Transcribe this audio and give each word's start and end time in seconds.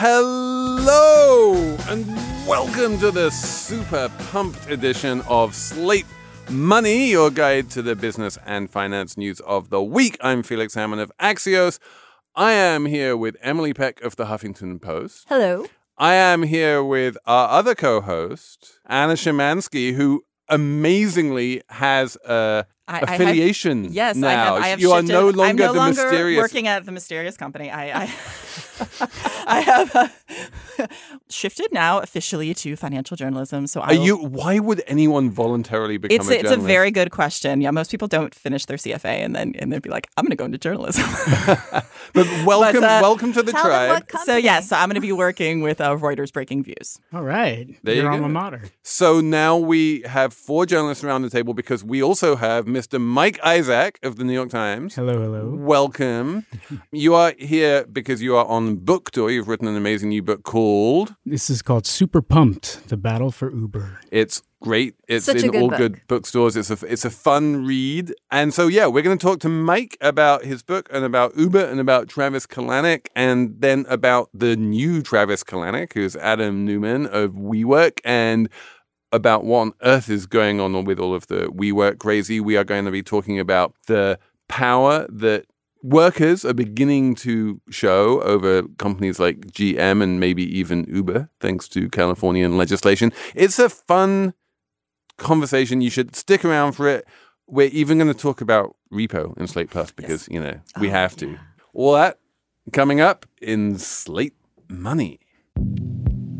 Hello 0.00 1.54
and 1.88 2.06
welcome 2.46 3.00
to 3.00 3.10
the 3.10 3.30
super 3.32 4.08
pumped 4.30 4.70
edition 4.70 5.22
of 5.22 5.56
Slate 5.56 6.06
Money, 6.48 7.10
your 7.10 7.32
guide 7.32 7.68
to 7.70 7.82
the 7.82 7.96
business 7.96 8.38
and 8.46 8.70
finance 8.70 9.16
news 9.16 9.40
of 9.40 9.70
the 9.70 9.82
week. 9.82 10.16
I'm 10.20 10.44
Felix 10.44 10.74
Salmon 10.74 11.00
of 11.00 11.10
Axios. 11.20 11.80
I 12.36 12.52
am 12.52 12.86
here 12.86 13.16
with 13.16 13.36
Emily 13.42 13.74
Peck 13.74 14.00
of 14.02 14.14
the 14.14 14.26
Huffington 14.26 14.80
Post. 14.80 15.24
Hello. 15.28 15.66
I 15.96 16.14
am 16.14 16.44
here 16.44 16.84
with 16.84 17.18
our 17.26 17.48
other 17.48 17.74
co-host, 17.74 18.78
Anna 18.86 19.14
Szymanski, 19.14 19.94
who 19.94 20.22
amazingly 20.48 21.60
has 21.70 22.16
a 22.24 22.64
I- 22.86 22.92
I 22.92 22.98
have- 23.00 23.20
affiliation 23.20 23.92
Yes, 23.92 24.14
now. 24.16 24.28
I 24.28 24.32
have. 24.32 24.54
I 24.62 24.68
have 24.68 24.80
you 24.80 24.92
are 24.92 25.00
shifted- 25.00 25.12
no 25.12 25.28
I'm 25.30 25.34
longer 25.36 25.64
no 25.66 25.72
the 25.72 25.78
longer 25.78 26.02
mysterious 26.04 26.40
working 26.40 26.68
at 26.68 26.86
the 26.86 26.92
mysterious 26.92 27.36
company. 27.36 27.70
I, 27.70 28.04
I, 28.04 28.06
I 29.46 29.60
have 29.60 29.94
uh, 29.96 30.08
shifted 31.30 31.68
now 31.72 31.98
officially 32.00 32.54
to 32.54 32.76
financial 32.76 33.16
journalism. 33.16 33.66
So 33.66 33.80
I 33.80 33.84
Are 33.94 33.98
will- 33.98 34.04
you? 34.04 34.16
Why 34.16 34.58
would 34.58 34.82
anyone 34.86 35.30
voluntarily 35.30 35.96
become 35.96 36.14
It's 36.16 36.28
a 36.30 36.34
a, 36.34 36.38
it's 36.40 36.50
a 36.50 36.56
very 36.56 36.90
good 36.90 37.10
question. 37.10 37.60
Yeah, 37.60 37.70
most 37.70 37.90
people 37.90 38.08
don't 38.08 38.34
finish 38.34 38.64
their 38.66 38.76
CFA 38.76 39.24
and 39.24 39.34
then 39.34 39.54
and 39.58 39.72
then 39.72 39.80
be 39.80 39.90
like, 39.90 40.08
I'm 40.16 40.24
going 40.24 40.30
to 40.30 40.36
go 40.36 40.44
into 40.44 40.58
journalism. 40.58 41.04
But 42.14 42.26
welcome, 42.46 42.82
uh, 42.84 43.00
welcome 43.02 43.32
to 43.34 43.42
the 43.42 43.52
Tell 43.52 43.62
them 43.64 43.70
tribe. 43.70 43.90
what 43.90 44.10
so 44.10 44.18
company. 44.18 44.42
yes, 44.44 44.68
so 44.68 44.76
I'm 44.76 44.88
going 44.88 44.94
to 44.94 45.00
be 45.00 45.12
working 45.12 45.60
with 45.60 45.78
uh, 45.80 45.94
Reuters 45.96 46.32
Breaking 46.32 46.64
Views. 46.64 46.98
All 47.12 47.22
right. 47.22 47.68
There 47.84 47.94
Your 47.94 48.04
you 48.04 48.10
alma 48.10 48.22
go. 48.22 48.28
mater. 48.28 48.62
So 48.82 49.20
now 49.20 49.56
we 49.58 50.00
have 50.02 50.32
four 50.32 50.64
journalists 50.64 51.04
around 51.04 51.22
the 51.22 51.30
table 51.30 51.52
because 51.54 51.84
we 51.84 52.02
also 52.02 52.34
have 52.36 52.64
Mr. 52.64 52.98
Mike 53.00 53.38
Isaac 53.44 53.98
of 54.02 54.16
the 54.16 54.24
New 54.24 54.32
York 54.32 54.48
Times. 54.48 54.94
Hello, 54.94 55.20
hello. 55.20 55.54
Welcome. 55.54 56.46
you 56.92 57.14
are 57.14 57.34
here 57.38 57.84
because 57.86 58.22
you 58.22 58.34
are 58.36 58.46
on 58.48 58.76
book 58.76 59.10
tour. 59.10 59.30
You've 59.30 59.46
written 59.48 59.68
an 59.68 59.76
amazing 59.76 60.08
new 60.08 60.22
book 60.22 60.42
called 60.42 61.14
This 61.24 61.48
is 61.50 61.62
called 61.62 61.86
Super 61.86 62.22
Pumped: 62.22 62.88
The 62.88 62.96
Battle 62.96 63.30
for 63.30 63.50
Uber. 63.52 64.00
It's 64.10 64.42
great. 64.60 64.94
It's 65.06 65.26
Such 65.26 65.42
a 65.42 65.44
in 65.46 65.50
good 65.52 65.62
all 65.62 65.68
book. 65.68 65.78
good 65.78 66.00
bookstores. 66.08 66.56
It's 66.56 66.70
a 66.70 66.78
it's 66.86 67.04
a 67.04 67.10
fun 67.10 67.64
read. 67.64 68.12
And 68.30 68.52
so 68.52 68.66
yeah, 68.66 68.86
we're 68.86 69.02
going 69.02 69.18
to 69.18 69.24
talk 69.24 69.40
to 69.40 69.48
Mike 69.48 69.96
about 70.00 70.44
his 70.44 70.62
book 70.62 70.88
and 70.92 71.04
about 71.04 71.36
Uber 71.36 71.64
and 71.64 71.78
about 71.78 72.08
Travis 72.08 72.46
Kalanick 72.46 73.06
and 73.14 73.54
then 73.60 73.86
about 73.88 74.30
the 74.34 74.56
new 74.56 75.02
Travis 75.02 75.44
Kalanick, 75.44 75.92
who's 75.92 76.16
Adam 76.16 76.64
Neumann 76.64 77.06
of 77.06 77.32
WeWork 77.32 78.00
and 78.04 78.48
about 79.12 79.44
what 79.44 79.60
on 79.60 79.72
earth 79.82 80.10
is 80.10 80.26
going 80.26 80.60
on 80.60 80.84
with 80.84 80.98
all 80.98 81.14
of 81.14 81.26
the 81.28 81.48
WeWork 81.48 81.98
crazy. 81.98 82.40
We 82.40 82.56
are 82.56 82.64
going 82.64 82.84
to 82.84 82.90
be 82.90 83.02
talking 83.02 83.38
about 83.38 83.74
the 83.86 84.18
power 84.48 85.06
that 85.10 85.46
workers 85.82 86.44
are 86.44 86.54
beginning 86.54 87.14
to 87.16 87.60
show 87.70 88.20
over 88.22 88.62
companies 88.78 89.18
like 89.18 89.46
GM 89.52 90.02
and 90.02 90.18
maybe 90.20 90.42
even 90.58 90.84
Uber, 90.92 91.28
thanks 91.40 91.68
to 91.68 91.88
Californian 91.90 92.56
legislation. 92.56 93.12
It's 93.34 93.58
a 93.58 93.68
fun 93.68 94.34
conversation. 95.16 95.80
You 95.80 95.90
should 95.90 96.16
stick 96.16 96.44
around 96.44 96.72
for 96.72 96.88
it. 96.88 97.06
We're 97.46 97.68
even 97.68 97.98
going 97.98 98.12
to 98.12 98.18
talk 98.18 98.40
about 98.40 98.76
repo 98.92 99.36
in 99.38 99.46
Slate 99.46 99.70
Plus 99.70 99.90
because, 99.90 100.28
you 100.30 100.40
know, 100.40 100.60
we 100.80 100.88
Oh, 100.88 100.92
have 100.92 101.16
to. 101.16 101.38
All 101.72 101.94
that 101.94 102.18
coming 102.72 103.00
up 103.00 103.26
in 103.40 103.78
Slate 103.78 104.34
Money. 104.68 105.20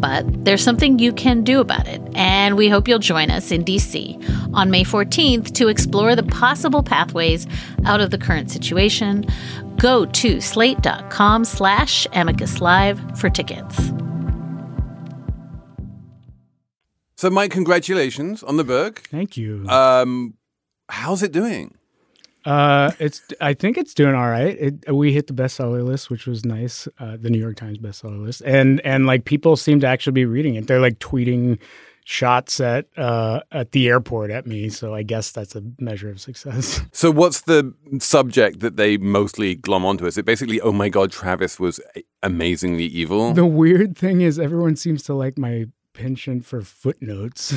But 0.00 0.44
there's 0.44 0.62
something 0.62 0.98
you 0.98 1.12
can 1.12 1.44
do 1.44 1.60
about 1.60 1.86
it, 1.86 2.00
and 2.14 2.56
we 2.56 2.68
hope 2.68 2.88
you'll 2.88 2.98
join 2.98 3.30
us 3.30 3.50
in 3.50 3.64
DC 3.64 4.54
on 4.54 4.70
May 4.70 4.84
14th 4.84 5.52
to 5.54 5.68
explore 5.68 6.16
the 6.16 6.22
possible 6.22 6.82
pathways 6.82 7.46
out 7.84 8.00
of 8.00 8.10
the 8.10 8.18
current 8.18 8.50
situation. 8.50 9.26
Go 9.76 10.06
to 10.06 10.40
slate.com 10.40 11.44
slash 11.44 12.06
amicus 12.12 12.60
live 12.60 12.98
for 13.18 13.28
tickets. 13.30 13.90
So, 17.16 17.28
Mike, 17.28 17.50
congratulations 17.50 18.42
on 18.42 18.56
the 18.56 18.64
book. 18.64 19.02
Thank 19.10 19.36
you. 19.36 19.66
Um, 19.68 20.38
how's 20.88 21.22
it 21.22 21.32
doing? 21.32 21.76
Uh, 22.44 22.90
it's. 22.98 23.22
I 23.40 23.54
think 23.54 23.78
it's 23.78 23.94
doing 23.94 24.14
all 24.14 24.28
right. 24.28 24.56
It, 24.58 24.94
we 24.94 25.12
hit 25.12 25.26
the 25.26 25.34
bestseller 25.34 25.84
list, 25.84 26.10
which 26.10 26.26
was 26.26 26.44
nice. 26.44 26.88
Uh, 26.98 27.16
the 27.20 27.30
New 27.30 27.38
York 27.38 27.56
Times 27.56 27.78
bestseller 27.78 28.22
list, 28.24 28.42
and 28.42 28.80
and 28.80 29.06
like 29.06 29.24
people 29.24 29.56
seem 29.56 29.80
to 29.80 29.86
actually 29.86 30.12
be 30.12 30.24
reading 30.24 30.54
it. 30.54 30.66
They're 30.66 30.80
like 30.80 30.98
tweeting 30.98 31.58
shots 32.04 32.58
at 32.60 32.86
uh 32.96 33.40
at 33.52 33.72
the 33.72 33.88
airport 33.88 34.30
at 34.30 34.46
me. 34.46 34.68
So 34.68 34.94
I 34.94 35.02
guess 35.02 35.30
that's 35.30 35.54
a 35.54 35.62
measure 35.78 36.10
of 36.10 36.20
success. 36.20 36.80
So, 36.92 37.10
what's 37.10 37.42
the 37.42 37.72
subject 37.98 38.60
that 38.60 38.76
they 38.76 38.96
mostly 38.96 39.54
glom 39.54 39.84
onto? 39.84 40.06
Is 40.06 40.18
it 40.18 40.24
basically, 40.24 40.60
oh 40.60 40.72
my 40.72 40.88
God, 40.88 41.12
Travis 41.12 41.60
was 41.60 41.80
amazingly 42.22 42.84
evil? 42.84 43.32
the 43.32 43.46
weird 43.46 43.96
thing 43.96 44.22
is, 44.22 44.38
everyone 44.38 44.76
seems 44.76 45.02
to 45.04 45.14
like 45.14 45.38
my 45.38 45.66
penchant 45.94 46.44
for 46.44 46.62
footnotes. 46.62 47.52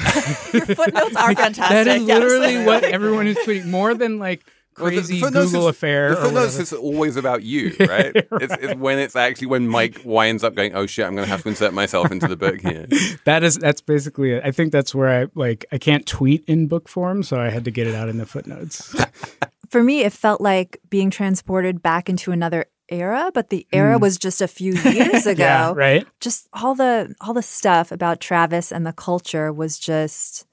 Your 0.54 0.66
footnotes 0.76 1.16
are 1.16 1.34
fantastic. 1.34 1.56
that 1.70 1.88
is 1.88 2.04
yes. 2.04 2.20
literally 2.20 2.66
what 2.66 2.84
everyone 2.84 3.28
is 3.28 3.38
tweeting 3.38 3.66
more 3.66 3.94
than 3.96 4.20
like 4.20 4.46
Well, 4.78 4.90
the 4.90 4.98
crazy 4.98 5.20
footnotes 5.20 5.52
Google 5.52 5.68
is- 5.68 5.76
affair. 5.76 6.16
The 6.16 6.22
footnotes 6.22 6.60
is 6.60 6.74
always 6.74 7.16
about 7.16 7.44
you, 7.44 7.76
right? 7.80 8.16
It's, 8.16 8.54
it's 8.62 8.76
when 8.76 9.00
it's 9.00 9.16
actually 9.16 9.48
when 9.48 9.68
Mike 9.68 10.02
winds 10.04 10.44
up 10.44 10.56
going, 10.56 10.74
"Oh 10.76 10.86
shit, 10.86 11.06
I'm 11.06 11.16
going 11.16 11.26
to 11.26 11.32
have 11.32 11.44
to 11.44 11.50
insert 11.50 11.74
myself 11.74 12.12
into 12.12 12.28
the 12.28 12.36
book 12.38 12.62
here." 12.62 12.88
that 13.26 13.44
is 13.44 13.58
that's 13.58 13.82
basically 13.82 14.32
it. 14.32 14.44
I 14.46 14.52
think 14.52 14.72
that's 14.72 14.96
where 14.96 15.22
I 15.22 15.28
like 15.36 15.66
I 15.72 15.78
can't 15.78 16.06
tweet 16.06 16.44
in 16.48 16.68
book 16.68 16.88
form, 16.88 17.24
so 17.24 17.40
I 17.40 17.50
had 17.50 17.66
to 17.66 17.72
get 17.72 17.88
it 17.88 17.96
out 17.96 18.10
in 18.10 18.18
the 18.18 18.26
footnotes. 18.26 18.96
For 19.70 19.84
me, 19.84 20.02
it 20.02 20.14
felt 20.14 20.40
like 20.40 20.80
being 20.90 21.10
transported 21.10 21.82
back 21.82 22.08
into 22.08 22.32
another 22.32 22.66
era, 22.90 23.32
but 23.34 23.50
the 23.50 23.66
era 23.74 23.98
mm. 23.98 24.02
was 24.02 24.18
just 24.18 24.42
a 24.42 24.48
few 24.48 24.74
years 24.74 25.26
ago. 25.26 25.44
yeah, 25.44 25.74
right. 25.76 26.08
Just 26.20 26.48
all 26.54 26.76
the 26.76 27.16
all 27.22 27.34
the 27.34 27.42
stuff 27.42 27.92
about 27.92 28.20
Travis 28.20 28.72
and 28.72 28.86
the 28.86 28.94
culture 28.94 29.52
was 29.52 29.80
just 29.80 30.46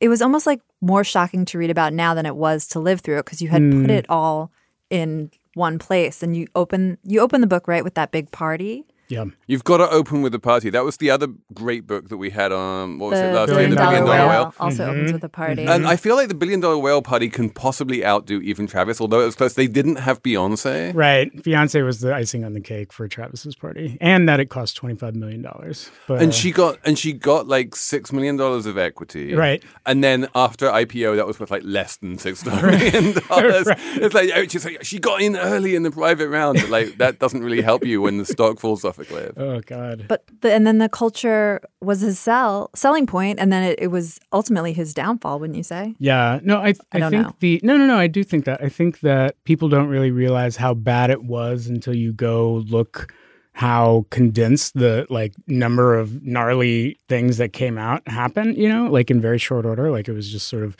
it 0.00 0.08
was 0.08 0.22
almost 0.22 0.46
like 0.46 0.60
more 0.86 1.04
shocking 1.04 1.44
to 1.46 1.58
read 1.58 1.70
about 1.70 1.92
now 1.92 2.14
than 2.14 2.26
it 2.26 2.36
was 2.36 2.66
to 2.68 2.80
live 2.80 3.00
through 3.00 3.18
it 3.18 3.24
because 3.24 3.42
you 3.42 3.48
had 3.48 3.62
put 3.62 3.86
mm. 3.86 3.90
it 3.90 4.06
all 4.08 4.52
in 4.88 5.30
one 5.54 5.78
place. 5.78 6.22
And 6.22 6.36
you 6.36 6.46
open 6.54 6.98
you 7.02 7.20
open 7.20 7.40
the 7.40 7.46
book 7.46 7.66
right 7.68 7.84
with 7.84 7.94
that 7.94 8.12
big 8.12 8.30
party 8.30 8.84
Yeah. 9.08 9.24
You've 9.46 9.64
got 9.64 9.76
to 9.78 9.88
open 9.90 10.22
with 10.22 10.32
the 10.32 10.38
party. 10.38 10.70
That 10.70 10.84
was 10.84 10.96
the 10.96 11.10
other 11.10 11.28
great 11.54 11.86
book 11.86 12.08
that 12.08 12.16
we 12.16 12.30
had 12.30 12.52
on. 12.52 12.98
What 12.98 13.10
was 13.10 13.20
it 13.20 13.26
the 13.28 13.32
last 13.32 13.48
year? 13.48 13.56
billion 13.56 13.70
The 13.70 13.76
dollar 13.76 13.90
Billion 13.90 14.04
whale, 14.04 14.16
Dollar 14.28 14.28
Whale. 14.44 14.54
also 14.58 14.84
Mhm. 14.86 14.88
opens 14.90 15.12
with 15.12 15.24
a 15.24 15.28
party 15.28 15.64
And 15.66 15.86
I 15.86 15.96
feel 15.96 16.16
like 16.16 16.28
the 16.28 16.34
Billion 16.34 16.60
Dollar 16.60 16.78
Whale 16.78 17.02
party 17.02 17.28
can 17.28 17.50
possibly 17.50 18.04
outdo 18.04 18.40
even 18.40 18.66
Travis, 18.66 19.00
although 19.00 19.20
it 19.20 19.26
was 19.26 19.34
close. 19.36 19.54
They 19.54 19.66
didn't 19.68 19.96
have 19.96 20.22
Beyonce. 20.22 20.92
Right. 20.94 21.34
Beyonce 21.36 21.84
was 21.84 22.00
the 22.00 22.14
icing 22.14 22.44
on 22.44 22.52
the 22.54 22.60
cake 22.60 22.92
for 22.92 23.06
Travis's 23.08 23.54
party. 23.54 23.96
And 24.00 24.28
that 24.28 24.40
it 24.40 24.46
cost 24.50 24.76
twenty 24.76 24.96
five 24.96 25.14
million 25.14 25.42
dollars. 25.42 25.90
But 26.08 26.20
And 26.22 26.34
she 26.34 26.50
got 26.52 26.78
and 26.84 26.98
she 26.98 27.12
got 27.12 27.46
like 27.46 27.76
six 27.76 28.12
million 28.12 28.36
dollars 28.36 28.66
of 28.66 28.76
equity, 28.76 29.34
Right. 29.34 29.62
And 29.84 30.02
then 30.02 30.28
after 30.34 30.66
IPO, 30.68 31.16
that 31.16 31.26
was 31.26 31.38
worth 31.38 31.50
like 31.50 31.62
less 31.64 31.96
than 31.96 32.18
six 32.18 32.44
million 32.46 33.12
dollars. 33.28 33.68
It's 33.94 34.14
like 34.14 34.30
oh, 34.34 34.46
she's 34.48 34.64
like 34.64 34.84
she 34.84 34.98
got 34.98 35.20
in 35.22 35.36
early 35.36 35.74
in 35.74 35.82
the 35.84 35.90
private 35.90 36.28
round, 36.28 36.58
but 36.60 36.70
like 36.70 36.98
that 36.98 37.18
doesn't 37.18 37.42
really 37.42 37.62
help 37.62 37.84
you 37.84 38.02
when 38.02 38.18
the 38.18 38.24
stock 38.24 38.58
falls 38.58 38.84
off 38.84 38.95
a 38.98 39.04
cliff. 39.04 39.32
Oh 39.36 39.60
God. 39.60 40.06
But 40.08 40.24
the, 40.40 40.52
and 40.52 40.66
then 40.66 40.78
the 40.78 40.88
culture 40.88 41.60
was 41.80 42.00
his 42.00 42.18
sell 42.18 42.70
selling 42.74 43.06
point, 43.06 43.38
and 43.38 43.52
then 43.52 43.62
it, 43.62 43.78
it 43.80 43.88
was 43.88 44.18
ultimately 44.32 44.72
his 44.72 44.94
downfall. 44.94 45.38
Wouldn't 45.38 45.56
you 45.56 45.62
say? 45.62 45.94
Yeah, 45.98 46.40
no, 46.42 46.58
I, 46.58 46.74
I, 46.92 46.98
don't 46.98 47.10
think 47.10 47.26
know. 47.26 47.34
the 47.40 47.60
no, 47.62 47.76
no, 47.76 47.86
no. 47.86 47.98
I 47.98 48.06
do 48.06 48.24
think 48.24 48.44
that. 48.44 48.62
I 48.62 48.68
think 48.68 49.00
that 49.00 49.42
people 49.44 49.68
don't 49.68 49.88
really 49.88 50.10
realize 50.10 50.56
how 50.56 50.74
bad 50.74 51.10
it 51.10 51.24
was 51.24 51.66
until 51.66 51.94
you 51.94 52.12
go 52.12 52.64
look 52.68 53.12
how 53.56 54.04
condensed 54.10 54.74
the 54.74 55.06
like 55.08 55.32
number 55.46 55.94
of 55.94 56.22
gnarly 56.22 56.98
things 57.08 57.38
that 57.38 57.54
came 57.54 57.78
out 57.78 58.06
happened, 58.06 58.54
you 58.58 58.68
know, 58.68 58.86
like 58.90 59.10
in 59.10 59.18
very 59.18 59.38
short 59.38 59.64
order. 59.64 59.90
Like 59.90 60.08
it 60.08 60.12
was 60.12 60.30
just 60.30 60.46
sort 60.46 60.62
of 60.62 60.76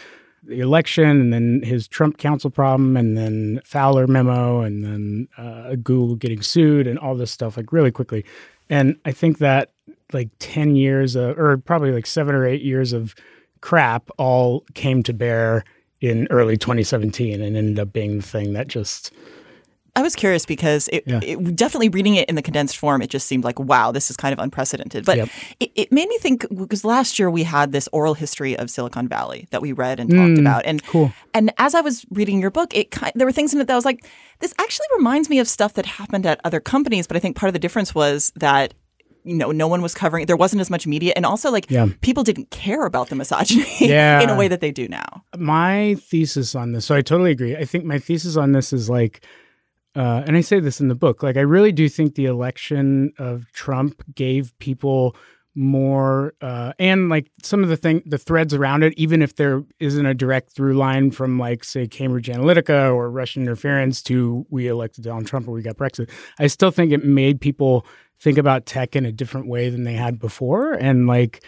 the 0.47 0.61
election 0.61 1.21
and 1.21 1.33
then 1.33 1.61
his 1.63 1.89
Trump 1.89 2.19
council 2.19 2.51
problem 2.51 2.97
and 2.97 3.17
then 3.17 3.61
Fowler 3.65 4.07
memo 4.07 4.61
and 4.61 4.85
then 4.85 5.29
uh, 5.37 5.75
Google 5.77 6.17
getting 6.17 6.43
sued 6.43 6.87
and 6.87 6.99
all 6.99 7.15
this 7.15 7.31
stuff 7.31 7.57
like 7.57 7.73
really 7.73 7.91
quickly. 7.91 8.25
And 8.69 8.97
I 9.05 9.13
think 9.13 9.39
that 9.39 9.73
like 10.13 10.31
10 10.39 10.77
years 10.77 11.17
of, 11.17 11.39
or 11.39 11.57
probably 11.59 11.93
like 11.93 12.07
seven 12.07 12.35
or 12.35 12.47
eight 12.47 12.63
years 12.63 12.93
of 12.93 13.15
crap 13.61 14.09
all 14.19 14.65
came 14.75 15.03
to 15.05 15.13
bear 15.13 15.65
in 16.01 16.27
early 16.31 16.57
2017 16.57 17.41
and 17.41 17.57
ended 17.57 17.79
up 17.79 17.93
being 17.93 18.19
the 18.19 18.23
thing 18.23 18.53
that 18.53 18.69
just 18.69 19.13
I 19.97 20.03
was 20.03 20.15
curious 20.15 20.47
because 20.47 20.89
it, 20.93 21.03
Yeah. 21.07 21.21
it 21.23 21.57
definitely 21.57 21.89
reading 21.89 22.15
it 22.15 22.29
in 22.29 22.35
the 22.37 22.43
condensed 22.43 22.77
form, 22.77 23.03
it 23.03 23.11
just 23.11 23.27
seemed 23.27 23.43
like, 23.45 23.59
wow, 23.59 23.91
this 23.93 24.11
is 24.11 24.17
kind 24.17 24.33
of 24.33 24.39
unprecedented. 24.39 25.05
But 25.05 25.17
Yep. 25.17 25.29
it, 25.61 25.71
it 25.75 25.93
made 25.93 26.09
me 26.09 26.19
think 26.19 26.47
because 26.57 26.85
last 26.85 27.19
year 27.19 27.31
we 27.31 27.43
had 27.43 27.73
this 27.73 27.89
oral 27.93 28.15
history 28.15 28.57
of 28.57 28.71
Silicon 28.71 29.09
Valley 29.09 29.49
that 29.51 29.63
we 29.63 29.73
read 29.73 29.99
and 29.99 30.11
talked 30.11 30.33
Mm, 30.35 30.41
about, 30.41 30.65
and 30.67 30.85
cool. 30.87 31.13
and 31.35 31.53
as 31.59 31.75
I 31.75 31.81
was 31.81 32.05
reading 32.11 32.41
your 32.41 32.51
book, 32.51 32.77
it 32.77 32.95
there 33.15 33.27
were 33.27 33.33
things 33.33 33.53
in 33.55 33.61
it 33.61 33.67
that 33.67 33.73
I 33.73 33.77
was 33.77 33.85
like, 33.87 34.05
this 34.41 34.55
actually 34.61 34.87
reminds 34.97 35.29
me 35.31 35.39
of 35.39 35.49
stuff 35.49 35.73
that 35.75 35.87
happened 35.87 36.27
at 36.27 36.41
other 36.45 36.61
companies. 36.61 37.07
But 37.07 37.17
I 37.17 37.21
think 37.21 37.35
part 37.37 37.49
of 37.49 37.53
the 37.55 37.59
difference 37.59 37.95
was 37.95 38.33
that. 38.37 38.75
You 39.29 39.35
know, 39.35 39.51
no 39.51 39.67
one 39.67 39.83
was 39.83 39.93
covering. 39.93 40.27
There 40.27 40.37
wasn't 40.37 40.61
as 40.61 40.71
much 40.71 40.87
media, 40.87 41.13
and 41.17 41.27
also 41.27 41.51
like 41.51 41.69
Yeah. 41.69 41.89
people 42.01 42.23
didn't 42.23 42.51
care 42.53 42.87
about 42.87 43.09
the 43.09 43.17
misogyny 43.17 43.67
Yeah. 43.81 44.21
in 44.21 44.31
a 44.31 44.37
way 44.37 44.47
that 44.47 44.61
they 44.61 44.71
do 44.71 44.87
now. 44.87 45.25
my 45.37 45.97
thesis 45.97 46.55
on 46.55 46.71
this 46.71 46.85
so 46.87 46.95
i 46.95 47.03
totally 47.03 47.33
agree 47.33 47.57
i 47.57 47.65
think 47.65 47.85
my 47.85 47.99
thesis 47.99 48.37
on 48.37 48.53
this 48.53 48.73
is 48.73 48.89
like 48.89 49.25
uh, 49.97 50.23
and 50.27 50.37
i 50.37 50.41
say 50.41 50.61
this 50.61 50.81
in 50.81 50.89
the 50.89 50.95
book 50.95 51.23
like 51.23 51.37
i 51.37 51.41
really 51.41 51.73
do 51.73 51.89
think 51.89 52.15
the 52.15 52.27
election 52.27 53.13
of 53.19 53.51
trump 53.53 54.03
gave 54.15 54.57
people 54.59 55.17
more 55.59 56.35
uh, 56.43 56.75
and 56.79 57.09
like 57.09 57.31
some 57.43 57.63
of 57.63 57.71
the 57.71 57.79
thing 57.79 58.03
the 58.05 58.19
threads 58.19 58.53
around 58.53 58.83
it 58.83 58.93
even 58.99 59.23
if 59.23 59.37
there 59.37 59.65
isn't 59.81 60.05
a 60.05 60.13
direct 60.13 60.51
through 60.51 60.75
line 60.75 61.11
from 61.11 61.39
like 61.39 61.65
say 61.65 61.87
cambridge 61.87 62.29
analytica 62.29 62.95
or 62.95 63.11
russian 63.11 63.43
interference 63.43 64.03
to 64.03 64.47
we 64.51 64.69
elected 64.69 65.05
donald 65.05 65.27
trump 65.27 65.49
or 65.49 65.53
we 65.53 65.63
got 65.63 65.77
brexit 65.77 66.11
i 66.39 66.47
still 66.47 66.71
think 66.71 66.93
it 66.93 67.05
made 67.05 67.41
people 67.41 67.87
think 68.21 68.37
about 68.39 68.67
tech 68.67 68.95
in 68.95 69.07
a 69.07 69.13
different 69.13 69.49
way 69.49 69.71
than 69.71 69.85
they 69.85 69.95
had 69.95 70.19
before 70.19 70.75
and 70.75 71.07
like 71.07 71.43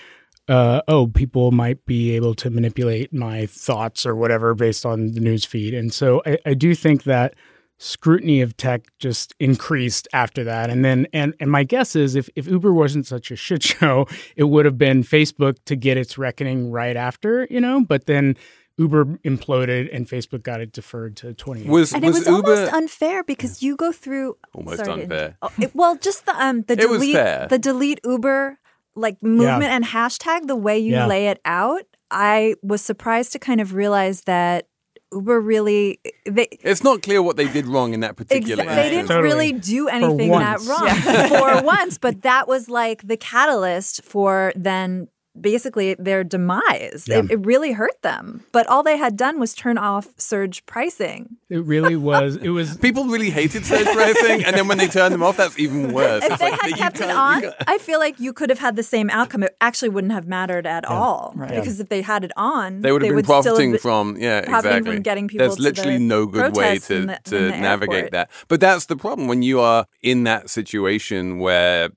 uh, 0.48 0.80
oh, 0.88 1.06
people 1.06 1.50
might 1.50 1.84
be 1.84 2.16
able 2.16 2.34
to 2.34 2.48
manipulate 2.48 3.12
my 3.12 3.46
thoughts 3.46 4.06
or 4.06 4.16
whatever 4.16 4.54
based 4.54 4.86
on 4.86 5.12
the 5.12 5.20
news 5.20 5.44
feed. 5.44 5.74
And 5.74 5.92
so 5.92 6.22
I, 6.24 6.38
I 6.46 6.54
do 6.54 6.74
think 6.74 7.04
that 7.04 7.34
scrutiny 7.78 8.40
of 8.40 8.56
tech 8.56 8.82
just 8.98 9.34
increased 9.38 10.08
after 10.12 10.44
that. 10.44 10.68
And 10.68 10.84
then, 10.84 11.06
and, 11.12 11.34
and 11.40 11.50
my 11.50 11.62
guess 11.64 11.94
is 11.96 12.14
if, 12.16 12.28
if 12.36 12.46
Uber 12.48 12.72
wasn't 12.72 13.06
such 13.06 13.30
a 13.30 13.36
shit 13.36 13.62
show, 13.62 14.06
it 14.36 14.44
would 14.44 14.64
have 14.64 14.76
been 14.78 15.02
Facebook 15.02 15.56
to 15.66 15.76
get 15.76 15.96
its 15.96 16.18
reckoning 16.18 16.70
right 16.70 16.96
after, 16.96 17.46
you 17.50 17.60
know, 17.60 17.80
but 17.84 18.06
then 18.06 18.36
Uber 18.78 19.04
imploded 19.24 19.88
and 19.92 20.06
Facebook 20.08 20.42
got 20.42 20.60
it 20.60 20.72
deferred 20.72 21.16
to 21.16 21.34
20. 21.34 21.64
Was 21.68 21.92
And 21.92 22.04
was, 22.04 22.16
it 22.16 22.30
was 22.30 22.36
Uber 22.38 22.50
almost 22.54 22.72
unfair 22.72 23.24
because 23.24 23.62
you 23.62 23.76
go 23.76 23.90
through 23.92 24.36
Almost 24.54 24.84
sorry 24.84 24.96
to- 24.98 25.02
unfair. 25.02 25.36
Oh, 25.42 25.50
it- 25.60 25.74
well, 25.74 25.96
just 25.96 26.26
the 26.26 26.34
um 26.40 26.62
the 26.62 26.74
It 26.74 26.88
was 26.88 27.00
delete 27.00 27.14
fair. 27.16 27.46
the 27.48 27.58
delete 27.58 28.00
Uber 28.04 28.58
like 28.94 29.22
movement 29.22 29.70
and 29.70 29.84
hashtag 29.84 30.46
the 30.48 30.56
way 30.56 30.78
you 30.78 30.92
Yeah. 30.92 31.06
lay 31.06 31.28
it 31.28 31.40
out. 31.44 31.82
I 32.10 32.54
was 32.62 32.80
surprised 32.82 33.32
to 33.32 33.38
kind 33.38 33.60
of 33.60 33.74
realize 33.74 34.22
that 34.22 34.66
Uber 35.12 35.40
really 35.40 36.00
eh, 36.04 36.10
they 36.30 36.48
It's 36.62 36.82
not 36.84 37.02
clear 37.02 37.22
what 37.22 37.36
they 37.36 37.48
did 37.48 37.66
wrong 37.66 37.94
in 37.94 38.00
that 38.00 38.16
particular 38.16 38.64
Exa- 38.64 38.66
They 38.66 38.72
instance. 38.72 38.90
didn't 38.90 39.08
Totally. 39.08 39.28
really 39.28 39.52
do 39.52 39.88
anything 39.88 40.30
that 40.30 40.60
once. 40.60 40.68
wrong 40.68 41.28
for 41.28 41.62
once, 41.64 41.98
but 41.98 42.22
that 42.22 42.46
was 42.48 42.68
like 42.68 43.06
the 43.06 43.16
catalyst 43.16 44.02
for 44.04 44.52
then 44.54 45.08
basically 45.40 45.94
their 45.94 46.24
demise. 46.24 47.04
Yeah. 47.06 47.18
It, 47.20 47.30
it 47.32 47.46
really 47.46 47.72
hurt 47.72 48.00
them. 48.02 48.44
But 48.52 48.66
all 48.66 48.82
they 48.82 48.96
had 48.96 49.16
done 49.16 49.38
was 49.40 49.54
turn 49.54 49.78
off 49.78 50.08
surge 50.16 50.64
pricing. 50.66 51.36
It 51.48 51.64
really 51.64 51.96
was. 52.10 52.36
It 52.36 52.50
was. 52.50 52.76
People 52.76 53.04
really 53.06 53.30
hated 53.30 53.64
surge 53.64 53.86
pricing, 53.86 54.44
and 54.44 54.56
then 54.56 54.68
when 54.68 54.78
they 54.78 54.86
turned 54.88 55.14
them 55.14 55.22
off, 55.22 55.36
that's 55.36 55.58
even 55.58 55.92
worse. 55.92 56.22
If 56.24 56.32
It's 56.32 56.40
they 56.40 56.50
like, 56.50 56.60
had 56.60 56.74
kept 56.74 57.00
it 57.00 57.10
on, 57.10 57.44
I 57.66 57.78
feel 57.78 57.98
like 57.98 58.18
you 58.20 58.32
could 58.32 58.50
have 58.50 58.58
had 58.58 58.76
the 58.76 58.82
same 58.82 59.10
outcome. 59.10 59.42
It 59.42 59.56
actually 59.60 59.88
wouldn't 59.90 60.12
have 60.12 60.26
mattered 60.26 60.66
at 60.66 60.84
all. 60.84 61.32
Right. 61.36 61.50
Because 61.50 61.80
if 61.80 61.88
they 61.88 62.02
had 62.02 62.24
it 62.24 62.32
on, 62.36 62.82
they 62.82 62.92
would 62.92 63.02
have 63.02 63.14
been 63.14 63.24
still 63.24 63.42
profiting 63.42 63.72
been- 63.72 63.80
from 63.80 64.16
yeah 64.18 64.38
exactly 64.40 64.92
from 64.94 65.02
getting 65.02 65.28
people 65.28 65.46
there's 65.46 65.56
to 65.56 65.62
literally 65.62 65.94
the 65.98 66.04
no 66.04 66.26
good 66.26 66.56
way 66.56 66.78
to, 66.78 67.06
the- 67.06 67.20
to 67.24 67.50
navigate 67.50 67.94
airport. 67.96 68.12
that 68.12 68.30
but 68.48 68.60
that's 68.60 68.86
the 68.86 68.96
problem 68.96 69.28
when 69.28 69.42
you 69.42 69.60
are 69.60 69.86
in 70.02 70.24
that 70.24 70.50
situation 70.50 71.38
where 71.38 71.90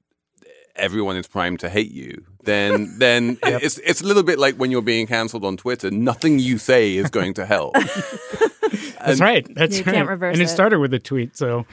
everyone 0.75 1.15
is 1.17 1.27
primed 1.27 1.59
to 1.59 1.69
hate 1.69 1.91
you 1.91 2.23
then 2.43 2.93
then 2.99 3.37
it's 3.43 3.77
it's 3.79 4.01
a 4.01 4.05
little 4.05 4.23
bit 4.23 4.39
like 4.39 4.55
when 4.55 4.71
you're 4.71 4.81
being 4.81 5.05
cancelled 5.07 5.43
on 5.45 5.57
twitter 5.57 5.91
nothing 5.91 6.39
you 6.39 6.57
say 6.57 6.95
is 6.95 7.09
going 7.09 7.33
to 7.33 7.45
help 7.45 7.75
That's 9.03 9.19
right. 9.19 9.47
That's 9.55 9.79
You 9.79 9.83
right. 9.83 9.95
can't 9.95 10.07
reverse 10.09 10.33
and 10.33 10.41
it 10.41 10.45
it. 10.45 10.49
started 10.49 10.79
with 10.79 10.93
a 10.93 10.99
tweet. 10.99 11.35
So 11.35 11.65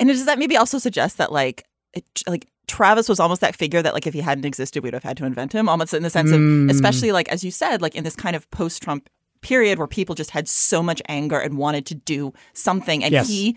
And 0.00 0.08
does 0.08 0.24
that 0.26 0.38
maybe 0.38 0.56
also 0.56 0.78
suggest 0.78 1.16
that 1.18 1.30
like 1.32 1.64
it, 1.94 2.04
like 2.26 2.48
Travis 2.66 3.08
was 3.08 3.20
almost 3.20 3.40
that 3.40 3.54
figure 3.54 3.80
that 3.82 3.94
like 3.94 4.06
if 4.06 4.14
he 4.14 4.20
hadn't 4.20 4.44
existed, 4.44 4.82
we'd 4.82 4.92
have 4.92 5.04
had 5.04 5.16
to 5.18 5.24
invent 5.24 5.52
him, 5.52 5.68
almost 5.68 5.94
in 5.94 6.02
the 6.02 6.10
sense 6.10 6.30
Mm. 6.30 6.64
of 6.64 6.70
especially 6.70 7.12
like 7.12 7.28
as 7.28 7.44
you 7.44 7.50
said, 7.52 7.80
like 7.82 7.94
in 7.94 8.02
this 8.04 8.16
kind 8.16 8.34
of 8.34 8.50
post-Trump 8.50 9.08
period 9.42 9.78
where 9.78 9.86
people 9.86 10.14
just 10.16 10.30
had 10.30 10.48
so 10.48 10.82
much 10.82 11.00
anger 11.08 11.38
and 11.38 11.56
wanted 11.56 11.86
to 11.86 11.94
do 11.94 12.32
something, 12.52 13.02
and 13.04 13.12
Yes. 13.12 13.28
he, 13.28 13.56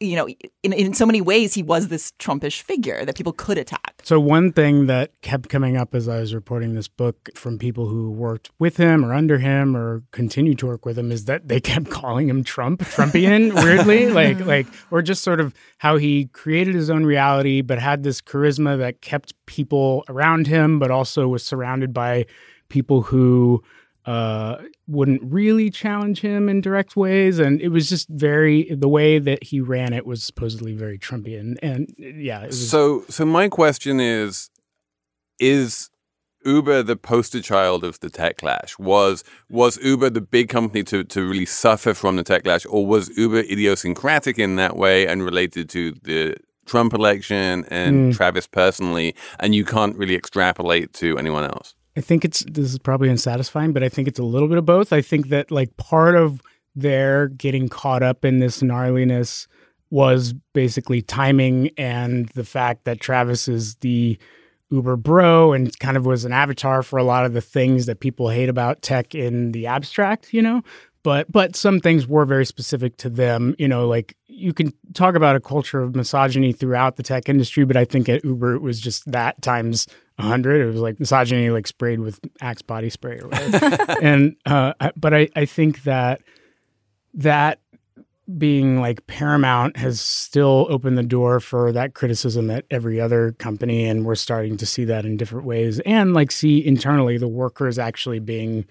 you 0.00 0.16
know, 0.16 0.28
in 0.62 0.72
in 0.72 0.94
so 0.94 1.06
many 1.06 1.20
ways 1.20 1.54
he 1.54 1.62
was 1.62 1.88
this 1.88 2.12
Trumpish 2.18 2.62
figure 2.62 3.04
that 3.04 3.16
people 3.16 3.32
could 3.32 3.58
attack. 3.58 3.94
So 4.02 4.18
one 4.18 4.52
thing 4.52 4.86
that 4.86 5.12
kept 5.22 5.48
coming 5.48 5.76
up 5.76 5.94
as 5.94 6.08
I 6.08 6.20
was 6.20 6.34
reporting 6.34 6.74
this 6.74 6.88
book 6.88 7.30
from 7.34 7.58
people 7.58 7.86
who 7.86 8.10
worked 8.10 8.50
with 8.58 8.76
him 8.76 9.04
or 9.04 9.14
under 9.14 9.38
him 9.38 9.76
or 9.76 10.02
continued 10.10 10.58
to 10.60 10.66
work 10.66 10.84
with 10.84 10.98
him 10.98 11.12
is 11.12 11.26
that 11.26 11.48
they 11.48 11.60
kept 11.60 11.90
calling 11.90 12.28
him 12.28 12.44
Trump, 12.44 12.80
Trumpian, 12.80 13.54
weirdly, 13.62 14.10
like 14.10 14.38
mm-hmm. 14.38 14.48
like 14.48 14.66
or 14.90 15.00
just 15.00 15.22
sort 15.22 15.40
of 15.40 15.54
how 15.78 15.96
he 15.96 16.26
created 16.26 16.74
his 16.74 16.90
own 16.90 17.04
reality, 17.04 17.60
but 17.60 17.78
had 17.78 18.02
this 18.02 18.20
charisma 18.20 18.76
that 18.78 19.00
kept 19.00 19.32
people 19.46 20.04
around 20.08 20.46
him, 20.46 20.78
but 20.78 20.90
also 20.90 21.28
was 21.28 21.44
surrounded 21.44 21.94
by 21.94 22.26
people 22.68 23.02
who 23.02 23.62
uh, 24.06 24.56
wouldn't 24.86 25.22
really 25.24 25.70
challenge 25.70 26.20
him 26.20 26.48
in 26.48 26.60
direct 26.60 26.96
ways, 26.96 27.38
and 27.38 27.60
it 27.60 27.68
was 27.68 27.88
just 27.88 28.08
very 28.08 28.64
the 28.74 28.88
way 28.88 29.18
that 29.18 29.44
he 29.44 29.60
ran 29.60 29.92
it 29.92 30.06
was 30.06 30.22
supposedly 30.22 30.74
very 30.74 30.98
Trumpian, 30.98 31.56
and 31.62 31.94
yeah, 31.98 32.46
was, 32.46 32.70
so 32.70 33.04
so 33.08 33.24
my 33.24 33.48
question 33.48 34.00
is 34.00 34.50
is 35.38 35.90
Uber 36.44 36.82
the 36.82 36.96
poster 36.96 37.40
child 37.40 37.84
of 37.84 37.98
the 38.00 38.10
techlash? 38.10 38.78
Was 38.78 39.24
was 39.48 39.78
Uber 39.78 40.10
the 40.10 40.20
big 40.20 40.48
company 40.48 40.84
to, 40.84 41.04
to 41.04 41.26
really 41.26 41.46
suffer 41.46 41.94
from 41.94 42.16
the 42.16 42.24
techlash, 42.24 42.66
or 42.68 42.86
was 42.86 43.08
Uber 43.16 43.40
idiosyncratic 43.40 44.38
in 44.38 44.56
that 44.56 44.76
way 44.76 45.06
and 45.06 45.24
related 45.24 45.68
to 45.70 45.92
the 46.02 46.36
Trump 46.66 46.92
election 46.94 47.64
and 47.68 48.12
Mm. 48.12 48.16
Travis 48.16 48.46
personally, 48.46 49.14
and 49.40 49.54
you 49.54 49.64
can't 49.64 49.96
really 49.96 50.14
extrapolate 50.14 50.92
to 50.94 51.18
anyone 51.18 51.44
else? 51.44 51.74
I 51.96 52.00
think 52.00 52.24
it's 52.24 52.44
this 52.50 52.72
is 52.72 52.78
probably 52.78 53.08
unsatisfying, 53.08 53.72
but 53.72 53.82
I 53.82 53.88
think 53.88 54.08
it's 54.08 54.18
a 54.18 54.24
little 54.24 54.48
bit 54.48 54.58
of 54.58 54.66
both. 54.66 54.92
I 54.92 55.00
think 55.00 55.28
that 55.28 55.50
like 55.50 55.76
part 55.76 56.16
of 56.16 56.40
their 56.74 57.28
getting 57.28 57.68
caught 57.68 58.02
up 58.02 58.24
in 58.24 58.40
this 58.40 58.62
gnarliness 58.62 59.46
was 59.90 60.34
basically 60.54 61.02
timing 61.02 61.70
and 61.78 62.28
the 62.30 62.44
fact 62.44 62.84
that 62.84 63.00
Travis 63.00 63.46
is 63.46 63.76
the 63.76 64.18
Uber 64.70 64.96
bro 64.96 65.52
and 65.52 65.78
kind 65.78 65.96
of 65.96 66.04
was 66.04 66.24
an 66.24 66.32
avatar 66.32 66.82
for 66.82 66.98
a 66.98 67.04
lot 67.04 67.24
of 67.24 67.32
the 67.32 67.40
things 67.40 67.86
that 67.86 68.00
people 68.00 68.28
hate 68.28 68.48
about 68.48 68.82
tech 68.82 69.14
in 69.14 69.52
the 69.52 69.66
abstract, 69.66 70.32
you 70.32 70.42
know. 70.42 70.62
But 71.04 71.30
but 71.30 71.54
some 71.54 71.78
things 71.78 72.08
were 72.08 72.24
very 72.24 72.46
specific 72.46 72.96
to 72.96 73.10
them, 73.10 73.54
you 73.58 73.68
know, 73.68 73.86
like 73.86 74.16
you 74.26 74.52
can 74.52 74.72
talk 74.94 75.14
about 75.14 75.36
a 75.36 75.40
culture 75.40 75.80
of 75.80 75.94
misogyny 75.94 76.52
throughout 76.52 76.96
the 76.96 77.02
tech 77.04 77.28
industry, 77.28 77.64
but 77.64 77.76
I 77.76 77.84
think 77.84 78.08
at 78.08 78.24
Uber 78.24 78.54
it 78.54 78.62
was 78.62 78.80
just 78.80 79.04
that 79.12 79.40
times 79.42 79.86
a 80.18 80.22
hundred. 80.22 80.62
It 80.62 80.66
was 80.72 80.80
like 80.80 80.98
misogyny 80.98 81.50
like 81.50 81.66
sprayed 81.66 82.00
with 82.00 82.18
Axe 82.40 82.62
body 82.62 82.88
spray 82.90 83.20
or 83.20 83.28
whatever. 83.28 83.86
and 84.02 84.34
uh, 84.46 84.72
I- 84.80 84.92
but 84.96 85.12
I, 85.14 85.28
I 85.36 85.44
think 85.44 85.82
that 85.84 86.22
that 87.12 87.60
being 88.38 88.80
like 88.80 89.06
paramount 89.06 89.76
has 89.76 90.00
still 90.00 90.66
opened 90.70 90.96
the 90.96 91.02
door 91.02 91.38
for 91.40 91.70
that 91.72 91.92
criticism 91.92 92.50
at 92.50 92.64
every 92.70 92.98
other 92.98 93.32
company 93.32 93.84
and 93.84 94.06
we're 94.06 94.14
starting 94.14 94.56
to 94.56 94.64
see 94.64 94.86
that 94.86 95.04
in 95.04 95.18
different 95.18 95.44
ways 95.46 95.78
and 95.80 96.14
like 96.14 96.32
see 96.32 96.64
internally 96.66 97.18
the 97.18 97.28
workers 97.28 97.78
actually 97.78 98.18
being 98.20 98.64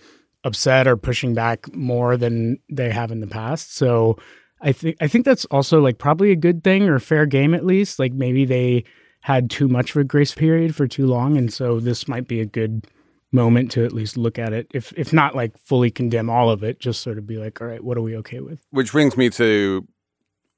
upset 0.43 0.87
or 0.87 0.97
pushing 0.97 1.33
back 1.33 1.73
more 1.75 2.17
than 2.17 2.57
they 2.69 2.89
have 2.89 3.11
in 3.11 3.19
the 3.21 3.27
past 3.27 3.75
so 3.75 4.17
i 4.61 4.71
think 4.71 4.95
i 5.01 5.07
think 5.07 5.25
that's 5.25 5.45
also 5.45 5.79
like 5.79 5.97
probably 5.97 6.31
a 6.31 6.35
good 6.35 6.63
thing 6.63 6.83
or 6.83 6.99
fair 6.99 7.25
game 7.25 7.53
at 7.53 7.65
least 7.65 7.99
like 7.99 8.13
maybe 8.13 8.45
they 8.45 8.83
had 9.21 9.49
too 9.49 9.67
much 9.69 9.91
of 9.91 9.97
a 10.01 10.03
grace 10.03 10.33
period 10.35 10.75
for 10.75 10.87
too 10.87 11.05
long 11.05 11.37
and 11.37 11.51
so 11.53 11.79
this 11.79 12.07
might 12.07 12.27
be 12.27 12.41
a 12.41 12.45
good 12.45 12.85
moment 13.31 13.71
to 13.71 13.83
at 13.83 13.93
least 13.93 14.15
look 14.17 14.37
at 14.37 14.53
it 14.53 14.67
if 14.73 14.93
if 14.97 15.11
not 15.13 15.33
like 15.35 15.57
fully 15.57 15.89
condemn 15.89 16.29
all 16.29 16.49
of 16.49 16.61
it 16.61 16.79
just 16.79 17.01
sort 17.01 17.17
of 17.17 17.25
be 17.25 17.37
like 17.37 17.59
all 17.61 17.67
right 17.67 17.83
what 17.83 17.97
are 17.97 18.01
we 18.01 18.15
okay 18.17 18.41
with 18.41 18.59
Which 18.71 18.91
brings 18.91 19.15
me 19.17 19.29
to 19.31 19.87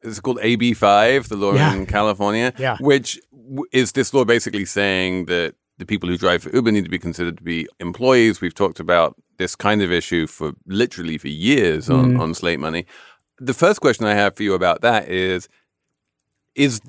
it's 0.02 0.20
called 0.20 0.38
AB5, 0.40 1.30
the 1.30 1.36
law 1.36 1.54
Yeah. 1.56 1.74
in 1.74 1.88
California, 1.88 2.54
Yeah. 2.60 2.78
which 2.80 3.20
is 3.72 3.94
this 3.94 4.14
law 4.14 4.24
basically 4.24 4.64
saying 4.66 5.26
that 5.26 5.56
the 5.80 5.86
people 5.86 6.08
who 6.10 6.16
drive 6.18 6.44
for 6.44 6.52
Uber 6.56 6.72
need 6.72 6.84
to 6.86 6.92
be 6.92 7.00
considered 7.00 7.38
to 7.38 7.44
be 7.44 7.68
employees? 7.80 8.40
We've 8.40 8.54
talked 8.54 8.80
about 8.80 9.16
this 9.38 9.56
kind 9.56 9.82
of 9.82 9.92
issue 9.92 10.28
for 10.28 10.54
literally 10.66 11.18
for 11.18 11.28
years 11.28 11.90
on, 11.90 12.14
mm. 12.14 12.20
on 12.20 12.34
Slate 12.34 12.60
Money. 12.60 12.86
The 13.40 13.54
first 13.54 13.82
question 13.82 14.06
I 14.06 14.14
have 14.14 14.36
for 14.36 14.44
you 14.44 14.54
about 14.54 14.82
that 14.82 15.10
is 15.10 15.50
is 16.56 16.80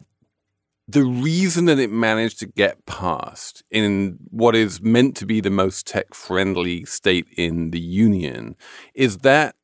the 0.89 1.03
reason 1.03 1.65
that 1.65 1.81
it 1.81 1.91
managed 1.91 2.39
to 2.39 2.47
get 2.47 2.87
passed 2.87 3.65
in 3.71 4.19
what 4.31 4.55
is 4.55 4.81
meant 4.81 5.17
to 5.17 5.27
be 5.27 5.41
the 5.41 5.51
most 5.51 5.87
tech 5.87 6.15
friendly 6.15 6.85
state 6.85 7.27
in 7.37 7.73
the 7.73 7.81
union 7.81 8.55
is 8.95 9.19
that 9.19 9.57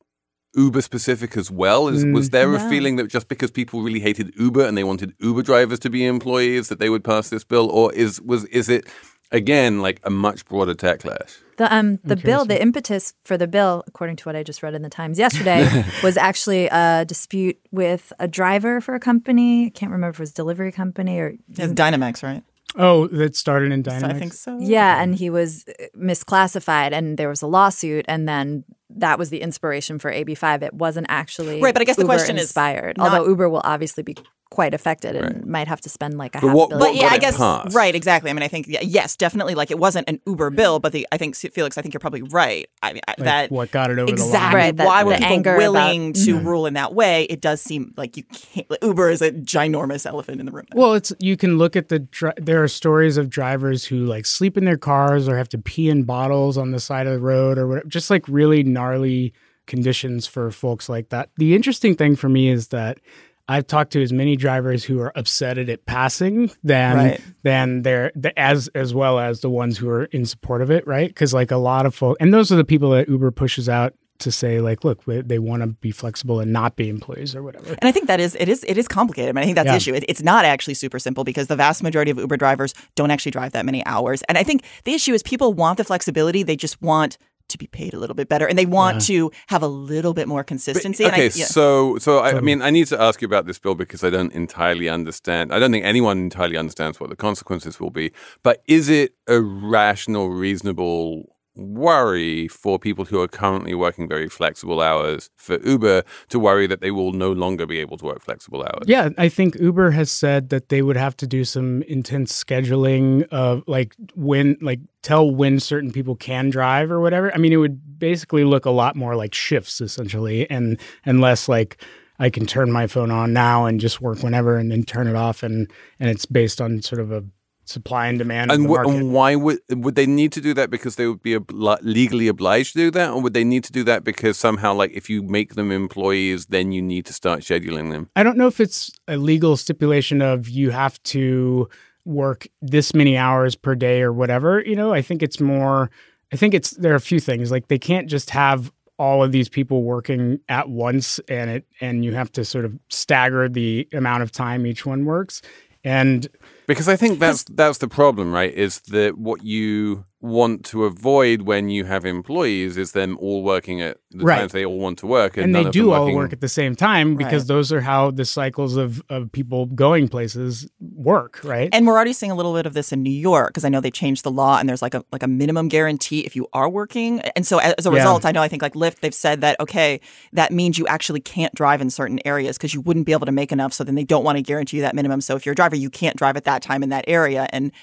Uber 0.55 0.81
specific 0.81 1.35
as 1.35 1.49
well? 1.49 1.87
Is, 1.87 2.05
was 2.05 2.29
mm. 2.29 2.33
there 2.33 2.53
a 2.53 2.59
feeling 2.69 2.97
that 2.97 3.07
just 3.07 3.27
because 3.27 3.49
people 3.49 3.81
really 3.81 3.99
hated 3.99 4.33
Uber 4.37 4.65
and 4.65 4.77
they 4.77 4.83
wanted 4.83 5.13
Uber 5.19 5.41
drivers 5.41 5.79
to 5.79 5.89
be 5.89 6.05
employees 6.05 6.69
that 6.69 6.79
they 6.79 6.89
would 6.89 7.03
pass 7.03 7.29
this 7.29 7.43
bill, 7.43 7.71
or 7.71 7.91
is 7.93 8.21
was 8.21 8.45
is 8.45 8.69
it 8.69 8.87
again 9.33 9.81
like 9.81 9.99
a 10.03 10.09
much 10.09 10.45
broader 10.45 10.73
techlash? 10.73 11.37
The 11.57 11.73
um 11.73 11.99
the 12.03 12.15
bill, 12.15 12.45
the 12.45 12.59
impetus 12.59 13.13
for 13.23 13.37
the 13.37 13.47
bill, 13.47 13.83
according 13.87 14.15
to 14.17 14.23
what 14.25 14.35
I 14.35 14.43
just 14.43 14.63
read 14.63 14.73
in 14.73 14.81
the 14.81 14.89
Times 14.89 15.19
yesterday, 15.19 15.83
was 16.03 16.17
actually 16.17 16.67
a 16.67 17.05
dispute 17.05 17.59
with 17.71 18.13
a 18.19 18.27
driver 18.27 18.81
for 18.81 18.95
a 18.95 18.99
company. 18.99 19.67
I 19.67 19.69
can't 19.69 19.91
remember 19.91 20.11
if 20.11 20.19
it 20.19 20.23
was 20.23 20.31
a 20.31 20.35
delivery 20.35 20.71
company 20.71 21.19
or 21.19 21.35
It's 21.49 21.73
Dynamex, 21.73 22.23
right? 22.23 22.43
Oh, 22.75 23.07
that 23.07 23.35
started 23.35 23.71
in 23.71 23.83
So 23.83 23.91
I 24.07 24.13
think 24.13 24.33
so. 24.33 24.57
yeah, 24.59 25.01
and 25.01 25.15
he 25.15 25.29
was 25.29 25.63
uh, 25.67 25.85
misclassified, 25.95 26.91
and 26.91 27.17
there 27.17 27.29
was 27.29 27.43
a 27.43 27.47
lawsuit, 27.47 28.05
and 28.07 28.27
then 28.27 28.63
that 28.89 29.19
was 29.19 29.29
the 29.29 29.41
inspiration 29.41 29.99
for 29.99 30.11
AB5. 30.11 30.63
It 30.63 30.73
wasn't 30.73 31.07
actually 31.09 31.61
Right, 31.61 31.73
but 31.73 31.81
I 31.81 31.85
guess 31.85 31.97
the 31.97 32.03
Uber 32.03 32.13
question 32.13 32.37
is 32.37 32.43
inspired. 32.43 32.97
Although 32.99 33.27
Uber 33.27 33.49
will 33.49 33.61
obviously 33.63 34.03
be 34.03 34.15
quite 34.53 34.75
affected 34.75 35.15
and 35.15 35.45
might 35.47 35.67
have 35.67 35.81
to 35.81 35.89
spend 35.89 36.15
like 36.19 36.35
a 36.35 36.39
But 36.41 36.47
half 36.49 36.55
what- 36.55 36.69
billion. 36.69 36.87
But 36.93 36.95
yeah, 36.95 37.09
got 37.09 37.13
I 37.13 37.17
guess 37.17 37.37
passed? 37.37 37.75
right, 37.75 37.95
exactly. 37.95 38.29
I 38.29 38.33
mean, 38.33 38.43
I 38.43 38.47
think 38.47 38.67
yeah, 38.67 38.81
yes, 38.81 39.15
definitely. 39.15 39.55
Like 39.55 39.71
it 39.71 39.79
wasn't 39.79 40.07
an 40.07 40.19
Uber 40.27 40.49
mm-hmm. 40.49 40.55
bill, 40.55 40.79
but 40.79 40.91
the 40.91 41.07
I 41.11 41.17
think 41.17 41.35
Felix, 41.35 41.75
I 41.75 41.81
think 41.81 41.93
you're 41.93 41.99
probably 41.99 42.21
right. 42.21 42.67
I 42.83 42.93
mean 42.93 43.01
I- 43.07 43.11
Like, 43.17 43.25
that 43.25 43.51
what 43.51 43.71
got 43.71 43.89
it 43.89 43.97
over 43.97 44.11
the 44.11 44.15
line? 44.21 44.27
exactly 44.27 44.59
Right, 44.59 44.77
that- 44.77 44.85
why 44.85 45.03
were 45.03 45.13
the 45.13 45.17
people 45.17 45.33
anger 45.33 45.57
willing 45.57 46.09
about- 46.11 46.23
to 46.25 46.35
mm-hmm. 46.35 46.47
rule 46.47 46.65
in 46.67 46.75
that 46.75 46.93
way? 46.93 47.23
It 47.23 47.41
does 47.41 47.61
seem 47.61 47.93
like 47.97 48.15
you 48.15 48.23
can't. 48.23 48.69
Like, 48.69 48.83
Uber 48.83 49.09
is 49.09 49.21
a 49.23 49.31
ginormous 49.31 50.05
elephant 50.05 50.39
in 50.39 50.45
the 50.45 50.51
room. 50.51 50.65
Well, 50.75 50.93
it's 50.93 51.11
you 51.19 51.35
can 51.35 51.57
look 51.57 51.75
at 51.75 51.89
the 51.89 51.99
dri- 51.99 52.33
there 52.37 52.61
are 52.63 52.67
stories 52.67 53.17
of 53.17 53.29
drivers 53.29 53.85
who 53.85 54.05
like 54.05 54.25
sleep 54.27 54.55
in 54.57 54.65
their 54.65 54.77
cars 54.77 55.27
or 55.27 55.35
have 55.37 55.49
to 55.49 55.57
pee 55.57 55.89
in 55.89 56.03
bottles 56.03 56.57
on 56.59 56.69
the 56.71 56.79
side 56.79 57.07
of 57.07 57.13
the 57.13 57.19
road 57.19 57.57
or 57.57 57.67
whatever, 57.67 57.87
just 57.87 58.09
like 58.11 58.27
really 58.27 58.61
gnarly 58.63 59.33
conditions 59.65 60.27
for 60.27 60.51
folks 60.51 60.89
like 60.89 61.09
that. 61.09 61.29
The 61.37 61.55
interesting 61.55 61.95
thing 61.95 62.15
for 62.17 62.27
me 62.29 62.49
is 62.49 62.67
that 62.67 62.99
I've 63.47 63.67
talked 63.67 63.91
to 63.93 64.01
as 64.01 64.13
many 64.13 64.35
drivers 64.37 64.83
who 64.85 65.01
are 65.01 65.11
upset 65.17 65.57
at 65.57 65.67
it 65.69 65.85
passing 65.85 66.49
than 66.63 66.95
Right. 66.95 67.21
than 67.43 67.81
they're 67.81 68.11
the, 68.15 68.37
as 68.39 68.69
as 68.75 68.93
well 68.93 69.19
as 69.19 69.41
the 69.41 69.49
ones 69.49 69.77
who 69.77 69.89
are 69.89 70.05
in 70.05 70.25
support 70.25 70.61
of 70.61 70.71
it, 70.71 70.87
right? 70.87 71.09
Because 71.09 71.33
like 71.33 71.51
a 71.51 71.57
lot 71.57 71.85
of 71.85 71.93
folks, 71.93 72.17
and 72.21 72.33
those 72.33 72.51
are 72.51 72.55
the 72.55 72.63
people 72.63 72.91
that 72.91 73.09
Uber 73.09 73.31
pushes 73.31 73.67
out 73.67 73.93
to 74.19 74.31
say 74.31 74.61
like, 74.61 74.85
look, 74.85 75.03
they, 75.05 75.21
they 75.21 75.39
want 75.39 75.61
to 75.63 75.67
be 75.67 75.91
flexible 75.91 76.39
and 76.39 76.53
not 76.53 76.77
be 76.77 76.87
employees 76.87 77.35
or 77.35 77.43
whatever. 77.43 77.69
And 77.79 77.89
I 77.89 77.91
think 77.91 78.07
that 78.07 78.21
is 78.21 78.35
it 78.39 78.47
is 78.47 78.63
it 78.65 78.77
is 78.77 78.87
complicated. 78.87 79.29
I 79.29 79.33
mean, 79.33 79.41
I 79.41 79.45
think 79.45 79.55
that's 79.55 79.65
Yeah. 79.65 79.71
the 79.73 79.77
issue. 79.77 79.93
It, 79.95 80.05
it's 80.07 80.21
not 80.21 80.45
actually 80.45 80.75
super 80.75 80.97
simple 80.99 81.25
because 81.25 81.47
the 81.47 81.57
vast 81.57 81.83
majority 81.83 82.11
of 82.11 82.17
Uber 82.19 82.37
drivers 82.37 82.73
don't 82.95 83.11
actually 83.11 83.31
drive 83.31 83.51
that 83.51 83.65
many 83.65 83.85
hours. 83.85 84.21
And 84.29 84.37
I 84.37 84.43
think 84.43 84.63
the 84.85 84.93
issue 84.93 85.13
is 85.13 85.21
people 85.23 85.53
want 85.53 85.77
the 85.77 85.83
flexibility. 85.83 86.43
They 86.43 86.55
just 86.55 86.81
want 86.81 87.17
to 87.53 87.57
be 87.57 87.67
paid 87.67 87.93
a 87.93 87.99
little 87.99 88.13
bit 88.15 88.27
better, 88.29 88.45
and 88.45 88.57
they 88.59 88.65
want 88.65 89.01
to 89.07 89.31
have 89.47 89.63
a 89.63 89.67
little 89.67 90.13
bit 90.13 90.27
more 90.27 90.43
consistency. 90.43 91.03
and 91.05 91.13
I- 91.13 91.17
Okay, 91.17 91.31
yeah. 91.39 91.45
so 91.45 91.97
so 91.97 92.19
I, 92.19 92.37
I 92.37 92.41
mean, 92.41 92.61
I 92.61 92.69
need 92.69 92.87
to 92.87 93.01
ask 93.01 93.21
you 93.21 93.25
about 93.25 93.45
this 93.47 93.57
bill 93.59 93.75
because 93.75 94.03
I 94.03 94.09
don't 94.09 94.31
entirely 94.33 94.89
understand. 94.89 95.53
I 95.53 95.57
don't 95.59 95.71
think 95.71 95.85
anyone 95.85 96.17
entirely 96.19 96.57
understands 96.57 96.99
what 96.99 97.09
the 97.09 97.15
consequences 97.15 97.79
will 97.79 97.91
be. 97.91 98.11
But 98.43 98.61
is 98.67 98.89
it 98.89 99.13
a 99.27 99.39
rational, 99.41 100.29
reasonable 100.29 101.32
worry 101.55 102.47
for 102.47 102.79
people 102.79 103.05
who 103.05 103.21
are 103.21 103.27
currently 103.27 103.73
working 103.73 104.07
very 104.07 104.27
flexible 104.27 104.81
hours 104.81 105.29
for 105.35 105.59
Uber 105.61 106.03
to 106.29 106.39
worry 106.39 106.67
that 106.67 106.81
they 106.81 106.91
will 106.91 107.11
no 107.11 107.31
longer 107.31 107.65
be 107.65 107.79
able 107.79 107.97
to 107.97 108.05
work 108.05 108.21
flexible 108.21 108.63
hours? 108.63 108.85
Yeah, 108.87 109.09
I 109.17 109.29
think 109.29 109.55
Uber 109.59 109.91
has 109.91 110.11
said 110.11 110.49
that 110.49 110.69
they 110.69 110.81
would 110.81 110.97
have 110.97 111.15
to 111.17 111.27
do 111.27 111.43
some 111.43 111.83
intense 111.83 112.43
scheduling 112.43 113.27
of 113.29 113.63
like 113.67 113.95
when, 114.15 114.57
like, 114.61 114.79
tell 115.03 115.29
when 115.29 115.59
certain 115.59 115.91
people 115.91 116.15
can 116.15 116.49
drive 116.49 116.91
or 116.91 116.99
whatever. 116.99 117.33
I 117.33 117.37
mean, 117.37 117.53
it 117.53 117.57
would 117.57 117.99
basically 117.99 118.43
look 118.43 118.65
a 118.65 118.71
lot 118.71 118.95
more 118.95 119.15
like 119.15 119.33
shifts 119.33 119.81
essentially, 119.81 120.49
and 120.49 120.79
and 121.05 121.21
less 121.21 121.47
like 121.47 121.81
I 122.19 122.29
can 122.29 122.45
turn 122.45 122.71
my 122.71 122.87
phone 122.87 123.11
on 123.11 123.33
now 123.33 123.65
and 123.65 123.79
just 123.79 124.01
work 124.01 124.23
whenever, 124.23 124.57
and 124.57 124.71
then 124.71 124.83
turn 124.83 125.07
it 125.07 125.15
off, 125.15 125.43
and 125.43 125.69
and 125.99 126.09
it's 126.09 126.25
based 126.25 126.61
on 126.61 126.81
sort 126.81 127.01
of 127.01 127.11
a 127.11 127.23
supply 127.65 128.07
and 128.07 128.17
demand 128.17 128.51
And, 128.51 128.65
the 128.65 128.69
wh- 128.69 128.87
and 128.87 129.13
why 129.13 129.35
would 129.35 129.59
would 129.69 129.95
they 129.95 130.05
need 130.05 130.31
to 130.33 130.41
do 130.41 130.53
that 130.53 130.69
because 130.69 130.95
they 130.95 131.07
would 131.07 131.21
be 131.21 131.37
obli- 131.37 131.79
legally 131.81 132.27
obliged 132.27 132.73
to 132.73 132.79
do 132.79 132.91
that, 132.91 133.11
or 133.11 133.21
would 133.21 133.33
they 133.33 133.43
need 133.43 133.63
to 133.63 133.71
do 133.71 133.83
that 133.85 134.03
because 134.03 134.37
somehow, 134.37 134.73
like, 134.73 134.91
if 134.91 135.09
you 135.09 135.23
make 135.23 135.55
them 135.55 135.71
employees, 135.71 136.47
then 136.47 136.71
you 136.71 136.81
need 136.81 137.05
to 137.05 137.13
start 137.13 137.41
scheduling 137.41 137.91
them? 137.91 138.09
I 138.15 138.23
don't 138.23 138.37
know 138.37 138.47
if 138.47 138.59
it's 138.59 138.91
a 139.07 139.17
legal 139.17 139.57
stipulation 139.57 140.21
of 140.21 140.49
you 140.49 140.71
have 140.71 141.01
to 141.03 141.69
work 142.05 142.47
this 142.61 142.93
many 142.93 143.17
hours 143.17 143.55
per 143.55 143.75
day 143.75 144.01
or 144.01 144.11
whatever. 144.11 144.61
You 144.65 144.75
know, 144.75 144.93
I 144.93 145.01
think 145.01 145.23
it's 145.23 145.39
more, 145.39 145.89
I 146.33 146.35
think 146.35 146.53
it's, 146.53 146.71
there 146.71 146.91
are 146.91 146.97
a 146.97 147.01
few 147.01 147.19
things 147.19 147.49
like 147.49 147.69
they 147.69 147.79
can't 147.79 148.09
just 148.09 148.29
have 148.31 148.71
all 148.99 149.23
of 149.23 149.31
these 149.31 149.49
people 149.49 149.83
working 149.83 150.39
at 150.49 150.69
once 150.69 151.19
and 151.27 151.49
it, 151.49 151.65
and 151.81 152.05
you 152.05 152.13
have 152.13 152.31
to 152.33 152.45
sort 152.45 152.65
of 152.65 152.77
stagger 152.89 153.49
the 153.49 153.87
amount 153.93 154.21
of 154.21 154.31
time 154.31 154.65
each 154.65 154.85
one 154.85 155.05
works. 155.05 155.41
And 155.83 156.27
Because 156.67 156.87
I 156.87 156.95
think 156.95 157.19
that's 157.19 157.43
that's 157.43 157.79
the 157.79 157.87
problem, 157.87 158.31
right? 158.31 158.53
Is 158.53 158.79
that 158.91 159.17
what 159.17 159.43
you 159.43 160.05
want 160.23 160.63
to 160.63 160.85
avoid 160.85 161.41
when 161.41 161.67
you 161.69 161.83
have 161.83 162.05
employees 162.05 162.77
is 162.77 162.93
them 162.93 163.17
all 163.19 163.43
working 163.43 163.81
at 163.81 163.97
the 164.11 164.23
Right. 164.23 164.39
times 164.39 164.53
they 164.53 164.63
all 164.65 164.79
want 164.79 164.97
to 164.99 165.05
work, 165.07 165.35
and, 165.35 165.43
and 165.43 165.51
none 165.53 165.63
they 165.63 165.67
of 165.67 165.73
do 165.73 165.81
them 165.83 165.89
all 165.93 165.99
working- 166.05 166.15
work 166.15 166.31
at 166.31 166.39
the 166.39 166.47
same 166.47 166.75
time 166.75 167.15
because 167.17 167.43
Right. 167.43 167.47
those 167.49 167.73
are 167.73 167.81
how 167.81 168.09
the 168.09 168.23
cycles 168.23 168.77
of, 168.77 169.03
of 169.09 169.31
people 169.33 169.65
going 169.65 170.07
places 170.07 170.65
work, 170.79 171.41
right? 171.43 171.67
And 171.73 171.85
we're 171.85 171.93
already 171.95 172.13
seeing 172.13 172.31
a 172.31 172.35
little 172.35 172.53
bit 172.53 172.65
of 172.65 172.73
this 172.73 172.93
in 172.93 173.03
New 173.03 173.09
York 173.11 173.49
because 173.49 173.65
I 173.65 173.69
know 173.69 173.81
they 173.81 173.91
changed 173.91 174.23
the 174.23 174.31
law 174.31 174.57
and 174.59 174.69
there's 174.69 174.81
like 174.81 174.93
a 174.95 175.03
like 175.11 175.23
a 175.23 175.27
minimum 175.27 175.67
guarantee 175.67 176.21
if 176.21 176.35
you 176.37 176.47
are 176.53 176.69
working. 176.69 177.19
And 177.35 177.45
so 177.45 177.57
as 177.57 177.85
a 177.85 177.89
Yeah. 177.89 177.97
result, 177.97 178.25
I 178.25 178.31
know 178.31 178.41
I 178.41 178.47
think 178.47 178.61
like 178.61 178.75
Lyft 178.75 179.01
they've 179.01 179.13
said 179.13 179.41
that 179.41 179.59
okay, 179.59 179.99
that 180.31 180.53
means 180.53 180.77
you 180.77 180.87
actually 180.87 181.19
can't 181.19 181.53
drive 181.53 181.81
in 181.81 181.89
certain 181.89 182.19
areas 182.23 182.57
because 182.57 182.73
you 182.73 182.79
wouldn't 182.79 183.05
be 183.05 183.11
able 183.11 183.25
to 183.25 183.31
make 183.33 183.51
enough. 183.51 183.73
So 183.73 183.83
then 183.83 183.95
they 183.95 184.05
don't 184.05 184.23
want 184.23 184.37
to 184.37 184.41
guarantee 184.41 184.77
you 184.77 184.83
that 184.83 184.95
minimum. 184.95 185.19
So 185.19 185.35
if 185.35 185.45
you're 185.45 185.51
a 185.53 185.55
driver, 185.55 185.75
you 185.75 185.89
can't 185.89 186.15
drive 186.15 186.37
at 186.37 186.45
that 186.45 186.61
time 186.61 186.81
in 186.81 186.89
that 186.89 187.03
area. 187.09 187.47
And 187.51 187.73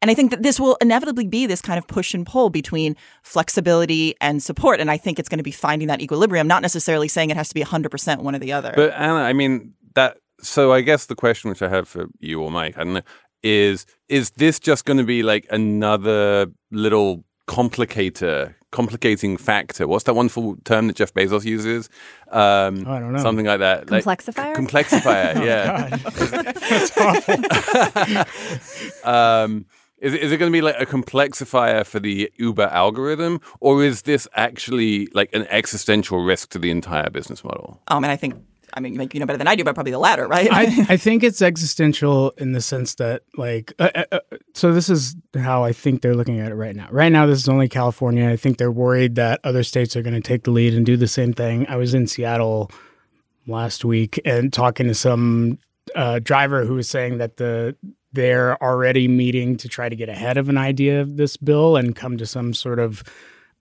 and 0.00 0.10
I 0.10 0.14
think 0.14 0.30
that 0.30 0.42
this 0.42 0.60
will 0.60 0.76
inevitably 0.80 1.26
be 1.26 1.46
this 1.46 1.60
kind 1.60 1.78
of 1.78 1.86
push 1.86 2.14
and 2.14 2.26
pull 2.26 2.50
between 2.50 2.96
flexibility 3.22 4.14
and 4.20 4.42
support. 4.42 4.80
And 4.80 4.90
I 4.90 4.96
think 4.96 5.18
it's 5.18 5.28
going 5.28 5.38
to 5.38 5.44
be 5.44 5.50
finding 5.50 5.88
that 5.88 6.00
equilibrium, 6.00 6.46
not 6.46 6.62
necessarily 6.62 7.08
saying 7.08 7.30
it 7.30 7.36
has 7.36 7.48
to 7.48 7.54
be 7.54 7.62
100% 7.62 8.18
one 8.22 8.34
or 8.34 8.38
the 8.38 8.52
other. 8.52 8.72
But 8.76 8.92
Anna, 8.92 9.14
I 9.20 9.32
mean 9.32 9.74
that. 9.94 10.18
So 10.40 10.72
I 10.72 10.82
guess 10.82 11.06
the 11.06 11.16
question 11.16 11.50
which 11.50 11.62
I 11.62 11.68
have 11.68 11.88
for 11.88 12.06
you 12.20 12.40
or 12.40 12.50
Mike, 12.50 12.78
I 12.78 12.84
don't 12.84 12.94
know, 12.94 13.00
is 13.42 13.86
is 14.08 14.30
this 14.30 14.60
just 14.60 14.84
going 14.84 14.98
to 14.98 15.04
be 15.04 15.22
like 15.24 15.46
another 15.50 16.46
little 16.70 17.24
complicator, 17.48 18.54
complicating 18.70 19.36
factor? 19.36 19.88
What's 19.88 20.04
that 20.04 20.14
wonderful 20.14 20.56
term 20.64 20.86
that 20.86 20.94
Jeff 20.96 21.12
Bezos 21.12 21.44
uses? 21.44 21.88
Um, 22.30 22.84
Oh, 22.86 22.92
I 22.92 23.00
don't 23.00 23.12
know. 23.12 23.18
Something 23.20 23.46
like 23.46 23.58
that. 23.58 23.90
Like- 23.90 24.04
Complexifier? 24.04 24.54
complexifier. 24.54 25.34
yeah. 29.04 29.04
um, 29.44 29.66
is, 30.00 30.14
it- 30.14 30.22
is 30.22 30.32
it 30.32 30.36
going 30.38 30.50
to 30.50 30.56
be 30.56 30.62
like 30.62 30.76
a 30.80 30.86
complexifier 30.86 31.84
for 31.84 32.00
the 32.00 32.30
Uber 32.36 32.62
algorithm, 32.72 33.40
or 33.60 33.84
is 33.84 34.02
this 34.02 34.26
actually 34.34 35.06
like 35.12 35.30
an 35.34 35.46
existential 35.50 36.22
risk 36.24 36.50
to 36.50 36.58
the 36.58 36.70
entire 36.70 37.10
business 37.10 37.42
model? 37.44 37.80
um, 37.88 38.04
and 38.04 38.10
I 38.12 38.16
think, 38.16 38.34
I 38.74 38.80
mean, 38.80 38.96
like, 38.96 39.14
you 39.14 39.20
know 39.20 39.24
better 39.26 39.38
than 39.38 39.48
I 39.48 39.56
do, 39.56 39.64
but 39.64 39.74
probably 39.74 39.92
the 39.92 39.98
latter, 39.98 40.28
right? 40.28 40.48
I, 40.52 40.62
I 40.90 40.96
think 40.98 41.24
it's 41.24 41.40
existential 41.40 42.32
in 42.36 42.52
the 42.52 42.60
sense 42.60 42.94
that, 42.96 43.22
like, 43.36 43.72
uh, 43.78 43.88
uh, 43.94 44.04
uh, 44.12 44.18
so 44.54 44.72
this 44.72 44.90
is 44.90 45.16
how 45.34 45.64
I 45.64 45.72
think 45.72 46.02
they're 46.02 46.14
looking 46.14 46.38
at 46.38 46.52
it 46.52 46.54
right 46.54 46.76
now. 46.76 46.86
Right 46.90 47.10
now, 47.10 47.24
this 47.26 47.38
is 47.38 47.48
only 47.48 47.68
California. 47.68 48.28
I 48.28 48.36
think 48.36 48.58
they're 48.58 48.70
worried 48.70 49.14
that 49.14 49.40
other 49.42 49.62
states 49.62 49.96
are 49.96 50.02
going 50.02 50.14
to 50.14 50.20
take 50.20 50.42
the 50.44 50.50
lead 50.50 50.74
and 50.74 50.84
do 50.84 50.96
the 50.98 51.08
same 51.08 51.32
thing. 51.32 51.66
I 51.66 51.76
was 51.76 51.94
in 51.94 52.06
Seattle 52.06 52.70
last 53.46 53.84
week 53.86 54.20
and 54.26 54.52
talking 54.52 54.86
to 54.86 54.94
some 54.94 55.58
uh, 55.96 56.18
driver 56.18 56.66
who 56.66 56.74
was 56.74 56.88
saying 56.88 57.16
that 57.18 57.38
the 57.38 57.74
they're 58.12 58.62
already 58.62 59.06
meeting 59.08 59.56
to 59.58 59.68
try 59.68 59.88
to 59.88 59.96
get 59.96 60.08
ahead 60.08 60.36
of 60.38 60.48
an 60.48 60.56
idea 60.58 61.00
of 61.00 61.16
this 61.16 61.36
bill 61.36 61.76
and 61.76 61.94
come 61.94 62.16
to 62.18 62.26
some 62.26 62.54
sort 62.54 62.78
of 62.78 63.02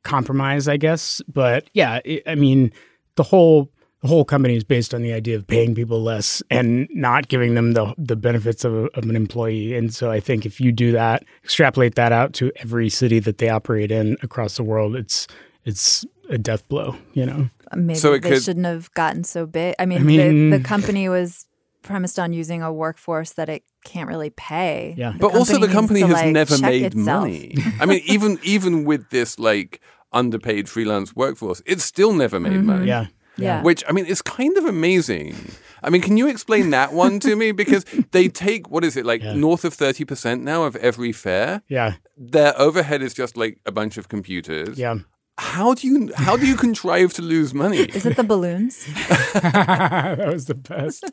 compromise, 0.04 0.68
I 0.68 0.78
guess. 0.78 1.22
But 1.32 1.70
yeah, 1.74 2.00
it, 2.06 2.24
I 2.28 2.36
mean, 2.36 2.72
the 3.16 3.24
whole 3.24 3.70
the 4.04 4.08
whole 4.08 4.24
company 4.24 4.56
is 4.56 4.64
based 4.64 4.94
on 4.94 5.02
the 5.02 5.12
idea 5.12 5.36
of 5.36 5.48
paying 5.48 5.74
people 5.74 6.02
less 6.04 6.44
and 6.52 6.88
not 6.94 7.28
giving 7.30 7.56
them 7.56 7.74
the 7.74 7.94
the 7.98 8.16
benefits 8.16 8.64
of, 8.64 8.74
a, 8.74 8.84
of 8.98 9.04
an 9.10 9.16
employee. 9.16 9.76
And 9.76 9.94
so 9.94 10.12
I 10.12 10.20
think 10.20 10.46
if 10.46 10.62
you 10.62 10.72
do 10.72 10.92
that, 10.92 11.24
extrapolate 11.44 11.96
that 11.96 12.12
out 12.12 12.34
to 12.34 12.52
every 12.58 12.90
city 12.90 13.20
that 13.20 13.40
they 13.40 13.50
operate 13.50 13.92
in 13.92 14.16
across 14.22 14.56
the 14.58 14.64
world, 14.64 14.96
it's 14.96 15.28
it's 15.66 16.06
a 16.30 16.38
death 16.38 16.68
blow. 16.70 16.96
You 17.14 17.26
know. 17.26 17.50
Uh, 17.72 17.76
maybe 17.76 18.00
So 18.00 18.14
it 18.14 18.22
they 18.22 18.30
could- 18.32 18.44
shouldn't 18.44 18.66
have 18.66 18.92
gotten 18.94 19.24
so 19.24 19.46
big. 19.46 19.76
I 19.80 19.86
mean, 19.86 20.00
I 20.00 20.04
mean- 20.04 20.50
the, 20.52 20.58
the 20.60 20.64
company 20.64 21.10
was 21.10 21.46
premised 21.82 22.20
on 22.20 22.34
using 22.34 22.62
a 22.62 22.72
workforce 22.72 23.32
that 23.34 23.50
it 23.50 23.64
can't 23.88 24.08
really 24.08 24.30
pay. 24.30 24.94
Yeah. 24.98 25.14
But 25.18 25.34
also, 25.34 25.58
the 25.60 25.68
company 25.68 26.02
has 26.02 26.12
like, 26.12 26.32
never 26.32 26.58
made 26.60 26.84
itself. 26.84 27.06
money. 27.06 27.56
I 27.80 27.86
mean, 27.86 28.02
even 28.06 28.40
even 28.44 28.86
with 28.86 29.10
this 29.10 29.40
like 29.40 29.82
underpaid 30.12 30.70
freelance 30.70 31.16
workforce, 31.16 31.62
it's 31.66 31.84
still 31.84 32.14
never 32.14 32.40
made 32.40 32.54
mm-hmm. 32.54 32.66
money. 32.66 32.88
Yeah. 32.88 33.08
Yeah. 33.38 33.62
Which 33.62 33.84
I 33.88 33.92
mean, 33.92 34.06
it's 34.08 34.22
kind 34.22 34.58
of 34.58 34.66
amazing. 34.66 35.36
I 35.84 35.90
mean, 35.90 36.02
can 36.02 36.18
you 36.18 36.28
explain 36.28 36.72
that 36.72 36.92
one 36.92 37.20
to 37.20 37.36
me? 37.36 37.52
Because 37.52 37.86
they 38.12 38.28
take 38.28 38.70
what 38.70 38.84
is 38.84 38.98
it 38.98 39.06
like 39.06 39.22
Yeah. 39.24 39.34
north 39.34 39.64
of 39.64 39.74
thirty 39.74 40.06
percent 40.06 40.44
now 40.44 40.64
of 40.64 40.76
every 40.78 41.12
fare. 41.12 41.62
Yeah. 41.68 41.94
Their 42.18 42.60
overhead 42.60 43.02
is 43.02 43.14
just 43.14 43.38
like 43.38 43.60
a 43.66 43.72
bunch 43.72 43.98
of 43.98 44.10
computers. 44.10 44.78
Yeah. 44.78 45.00
How 45.40 45.76
do 45.76 45.88
you 45.88 46.12
how 46.16 46.36
do 46.36 46.48
you 46.48 46.56
contrive 46.56 47.14
to 47.14 47.22
lose 47.22 47.54
money? 47.54 47.78
Is 47.78 48.06
it 48.08 48.16
the 48.16 48.24
balloons? 48.24 48.86
that 49.34 50.28
was 50.34 50.46
the 50.46 50.56
best. 50.56 51.04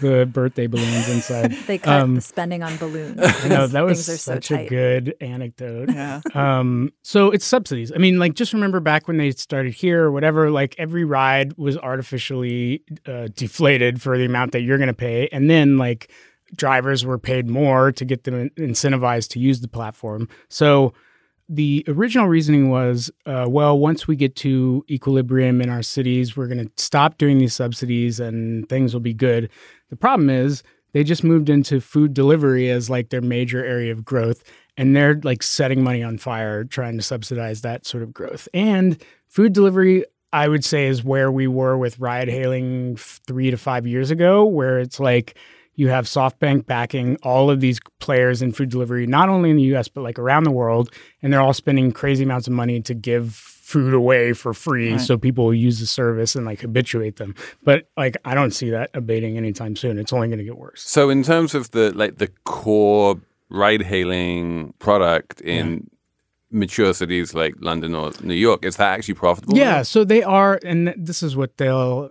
The 0.00 0.26
birthday 0.32 0.66
balloons 0.68 1.08
inside. 1.08 1.52
They 1.66 1.78
cut 1.78 2.02
Um, 2.02 2.14
the 2.14 2.20
spending 2.20 2.62
on 2.62 2.76
balloons. 2.76 3.16
No, 3.16 3.26
because 3.26 3.72
that 3.72 3.80
was 3.84 4.06
things 4.06 4.16
are 4.16 4.18
so 4.20 4.34
such 4.34 4.50
a 4.52 4.66
good 4.68 5.14
anecdote. 5.20 5.90
Yeah. 5.92 6.20
Um, 6.34 6.92
so 7.02 7.30
it's 7.30 7.44
subsidies. 7.44 7.90
I 7.92 7.98
mean, 7.98 8.18
like 8.18 8.34
just 8.34 8.52
remember 8.52 8.78
back 8.80 9.08
when 9.08 9.16
they 9.16 9.32
started 9.32 9.74
here 9.74 10.04
or 10.04 10.12
whatever, 10.12 10.50
like 10.50 10.74
every 10.78 11.04
ride 11.04 11.56
was 11.56 11.76
artificially 11.78 12.82
uh, 13.06 13.28
deflated 13.34 14.00
for 14.00 14.16
the 14.16 14.24
amount 14.24 14.52
that 14.52 14.60
you're 14.60 14.78
going 14.78 14.88
to 14.88 14.94
pay, 14.94 15.28
and 15.32 15.50
then 15.50 15.78
like 15.78 16.12
drivers 16.54 17.04
were 17.04 17.18
paid 17.18 17.48
more 17.48 17.90
to 17.90 18.04
get 18.04 18.22
them 18.24 18.50
incentivized 18.50 19.30
to 19.30 19.40
use 19.40 19.60
the 19.60 19.68
platform. 19.68 20.28
So 20.48 20.92
the 21.48 21.84
original 21.88 22.26
reasoning 22.26 22.70
was, 22.70 23.10
uh, 23.26 23.46
well, 23.48 23.78
once 23.78 24.08
we 24.08 24.16
get 24.16 24.34
to 24.36 24.84
equilibrium 24.90 25.60
in 25.60 25.68
our 25.68 25.82
cities, 25.82 26.36
we're 26.36 26.46
going 26.46 26.66
to 26.66 26.72
stop 26.82 27.18
doing 27.18 27.38
these 27.38 27.54
subsidies 27.54 28.18
and 28.18 28.68
things 28.68 28.94
will 28.94 29.00
be 29.00 29.14
good. 29.14 29.50
The 29.90 29.96
problem 29.96 30.30
is 30.30 30.62
they 30.92 31.04
just 31.04 31.24
moved 31.24 31.50
into 31.50 31.80
food 31.80 32.14
delivery 32.14 32.70
as 32.70 32.88
like 32.88 33.10
their 33.10 33.20
major 33.20 33.62
area 33.64 33.92
of 33.92 34.04
growth 34.04 34.42
and 34.76 34.96
they're 34.96 35.20
like 35.22 35.42
setting 35.42 35.84
money 35.84 36.02
on 36.02 36.18
fire 36.18 36.64
trying 36.64 36.96
to 36.96 37.02
subsidize 37.02 37.60
that 37.60 37.84
sort 37.84 38.02
of 38.02 38.14
growth. 38.14 38.48
And 38.54 39.02
food 39.28 39.52
delivery 39.52 40.04
I 40.32 40.48
would 40.48 40.64
say 40.64 40.86
is 40.86 41.04
where 41.04 41.30
we 41.30 41.46
were 41.46 41.78
with 41.78 42.00
ride 42.00 42.26
hailing 42.26 42.96
3 42.96 43.52
to 43.52 43.56
5 43.56 43.86
years 43.86 44.10
ago 44.10 44.44
where 44.44 44.80
it's 44.80 44.98
like 44.98 45.38
you 45.76 45.88
have 45.88 46.04
SoftBank 46.06 46.66
backing 46.66 47.16
all 47.22 47.50
of 47.50 47.60
these 47.60 47.80
players 47.98 48.42
in 48.42 48.52
food 48.52 48.68
delivery, 48.70 49.06
not 49.06 49.28
only 49.28 49.50
in 49.50 49.56
the 49.56 49.74
US, 49.74 49.88
but 49.88 50.02
like 50.02 50.18
around 50.18 50.44
the 50.44 50.50
world. 50.50 50.90
And 51.22 51.32
they're 51.32 51.40
all 51.40 51.52
spending 51.52 51.90
crazy 51.92 52.24
amounts 52.24 52.46
of 52.46 52.52
money 52.52 52.80
to 52.82 52.94
give 52.94 53.34
food 53.34 53.94
away 53.94 54.32
for 54.34 54.52
free 54.52 54.92
Right. 54.92 55.00
so 55.00 55.16
people 55.16 55.46
will 55.46 55.54
use 55.54 55.80
the 55.80 55.86
service 55.86 56.36
and 56.36 56.44
like 56.44 56.60
habituate 56.60 57.16
them. 57.16 57.34
But 57.64 57.88
like, 57.96 58.16
I 58.24 58.34
don't 58.34 58.52
see 58.52 58.70
that 58.70 58.90
abating 58.94 59.36
anytime 59.38 59.74
soon. 59.74 59.98
It's 59.98 60.12
only 60.12 60.28
going 60.28 60.38
to 60.38 60.44
get 60.44 60.58
worse. 60.58 60.82
So 60.82 61.08
in 61.10 61.22
terms 61.22 61.54
of 61.54 61.70
the 61.70 61.90
like 61.92 62.18
the 62.18 62.28
core 62.44 63.20
ride 63.48 63.82
hailing 63.82 64.74
product 64.78 65.40
in 65.40 65.88
mature 66.50 66.92
cities 66.94 67.34
like 67.34 67.54
London 67.60 67.94
or 67.94 68.12
New 68.22 68.34
York, 68.34 68.64
is 68.64 68.76
that 68.76 68.92
actually 68.92 69.14
profitable? 69.14 69.56
Yeah, 69.56 69.82
so 69.82 70.04
they 70.04 70.22
are, 70.22 70.60
and 70.64 70.94
this 70.96 71.22
is 71.22 71.34
what 71.34 71.56
they'll, 71.56 72.10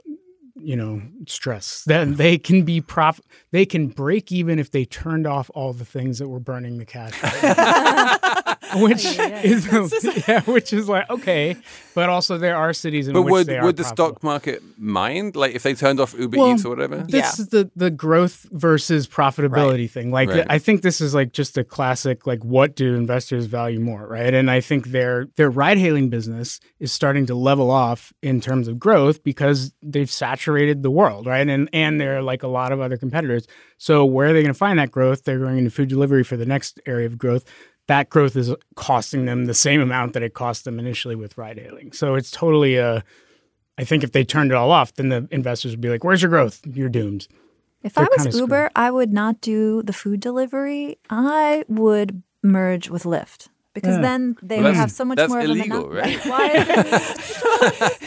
you 0.63 0.75
know, 0.75 1.01
stress 1.27 1.83
that 1.85 2.17
they 2.17 2.37
can 2.37 2.63
be 2.63 2.81
prof, 2.81 3.19
they 3.51 3.65
can 3.65 3.87
break 3.87 4.31
even 4.31 4.59
if 4.59 4.71
they 4.71 4.85
turned 4.85 5.27
off 5.27 5.51
all 5.53 5.73
the 5.73 5.85
things 5.85 6.19
that 6.19 6.27
were 6.29 6.39
burning 6.39 6.77
the 6.77 6.85
cash, 6.85 7.13
which 8.75 9.05
oh, 9.19 9.39
is 9.43 9.67
yeah, 10.27 10.41
which 10.41 10.73
is 10.73 10.87
like 10.89 11.09
okay, 11.09 11.55
but 11.93 12.09
also 12.09 12.37
there 12.37 12.55
are 12.55 12.73
cities 12.73 13.07
in 13.07 13.13
But 13.13 13.23
which 13.23 13.31
would 13.31 13.47
they 13.47 13.57
are 13.57 13.65
would 13.65 13.77
the 13.77 13.83
profitable. 13.83 14.09
stock 14.09 14.23
market 14.23 14.61
mind 14.77 15.35
like 15.35 15.53
if 15.53 15.63
they 15.63 15.73
turned 15.73 15.99
off 15.99 16.15
Uber 16.17 16.37
Well, 16.37 16.53
Eats 16.53 16.65
or 16.65 16.69
whatever? 16.69 16.97
This 16.97 17.13
Yeah. 17.37 17.43
is 17.43 17.47
the 17.49 17.69
the 17.75 17.91
growth 17.91 18.47
versus 18.51 19.07
profitability 19.07 19.89
thing. 19.89 20.11
Like 20.11 20.29
Right. 20.29 20.45
I 20.49 20.57
think 20.59 20.81
this 20.81 21.01
is 21.01 21.13
like 21.13 21.33
just 21.33 21.57
a 21.57 21.63
classic 21.63 22.25
like 22.25 22.43
what 22.43 22.75
do 22.75 22.95
investors 22.95 23.45
value 23.45 23.79
more, 23.79 24.07
right? 24.07 24.33
And 24.33 24.49
I 24.49 24.61
think 24.61 24.87
their 24.87 25.27
their 25.35 25.49
ride 25.49 25.77
hailing 25.77 26.09
business 26.09 26.59
is 26.79 26.91
starting 26.91 27.25
to 27.27 27.35
level 27.35 27.69
off 27.69 28.13
in 28.21 28.39
terms 28.41 28.67
of 28.67 28.79
growth 28.79 29.23
because 29.23 29.73
they've 29.83 30.09
saturated 30.09 30.52
the 30.83 30.91
world, 30.91 31.25
right? 31.25 31.47
And 31.47 31.69
and 31.73 31.99
they're 31.99 32.21
like 32.21 32.43
a 32.43 32.47
lot 32.47 32.71
of 32.71 32.79
other 32.79 32.97
competitors. 32.97 33.47
So 33.77 34.05
where 34.05 34.29
are 34.29 34.33
they 34.33 34.41
going 34.41 34.53
to 34.53 34.57
find 34.57 34.79
that 34.79 34.91
growth? 34.91 35.23
They're 35.23 35.39
going 35.39 35.57
into 35.57 35.71
food 35.71 35.89
delivery 35.89 36.23
for 36.23 36.37
the 36.37 36.45
next 36.45 36.79
area 36.85 37.05
of 37.05 37.17
growth. 37.17 37.45
That 37.87 38.09
growth 38.09 38.35
is 38.35 38.53
costing 38.75 39.25
them 39.25 39.45
the 39.45 39.53
same 39.53 39.81
amount 39.81 40.13
that 40.13 40.23
it 40.23 40.33
cost 40.33 40.63
them 40.63 40.79
initially 40.79 41.15
with 41.15 41.37
ride 41.37 41.59
hailing. 41.59 41.91
So 41.91 42.15
it's 42.15 42.31
totally 42.31 42.77
a 42.77 43.03
I 43.77 43.83
think 43.83 44.03
if 44.03 44.11
they 44.11 44.23
turned 44.23 44.51
it 44.51 44.55
all 44.55 44.71
off, 44.71 44.93
then 44.93 45.09
the 45.09 45.27
investors 45.31 45.71
would 45.71 45.81
be 45.81 45.89
like, 45.89 46.03
"Where's 46.03 46.21
your 46.21 46.29
growth? 46.29 46.61
You're 46.65 46.89
doomed." 46.89 47.27
If 47.81 47.95
They're 47.95 48.05
I 48.05 48.23
was 48.23 48.39
Uber, 48.39 48.69
I 48.75 48.91
would 48.91 49.11
not 49.11 49.41
do 49.41 49.81
the 49.83 49.93
food 49.93 50.19
delivery. 50.19 50.99
I 51.09 51.65
would 51.67 52.23
merge 52.41 52.89
with 52.89 53.03
Lyft 53.03 53.49
because 53.73 53.95
Yeah. 53.95 54.01
then 54.01 54.35
they 54.41 54.57
Well, 54.57 54.65
would 54.65 54.75
have 54.75 54.91
so 54.91 55.05
much 55.05 55.15
that's 55.17 55.29
more 55.29 55.39
of 55.39 55.45
illegal, 55.45 55.85
a 55.85 55.89
right? 55.89 56.25
Why? 56.31 56.47
is 56.47 56.67
it- 56.67 56.83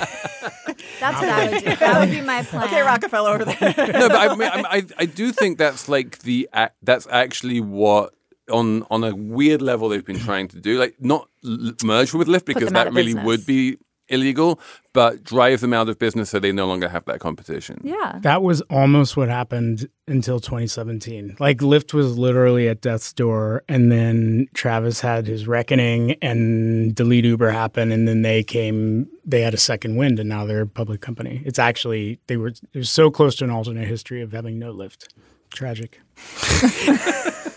that's 1.01 1.21
what 1.21 1.29
I 1.29 1.49
would 1.51 1.65
do. 1.65 1.77
That 1.77 2.01
would 2.01 2.11
be 2.11 2.21
my 2.21 2.43
plan. 2.43 2.65
Okay, 2.65 2.81
Rockefeller 2.83 3.31
over 3.35 3.45
there. 3.45 3.75
no, 3.77 4.09
but 4.09 4.17
I, 4.17 4.35
mean, 4.35 4.49
I, 4.49 4.63
I 4.79 4.83
I 4.99 5.05
do 5.07 5.33
think 5.33 5.59
that's 5.59 5.89
like 5.89 6.21
the 6.21 6.49
that's 6.83 7.07
actually 7.11 7.61
what 7.61 8.15
on 8.51 8.85
on 8.91 9.05
a 9.05 9.15
weird 9.15 9.63
level 9.63 9.89
they've 9.89 10.05
been 10.05 10.19
trying 10.21 10.49
to 10.49 10.61
do. 10.61 10.79
Like 10.79 10.97
not 11.01 11.29
l- 11.45 11.73
merge 11.85 12.13
with 12.15 12.29
Lyft 12.29 12.45
because 12.47 12.71
that 12.73 12.93
really 12.93 13.15
business. 13.15 13.25
would 13.27 13.47
be 13.47 13.79
illegal, 14.09 14.61
but 14.93 15.25
drive 15.25 15.61
them 15.61 15.73
out 15.73 15.89
of 15.89 15.99
business 15.99 16.31
so 16.31 16.39
they 16.39 16.53
no 16.53 16.67
longer 16.67 16.89
have 16.89 17.05
that 17.07 17.21
competition. 17.21 17.81
Yeah. 17.83 18.19
That 18.23 18.43
was 18.43 18.61
almost 18.63 19.17
what 19.17 19.29
happened 19.29 19.89
until 20.07 20.41
2017. 20.41 21.37
Like 21.39 21.59
Lyft 21.59 21.93
was 21.93 22.17
literally 22.19 22.69
at 22.69 22.81
death's 22.81 23.13
door, 23.13 23.63
and 23.69 23.91
then 23.91 24.49
Travis 24.55 25.01
had 25.01 25.27
his 25.27 25.47
reckoning, 25.47 26.13
and 26.23 26.95
Delete 26.95 27.25
Uber 27.25 27.51
happened, 27.51 27.93
and 27.93 28.07
then 28.07 28.23
they 28.23 28.43
came. 28.43 29.09
They 29.25 29.43
had 29.43 29.55
a 29.55 29.59
second 29.59 29.97
wind, 29.97 30.21
and 30.21 30.29
now 30.29 30.45
they're 30.45 30.63
a 30.63 30.67
public 30.67 31.01
company. 31.01 31.43
It's 31.45 31.59
actually 31.59 32.21
they 32.27 32.37
were 32.37 32.53
they're 32.73 32.85
so 32.85 33.11
close 33.11 33.35
to 33.37 33.45
an 33.45 33.51
alternate 33.51 33.89
history 33.89 34.23
of 34.23 34.33
having 34.33 34.59
no 34.59 34.73
Lyft. 34.73 35.09
Tragic. 35.51 36.01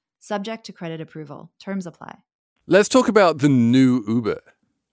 Subject 0.23 0.63
to 0.67 0.71
credit 0.71 1.01
approval. 1.01 1.49
Terms 1.59 1.87
apply. 1.87 2.19
Let's 2.67 2.87
talk 2.87 3.07
about 3.07 3.39
the 3.39 3.49
new 3.49 4.03
Uber 4.07 4.41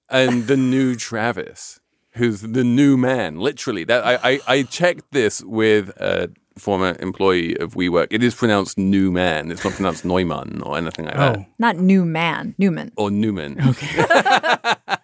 and 0.08 0.46
the 0.46 0.56
new 0.74 0.96
Travis, 0.96 1.80
who's 2.12 2.40
the 2.40 2.64
new 2.64 2.96
man. 2.96 3.38
Literally, 3.38 3.84
that 3.84 4.06
I 4.06 4.18
I, 4.22 4.40
I 4.48 4.62
checked 4.62 5.12
this 5.12 5.42
with 5.42 5.90
a 6.00 6.30
former 6.56 6.96
employee 6.98 7.58
of 7.58 7.74
WeWork. 7.74 8.06
It 8.10 8.22
is 8.22 8.34
pronounced 8.34 8.78
new 8.78 9.12
man. 9.12 9.50
It's 9.50 9.62
not 9.62 9.74
pronounced 9.74 10.06
Neumann 10.06 10.62
or 10.62 10.78
anything 10.78 11.04
like 11.04 11.16
oh. 11.16 11.18
that. 11.18 11.38
Oh, 11.40 11.46
Not 11.58 11.76
new 11.76 12.06
man, 12.06 12.54
Newman. 12.56 12.92
Or 12.96 13.10
Newman. 13.10 13.60
Okay. 13.68 14.04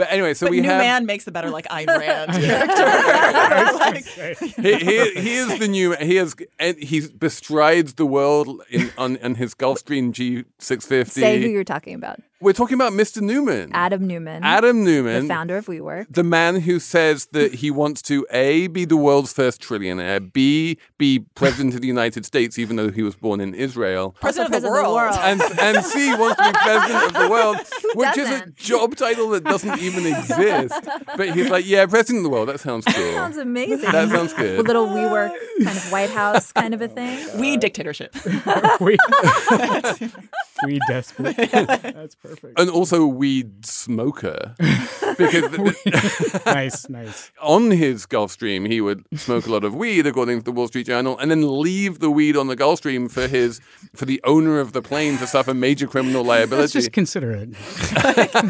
but 0.00 0.10
anyway, 0.10 0.32
so 0.32 0.46
but 0.46 0.52
we 0.52 0.62
New 0.62 0.68
have 0.70 0.80
Man 0.80 1.04
makes 1.04 1.24
the 1.24 1.30
better 1.30 1.50
like 1.50 1.68
Ayn 1.68 1.86
Rand 1.98 2.32
character. 2.32 3.76
Like, 3.90 4.38
he, 4.38 4.74
he, 4.76 5.20
he 5.20 5.34
is 5.34 5.58
the 5.58 5.68
new 5.68 5.92
he 5.96 6.16
is 6.16 6.34
and 6.58 6.78
he 6.78 7.02
bestrides 7.02 7.96
the 7.96 8.06
world 8.06 8.62
in 8.70 8.90
on, 8.96 9.18
on 9.22 9.34
his 9.34 9.54
Gulfstream 9.54 10.12
G650. 10.12 11.10
Say 11.10 11.42
who 11.42 11.48
you're 11.48 11.64
talking 11.64 11.94
about. 11.94 12.20
We're 12.42 12.54
talking 12.54 12.74
about 12.74 12.94
Mr. 12.94 13.20
Neumann. 13.20 13.70
Adam 13.74 14.06
Neumann, 14.06 14.42
Adam 14.42 14.82
Neumann. 14.82 15.24
the 15.24 15.28
founder 15.28 15.58
of 15.58 15.66
WeWork. 15.66 16.06
the 16.08 16.24
man 16.24 16.60
who 16.60 16.80
says 16.80 17.26
that 17.32 17.56
he 17.56 17.70
wants 17.70 18.00
to 18.02 18.26
A, 18.30 18.66
be 18.68 18.86
the 18.86 18.96
world's 18.96 19.30
first 19.30 19.60
trillionaire, 19.60 20.32
B, 20.32 20.78
be 20.96 21.18
president 21.34 21.74
of 21.74 21.82
the 21.82 21.86
United 21.86 22.24
States, 22.24 22.58
even 22.58 22.76
though 22.76 22.90
he 22.90 23.02
was 23.02 23.14
born 23.14 23.42
in 23.42 23.52
Israel. 23.52 24.16
president, 24.20 24.54
of 24.54 24.62
the 24.62 24.68
president 24.68 24.86
of 24.86 24.88
the 24.88 24.88
world. 24.88 25.10
world. 25.10 25.18
And, 25.22 25.76
and 25.76 25.84
C 25.84 26.14
wants 26.14 26.40
to 26.40 26.50
be 26.50 26.58
president 26.58 27.04
of 27.04 27.12
the 27.12 27.28
world, 27.28 27.56
which 27.94 28.16
is 28.16 28.30
a 28.30 28.46
job 28.56 28.96
title 28.96 29.28
that 29.30 29.44
doesn't 29.44 29.78
even 29.80 30.06
exist. 30.06 30.74
But 31.18 31.34
he's 31.34 31.50
like, 31.50 31.66
yeah, 31.66 31.84
president 31.84 32.20
of 32.20 32.24
the 32.24 32.30
world, 32.30 32.48
that 32.48 32.60
sounds 32.60 32.86
cool. 32.86 33.12
Sounds 33.12 33.36
amazing. 33.36 33.92
That 33.92 34.08
sounds 34.08 34.32
good. 34.32 34.54
A 34.54 34.62
good. 34.62 34.66
little 34.66 34.86
WeWork 34.86 35.34
kind 35.62 35.76
of 35.76 35.92
White 35.92 36.08
House 36.10 36.52
kind 36.52 36.72
of 36.72 36.80
a 36.80 36.88
thing. 36.88 37.38
we 37.38 37.58
dictatorship. 37.58 38.14
we, 38.80 38.96
weed 40.66 40.80
despot. 40.88 41.36
That's 41.36 42.14
perfect. 42.14 42.58
and 42.58 42.70
also 42.70 43.06
weed 43.06 43.64
smoker 43.66 44.54
because 45.18 45.76
nice, 46.46 46.88
nice. 46.88 47.30
on 47.40 47.70
his 47.70 48.06
Gulf 48.06 48.30
Stream 48.32 48.64
he 48.64 48.80
would 48.80 49.04
smoke 49.16 49.46
a 49.46 49.50
lot 49.50 49.64
of 49.64 49.74
weed 49.74 50.06
according 50.06 50.38
to 50.38 50.44
the 50.44 50.52
Wall 50.52 50.68
Street 50.68 50.86
Journal 50.86 51.18
and 51.18 51.30
then 51.30 51.60
leave 51.60 51.98
the 52.00 52.10
weed 52.10 52.36
on 52.36 52.46
the 52.48 52.56
Gulf 52.56 52.78
Stream 52.78 53.08
for 53.08 53.26
his 53.28 53.60
for 53.94 54.04
the 54.04 54.20
owner 54.24 54.60
of 54.60 54.72
the 54.72 54.82
plane 54.82 55.18
to 55.18 55.26
suffer 55.26 55.54
major 55.54 55.86
criminal 55.86 56.24
liability. 56.24 56.60
Let's 56.62 56.72
just 56.72 56.92
consider 56.92 57.30
it. 57.32 57.50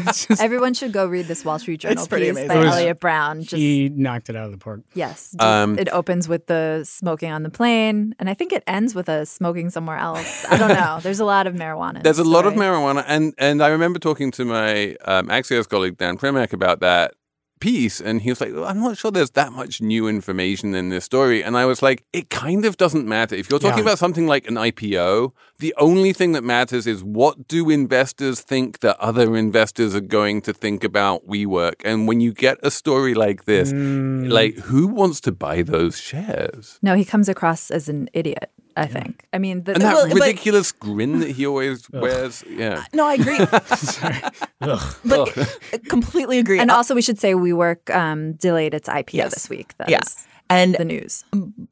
Just- 0.05 0.41
Everyone 0.41 0.73
should 0.73 0.91
go 0.91 1.05
read 1.07 1.27
this 1.27 1.43
Wall 1.45 1.59
Street 1.59 1.79
Journal 1.81 1.97
It's 1.99 2.07
pretty 2.07 2.25
piece 2.25 2.31
amazing. 2.31 2.47
by 2.49 2.55
It 2.55 2.65
was- 2.65 2.75
Eliot 2.75 2.99
Brown. 2.99 3.41
Just 3.41 3.53
he 3.55 3.89
knocked 3.89 4.29
it 4.29 4.35
out 4.35 4.45
of 4.45 4.51
the 4.51 4.57
park. 4.57 4.81
yes, 4.93 5.35
Um, 5.39 5.77
it 5.77 5.89
opens 5.91 6.27
with 6.27 6.47
the 6.47 6.83
smoking 6.85 7.31
on 7.31 7.43
the 7.43 7.49
plane, 7.49 8.15
and 8.19 8.29
I 8.29 8.33
think 8.33 8.53
it 8.53 8.63
ends 8.67 8.95
with 8.95 9.09
a 9.09 9.25
smoking 9.25 9.69
somewhere 9.69 9.97
else. 9.97 10.45
I 10.49 10.57
don't 10.57 10.69
know. 10.69 10.99
There's 11.01 11.19
a 11.19 11.25
lot 11.25 11.47
of 11.47 11.53
marijuana. 11.55 12.00
There's 12.03 12.19
a 12.19 12.23
lot 12.23 12.45
of 12.45 12.53
marijuana, 12.53 13.03
and 13.07 13.33
and 13.37 13.61
I 13.63 13.67
remember 13.67 13.99
talking 13.99 14.31
to 14.31 14.45
my 14.45 14.95
um, 15.05 15.27
Axios 15.27 15.67
colleague 15.67 15.97
Dan 15.97 16.17
Primack 16.17 16.53
about 16.53 16.79
that 16.81 17.13
piece, 17.59 18.01
and 18.01 18.21
he 18.23 18.29
was 18.31 18.41
like, 18.41 18.51
"I'm 18.55 18.79
not 18.81 18.97
sure 18.97 19.11
there's 19.11 19.31
that 19.31 19.51
much 19.53 19.81
new 19.81 20.07
information 20.07 20.73
in 20.73 20.89
this 20.89 21.05
story." 21.05 21.43
And 21.43 21.55
I 21.55 21.65
was 21.65 21.83
like, 21.83 22.03
"It 22.11 22.31
kind 22.31 22.65
of 22.65 22.75
doesn't 22.75 23.07
matter 23.07 23.35
if 23.35 23.49
you're 23.51 23.59
talking 23.59 23.77
Yeah. 23.77 23.83
about 23.89 23.99
something 23.99 24.25
like 24.25 24.47
an 24.47 24.55
IPO. 24.57 25.31
The 25.59 25.73
only 25.77 26.11
thing 26.11 26.31
that 26.31 26.43
matters 26.43 26.87
is 26.87 27.03
what 27.03 27.47
do 27.47 27.69
investors 27.69 28.41
think 28.41 28.79
that 28.79 28.99
other 28.99 29.35
investors 29.37 29.93
are 29.93 30.01
going 30.19 30.41
to 30.41 30.53
think 30.53 30.83
about 30.83 31.27
WeWork. 31.27 31.75
And 31.85 32.07
when 32.07 32.19
you 32.19 32.33
get 32.33 32.57
a 32.63 32.71
story 32.71 33.13
like 33.13 33.45
this, 33.45 33.71
Mm. 33.71 34.31
like 34.31 34.55
who 34.69 34.87
wants 34.87 35.21
to 35.21 35.31
buy 35.31 35.61
those 35.61 35.99
shares?" 35.99 36.79
No, 36.81 36.95
he 36.95 37.05
comes 37.05 37.29
across 37.29 37.69
as 37.69 37.87
an 37.87 38.09
idiot. 38.13 38.49
I 38.77 38.85
think. 38.87 39.25
I 39.33 39.37
mean, 39.37 39.63
the, 39.63 39.73
And 39.73 39.81
that 39.81 39.93
Well, 39.93 40.07
but- 40.07 40.15
ridiculous 40.15 40.71
grin 40.71 41.19
that 41.19 41.31
he 41.31 41.45
always 41.45 41.89
wears, 41.89 42.43
yeah. 42.49 42.83
No, 42.93 43.05
I 43.05 43.13
agree. 43.15 43.37
Ugh. 44.61 44.95
but 45.05 45.87
completely 45.89 46.39
agree. 46.39 46.59
and 46.59 46.71
also 46.71 46.95
we 46.95 47.01
should 47.01 47.19
say 47.19 47.33
WeWork 47.33 47.93
um, 47.95 48.33
delayed 48.33 48.73
its 48.73 48.87
IPO 48.89 49.13
Yes. 49.13 49.33
this 49.33 49.49
week. 49.49 49.75
That 49.77 49.89
Yeah. 49.89 49.99
is 50.05 50.25
and 50.51 50.75
the 50.75 50.85
news. 50.85 51.23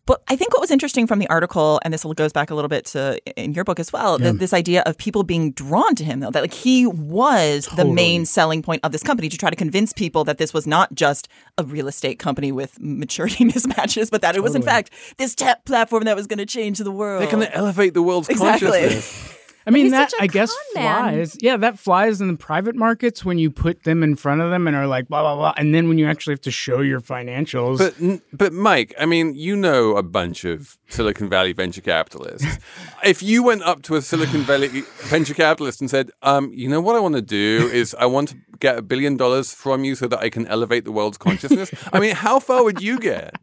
But 0.06 0.24
I 0.28 0.36
think 0.36 0.54
what 0.54 0.62
was 0.62 0.72
interesting 0.72 1.08
from 1.08 1.20
the 1.20 1.28
article, 1.30 1.80
and 1.84 1.94
this 1.94 2.04
goes 2.04 2.34
back 2.34 2.50
a 2.50 2.56
little 2.56 2.70
bit 2.70 2.86
to 2.88 3.20
in 3.36 3.54
your 3.54 3.64
book 3.64 3.80
as 3.80 3.94
well, 3.94 4.18
that 4.18 4.40
this 4.40 4.54
idea 4.54 4.82
of 4.86 4.98
people 4.98 5.24
being 5.24 5.52
drawn 5.52 5.96
to 5.96 6.04
him, 6.04 6.20
though, 6.20 6.32
that 6.32 6.42
like 6.42 6.54
he 6.54 6.86
was 6.86 7.68
the 7.76 7.86
main 7.86 8.26
selling 8.26 8.62
point 8.62 8.82
of 8.84 8.92
this 8.92 9.04
company 9.04 9.30
to 9.30 9.38
try 9.38 9.50
to 9.50 9.56
convince 9.56 9.94
people 9.94 10.24
that 10.24 10.38
this 10.38 10.54
was 10.54 10.66
not 10.66 10.94
just 10.94 11.28
a 11.58 11.64
real 11.64 11.88
estate 11.88 12.20
company 12.20 12.52
with 12.52 12.80
maturity 12.80 13.46
mismatches, 13.50 14.10
but 14.10 14.22
that 14.22 14.36
it 14.36 14.44
was 14.44 14.56
in 14.56 14.62
fact 14.62 14.92
this 15.18 15.36
tech 15.36 15.66
platform 15.66 16.04
that 16.06 16.16
was 16.16 16.28
going 16.28 16.40
to 16.40 16.46
change 16.46 16.80
the 16.80 16.92
world. 16.92 17.22
They're 17.22 17.32
going 17.32 17.46
to 17.46 17.54
elevate 17.56 17.94
the 17.94 18.02
world's 18.04 18.30
Exactly. 18.30 18.70
consciousness. 18.70 19.36
I 19.70 19.72
mean 19.72 19.92
that 19.92 20.12
such 20.12 20.20
a 20.20 20.24
I 20.24 20.28
guess 20.28 20.52
con 20.74 20.84
man. 20.84 21.14
flies. 21.14 21.38
Yeah, 21.40 21.58
that 21.58 21.78
flies 21.78 22.22
in 22.22 22.28
the 22.28 22.38
private 22.38 22.76
markets 22.76 23.24
when 23.24 23.38
you 23.38 23.52
put 23.52 23.84
them 23.84 24.02
in 24.02 24.16
front 24.16 24.42
of 24.42 24.50
them 24.50 24.68
and 24.68 24.76
are 24.76 24.88
like 24.88 25.08
blah 25.08 25.22
blah 25.22 25.36
blah, 25.36 25.54
and 25.58 25.76
then 25.76 25.88
when 25.88 25.98
you 26.00 26.08
actually 26.08 26.34
have 26.34 26.42
to 26.42 26.52
show 26.52 26.82
your 26.82 27.02
financials. 27.02 27.78
But 27.78 28.22
but 28.34 28.54
Mike, 28.54 28.96
I 29.00 29.06
mean, 29.06 29.36
you 29.36 29.56
know 29.56 29.96
a 29.96 30.04
bunch 30.04 30.44
of 30.44 30.78
Silicon 30.88 31.30
Valley 31.30 31.54
venture 31.54 31.82
capitalists. 31.82 32.58
if 33.04 33.22
you 33.22 33.44
went 33.44 33.62
up 33.62 33.84
to 33.84 33.96
a 33.96 34.02
Silicon 34.02 34.42
Valley 34.42 34.68
venture 35.04 35.36
capitalist 35.36 35.82
and 35.82 35.90
said, 35.90 36.10
um, 36.24 36.52
you 36.52 36.68
know 36.68 36.82
what 36.82 36.96
I 36.96 37.00
want 37.00 37.16
to 37.16 37.22
do 37.22 37.70
is 37.72 37.96
I 38.00 38.08
want 38.08 38.30
to 38.30 38.38
get 38.60 38.78
a 38.78 38.82
billion 38.82 39.18
dollars 39.18 39.54
from 39.54 39.84
you 39.84 39.96
so 39.96 40.08
that 40.08 40.20
I 40.20 40.30
can 40.30 40.48
elevate 40.48 40.84
the 40.86 40.92
world's 40.92 41.18
consciousness. 41.18 41.72
I 41.94 42.00
mean, 42.00 42.16
how 42.16 42.40
far 42.40 42.64
would 42.64 42.82
you 42.82 43.00
get? 43.00 43.36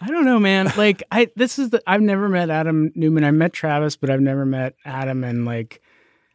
I 0.00 0.08
don't 0.08 0.24
know, 0.24 0.40
man. 0.40 0.72
Like 0.76 1.02
I 1.12 1.28
this 1.36 1.58
is 1.58 1.70
the 1.70 1.82
I've 1.86 2.00
never 2.00 2.28
met 2.28 2.50
Adam 2.50 2.90
Neumann. 2.94 3.24
I 3.24 3.30
met 3.30 3.52
Travis, 3.52 3.96
but 3.96 4.10
I've 4.10 4.20
never 4.20 4.44
met 4.44 4.74
Adam 4.84 5.22
and 5.22 5.44
like 5.44 5.61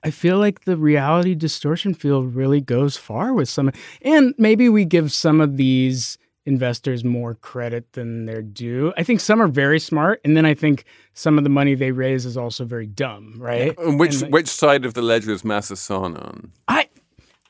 I 0.04 0.12
feel 0.12 0.38
like 0.38 0.66
the 0.66 0.78
reality 0.78 1.36
distortion 1.36 1.94
field 1.94 2.36
really 2.36 2.62
goes 2.62 2.98
far 2.98 3.34
with 3.34 3.50
some 3.50 3.72
and 4.02 4.34
maybe 4.38 4.70
we 4.70 4.86
give 4.86 5.12
some 5.12 5.42
of 5.42 5.58
these 5.58 6.18
investors 6.46 7.04
more 7.04 7.34
credit 7.36 7.92
than 7.94 8.26
they're 8.26 8.42
due. 8.42 8.94
I 8.96 9.04
think 9.04 9.20
some 9.20 9.42
are 9.42 9.48
very 9.50 9.80
smart 9.80 10.22
and 10.24 10.38
then 10.38 10.46
I 10.46 10.54
think 10.54 10.86
some 11.14 11.38
of 11.38 11.44
the 11.44 11.50
money 11.50 11.76
they 11.76 11.92
raise 11.92 12.26
is 12.26 12.38
also 12.38 12.64
very 12.64 12.86
dumb, 12.88 13.34
right? 13.38 13.78
And 13.80 14.00
which 14.00 14.14
And, 14.14 14.22
like, 14.24 14.32
which 14.32 14.48
side 14.48 14.86
of 14.86 14.94
the 14.94 15.02
ledger 15.02 15.32
is 15.32 15.42
Masa 15.42 15.76
Son 15.76 16.16
on? 16.16 16.52
I 16.68 16.88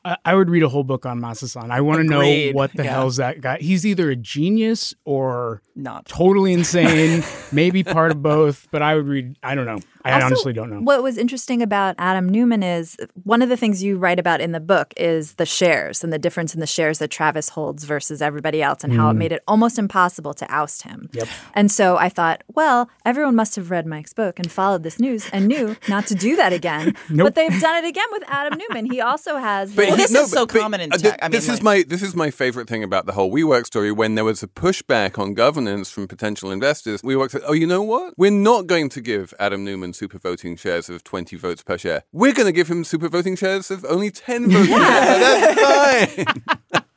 I- 0.04 0.16
I 0.24 0.34
would 0.34 0.48
read 0.48 0.62
a 0.62 0.68
whole 0.68 0.84
book 0.84 1.04
on 1.04 1.20
Masa 1.20 1.48
Son. 1.48 1.70
I 1.70 1.80
want 1.80 1.98
to 2.00 2.04
know 2.04 2.52
what 2.52 2.72
the 2.72 2.84
Yeah. 2.84 2.92
hell's 2.92 3.16
that 3.16 3.40
guy. 3.40 3.58
He's 3.60 3.84
either 3.84 4.08
a 4.10 4.16
genius 4.16 4.94
or 5.04 5.60
not. 5.76 6.06
totally 6.06 6.52
insane, 6.52 7.22
maybe 7.52 7.82
part 7.84 8.12
of 8.12 8.22
both, 8.22 8.68
but 8.70 8.80
I 8.80 8.94
would 8.94 9.06
read 9.08 9.36
I 9.42 9.54
don't 9.54 9.66
know. 9.66 9.80
I 10.08 10.14
Also, 10.14 10.26
honestly 10.26 10.52
don't 10.52 10.70
know. 10.70 10.80
What 10.80 11.02
was 11.02 11.18
interesting 11.18 11.62
about 11.62 11.94
Adam 11.98 12.28
Neumann 12.28 12.62
is 12.62 12.96
one 13.24 13.42
of 13.42 13.48
the 13.48 13.56
things 13.56 13.82
you 13.82 13.98
write 13.98 14.18
about 14.18 14.40
in 14.40 14.52
the 14.52 14.60
book 14.60 14.94
is 14.96 15.34
the 15.34 15.46
shares 15.46 16.02
and 16.04 16.12
the 16.12 16.18
difference 16.18 16.54
in 16.54 16.60
the 16.60 16.66
shares 16.66 16.98
that 16.98 17.08
Travis 17.10 17.50
holds 17.50 17.84
versus 17.84 18.20
everybody 18.22 18.62
else 18.62 18.84
and 18.84 18.92
how 18.92 19.10
it 19.10 19.14
made 19.14 19.32
it 19.32 19.42
almost 19.46 19.78
impossible 19.78 20.34
to 20.34 20.46
oust 20.52 20.82
him. 20.82 21.08
Yep. 21.12 21.28
And 21.54 21.70
so 21.70 21.96
I 21.96 22.08
thought, 22.08 22.42
well, 22.54 22.88
everyone 23.04 23.34
must 23.34 23.56
have 23.56 23.70
read 23.70 23.86
Mike's 23.86 24.12
book 24.12 24.38
and 24.38 24.50
followed 24.50 24.82
this 24.82 24.98
news 24.98 25.28
and 25.32 25.46
knew 25.48 25.76
not 25.88 26.06
to 26.06 26.14
do 26.14 26.36
that 26.36 26.52
again. 26.52 26.94
Nope. 27.10 27.26
But 27.28 27.34
they've 27.36 27.60
done 27.60 27.84
it 27.84 27.88
again 27.88 28.04
with 28.12 28.22
Adam 28.28 28.58
Neumann. 28.58 28.86
He 28.86 29.00
also 29.00 29.36
has 29.36 29.74
But 29.74 29.86
Well, 29.88 29.96
he- 29.96 30.02
this 30.02 30.14
is 30.14 30.30
so 30.30 30.46
common 30.46 30.80
in 30.80 30.92
uh, 30.92 30.96
th- 30.98 31.10
tech. 31.12 31.18
I 31.22 31.26
mean, 31.26 31.32
this 31.32 31.48
is 31.48 31.62
my 31.62 31.84
this 31.86 32.02
is 32.02 32.14
my 32.14 32.30
favorite 32.30 32.68
thing 32.68 32.82
about 32.84 33.06
the 33.06 33.12
whole 33.12 33.32
WeWork 33.32 33.66
story. 33.66 33.90
When 33.92 34.14
there 34.14 34.24
was 34.24 34.42
a 34.42 34.46
pushback 34.46 35.18
on 35.18 35.34
governance 35.34 35.90
from 35.90 36.06
potential 36.06 36.50
investors, 36.50 37.02
WeWork 37.02 37.30
said, 37.30 37.42
"Oh, 37.46 37.52
you 37.54 37.66
know 37.66 37.82
what? 37.82 38.14
We're 38.16 38.30
not 38.30 38.66
going 38.66 38.88
to 38.90 39.00
give 39.00 39.32
Adam 39.38 39.64
Neumann 39.64 39.92
super 39.98 40.18
voting 40.18 40.56
shares 40.56 40.88
of 40.88 41.04
twenty 41.04 41.36
votes 41.36 41.62
per 41.62 41.76
share. 41.76 42.04
We're 42.12 42.32
going 42.32 42.46
to 42.46 42.52
give 42.52 42.68
him 42.68 42.84
super 42.84 43.08
voting 43.08 43.36
shares 43.36 43.70
of 43.70 43.84
only 43.84 44.10
ten 44.10 44.50
votes 44.50 44.68
per 44.68 44.76
share. 44.76 45.18
That's 45.18 46.24
fine." 46.72 46.84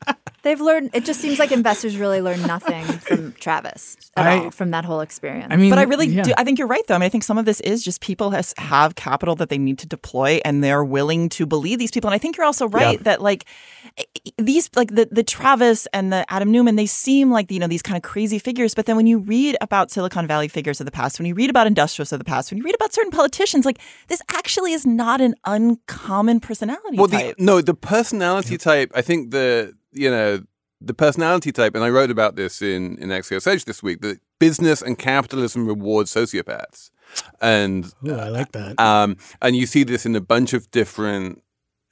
they've 0.42 0.60
learned 0.60 0.90
it 0.92 1.04
just 1.04 1.20
seems 1.20 1.38
like 1.38 1.52
investors 1.52 1.96
really 1.96 2.20
learn 2.20 2.42
nothing 2.42 2.84
from 2.84 3.32
Travis 3.34 3.96
at 4.16 4.26
I- 4.26 4.38
all 4.44 4.50
from 4.50 4.70
that 4.72 4.84
whole 4.84 5.00
experience. 5.00 5.48
I 5.50 5.56
mean, 5.56 5.70
But 5.70 5.78
I 5.78 5.82
really 5.82 6.06
yeah. 6.08 6.22
do. 6.22 6.32
I 6.36 6.44
think 6.44 6.58
you're 6.58 6.68
right, 6.68 6.86
though. 6.86 6.94
I 6.94 6.98
mean, 6.98 7.06
I 7.06 7.08
think 7.08 7.24
some 7.24 7.38
of 7.38 7.44
this 7.44 7.60
is 7.60 7.82
just 7.82 8.00
people 8.00 8.30
has, 8.30 8.52
have 8.58 8.94
capital 8.94 9.34
that 9.36 9.48
they 9.48 9.58
need 9.58 9.78
to 9.78 9.86
deploy, 9.86 10.40
and 10.44 10.62
they're 10.62 10.84
willing 10.84 11.28
to 11.30 11.46
believe 11.46 11.78
these 11.78 11.90
people. 11.90 12.08
And 12.08 12.14
I 12.14 12.18
think 12.18 12.36
you're 12.36 12.46
also 12.46 12.68
right 12.68 12.98
Yeah. 12.98 13.02
that 13.04 13.22
like 13.22 13.44
these, 14.38 14.68
like 14.76 14.94
the 14.94 15.08
the 15.10 15.22
Travis 15.22 15.86
and 15.92 16.12
the 16.12 16.24
Adam 16.32 16.50
Neumann, 16.50 16.76
they 16.76 16.86
seem 16.86 17.30
like 17.30 17.50
you 17.50 17.58
know 17.58 17.66
these 17.66 17.82
kind 17.82 17.96
of 17.96 18.02
crazy 18.02 18.38
figures. 18.38 18.74
But 18.74 18.86
then 18.86 18.96
when 18.96 19.06
you 19.06 19.18
read 19.18 19.56
about 19.60 19.90
Silicon 19.90 20.26
Valley 20.26 20.48
figures 20.48 20.80
of 20.80 20.84
the 20.86 20.92
past, 20.92 21.18
when 21.18 21.26
you 21.26 21.34
read 21.34 21.50
about 21.50 21.66
industrialists 21.66 22.12
of 22.12 22.18
the 22.18 22.24
past, 22.24 22.50
when 22.50 22.58
you 22.58 22.64
read 22.64 22.74
about 22.74 22.92
certain 22.92 23.10
politicians, 23.10 23.64
like 23.64 23.78
this 24.08 24.20
actually 24.32 24.72
is 24.72 24.84
not 24.86 25.20
an 25.20 25.34
uncommon 25.46 26.40
personality 26.40 26.96
well, 26.98 27.08
type. 27.08 27.36
the 27.36 27.42
no, 27.44 27.60
the 27.60 27.74
personality 27.74 28.58
type. 28.58 28.90
I 28.94 29.02
think 29.02 29.30
the 29.30 29.74
you 29.92 30.10
know 30.10 30.42
the 30.80 30.94
personality 30.94 31.52
type, 31.52 31.74
and 31.74 31.84
I 31.84 31.90
wrote 31.90 32.10
about 32.10 32.36
this 32.36 32.60
in 32.60 32.98
in 32.98 33.10
Edge 33.10 33.28
this 33.64 33.82
week. 33.82 34.00
That 34.00 34.20
business 34.38 34.82
and 34.82 34.98
capitalism 34.98 35.66
reward 35.66 36.06
sociopaths, 36.06 36.90
and 37.40 37.92
Ooh, 38.06 38.16
I 38.16 38.28
like 38.28 38.52
that. 38.52 38.80
Um, 38.80 39.16
and 39.40 39.56
you 39.56 39.66
see 39.66 39.84
this 39.84 40.04
in 40.04 40.16
a 40.16 40.20
bunch 40.20 40.52
of 40.52 40.70
different 40.70 41.42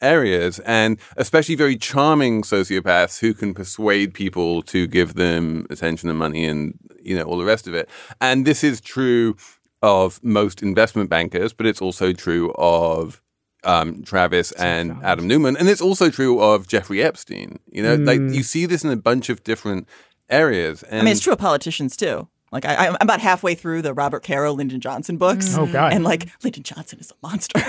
areas, 0.01 0.59
and 0.61 0.99
especially 1.17 1.55
very 1.55 1.77
charming 1.77 2.43
sociopaths 2.43 3.21
who 3.21 3.35
can 3.35 3.55
persuade 3.55 4.15
people 4.15 4.63
to 4.63 4.87
give 4.87 5.15
them 5.15 5.67
attention 5.71 6.09
and 6.09 6.19
money 6.19 6.45
and 6.45 6.79
you 7.03 7.17
know 7.17 7.25
all 7.25 7.39
the 7.39 7.45
rest 7.45 7.67
of 7.67 7.75
it. 7.75 7.89
And 8.21 8.47
this 8.47 8.65
is 8.65 8.81
true 8.81 9.37
of 9.83 10.23
most 10.23 10.63
investment 10.63 11.09
bankers, 11.09 11.53
but 11.53 11.67
it's 11.67 11.81
also 11.81 12.13
true 12.13 12.53
of 12.57 13.23
um, 13.65 14.03
Travis 14.03 14.53
and 14.53 14.91
founders. 14.91 15.05
Adam 15.07 15.27
Neumann, 15.29 15.57
and 15.57 15.69
it's 15.69 15.81
also 15.81 16.11
true 16.11 16.41
of 16.41 16.67
Jeffrey 16.67 17.03
Epstein. 17.03 17.59
You 17.71 17.83
know, 17.83 17.95
like 17.97 18.21
Mm. 18.21 18.35
you 18.35 18.43
see 18.43 18.67
this 18.67 18.85
in 18.85 18.91
a 18.91 18.97
bunch 18.97 19.29
of 19.29 19.43
different 19.45 19.87
areas. 20.29 20.83
And 20.85 21.01
I 21.01 21.05
mean, 21.05 21.13
it's 21.13 21.21
true 21.21 21.33
of 21.33 21.39
politicians 21.39 21.97
too. 21.97 22.29
Like 22.53 22.65
I, 22.65 22.89
I'm 22.89 22.97
about 23.01 23.21
halfway 23.21 23.55
through 23.55 23.83
the 23.83 23.95
Robert 23.95 24.25
Caro, 24.25 24.53
Lyndon 24.53 24.81
Johnson 24.81 25.17
books. 25.19 25.57
Oh, 25.57 25.67
God. 25.67 25.93
And 25.93 26.03
like 26.03 26.29
Lyndon 26.43 26.65
Johnson 26.65 26.99
is 26.99 27.13
a 27.13 27.15
monster. 27.27 27.61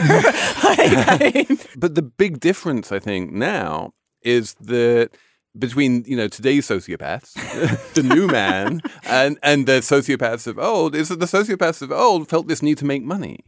Like, 0.64 0.90
I 1.22 1.32
mean, 1.48 1.60
But 1.78 1.96
the 1.96 2.02
big 2.02 2.40
difference, 2.40 2.92
I 2.92 2.98
think, 3.00 3.32
now 3.32 3.94
is 4.24 4.54
that 4.56 5.12
between 5.58 6.04
you 6.08 6.16
know 6.16 6.28
today's 6.30 6.66
sociopaths, 6.68 7.34
the 7.94 8.04
new 8.04 8.26
man, 8.28 8.82
and 9.04 9.38
and 9.44 9.68
the 9.68 9.82
sociopaths 9.82 10.48
of 10.48 10.58
old, 10.58 10.96
is 10.96 11.10
that 11.10 11.20
the 11.20 11.26
sociopaths 11.26 11.82
of 11.82 11.92
old 11.92 12.30
felt 12.30 12.48
this 12.48 12.62
need 12.64 12.78
to 12.78 12.86
make 12.86 13.04
money. 13.04 13.44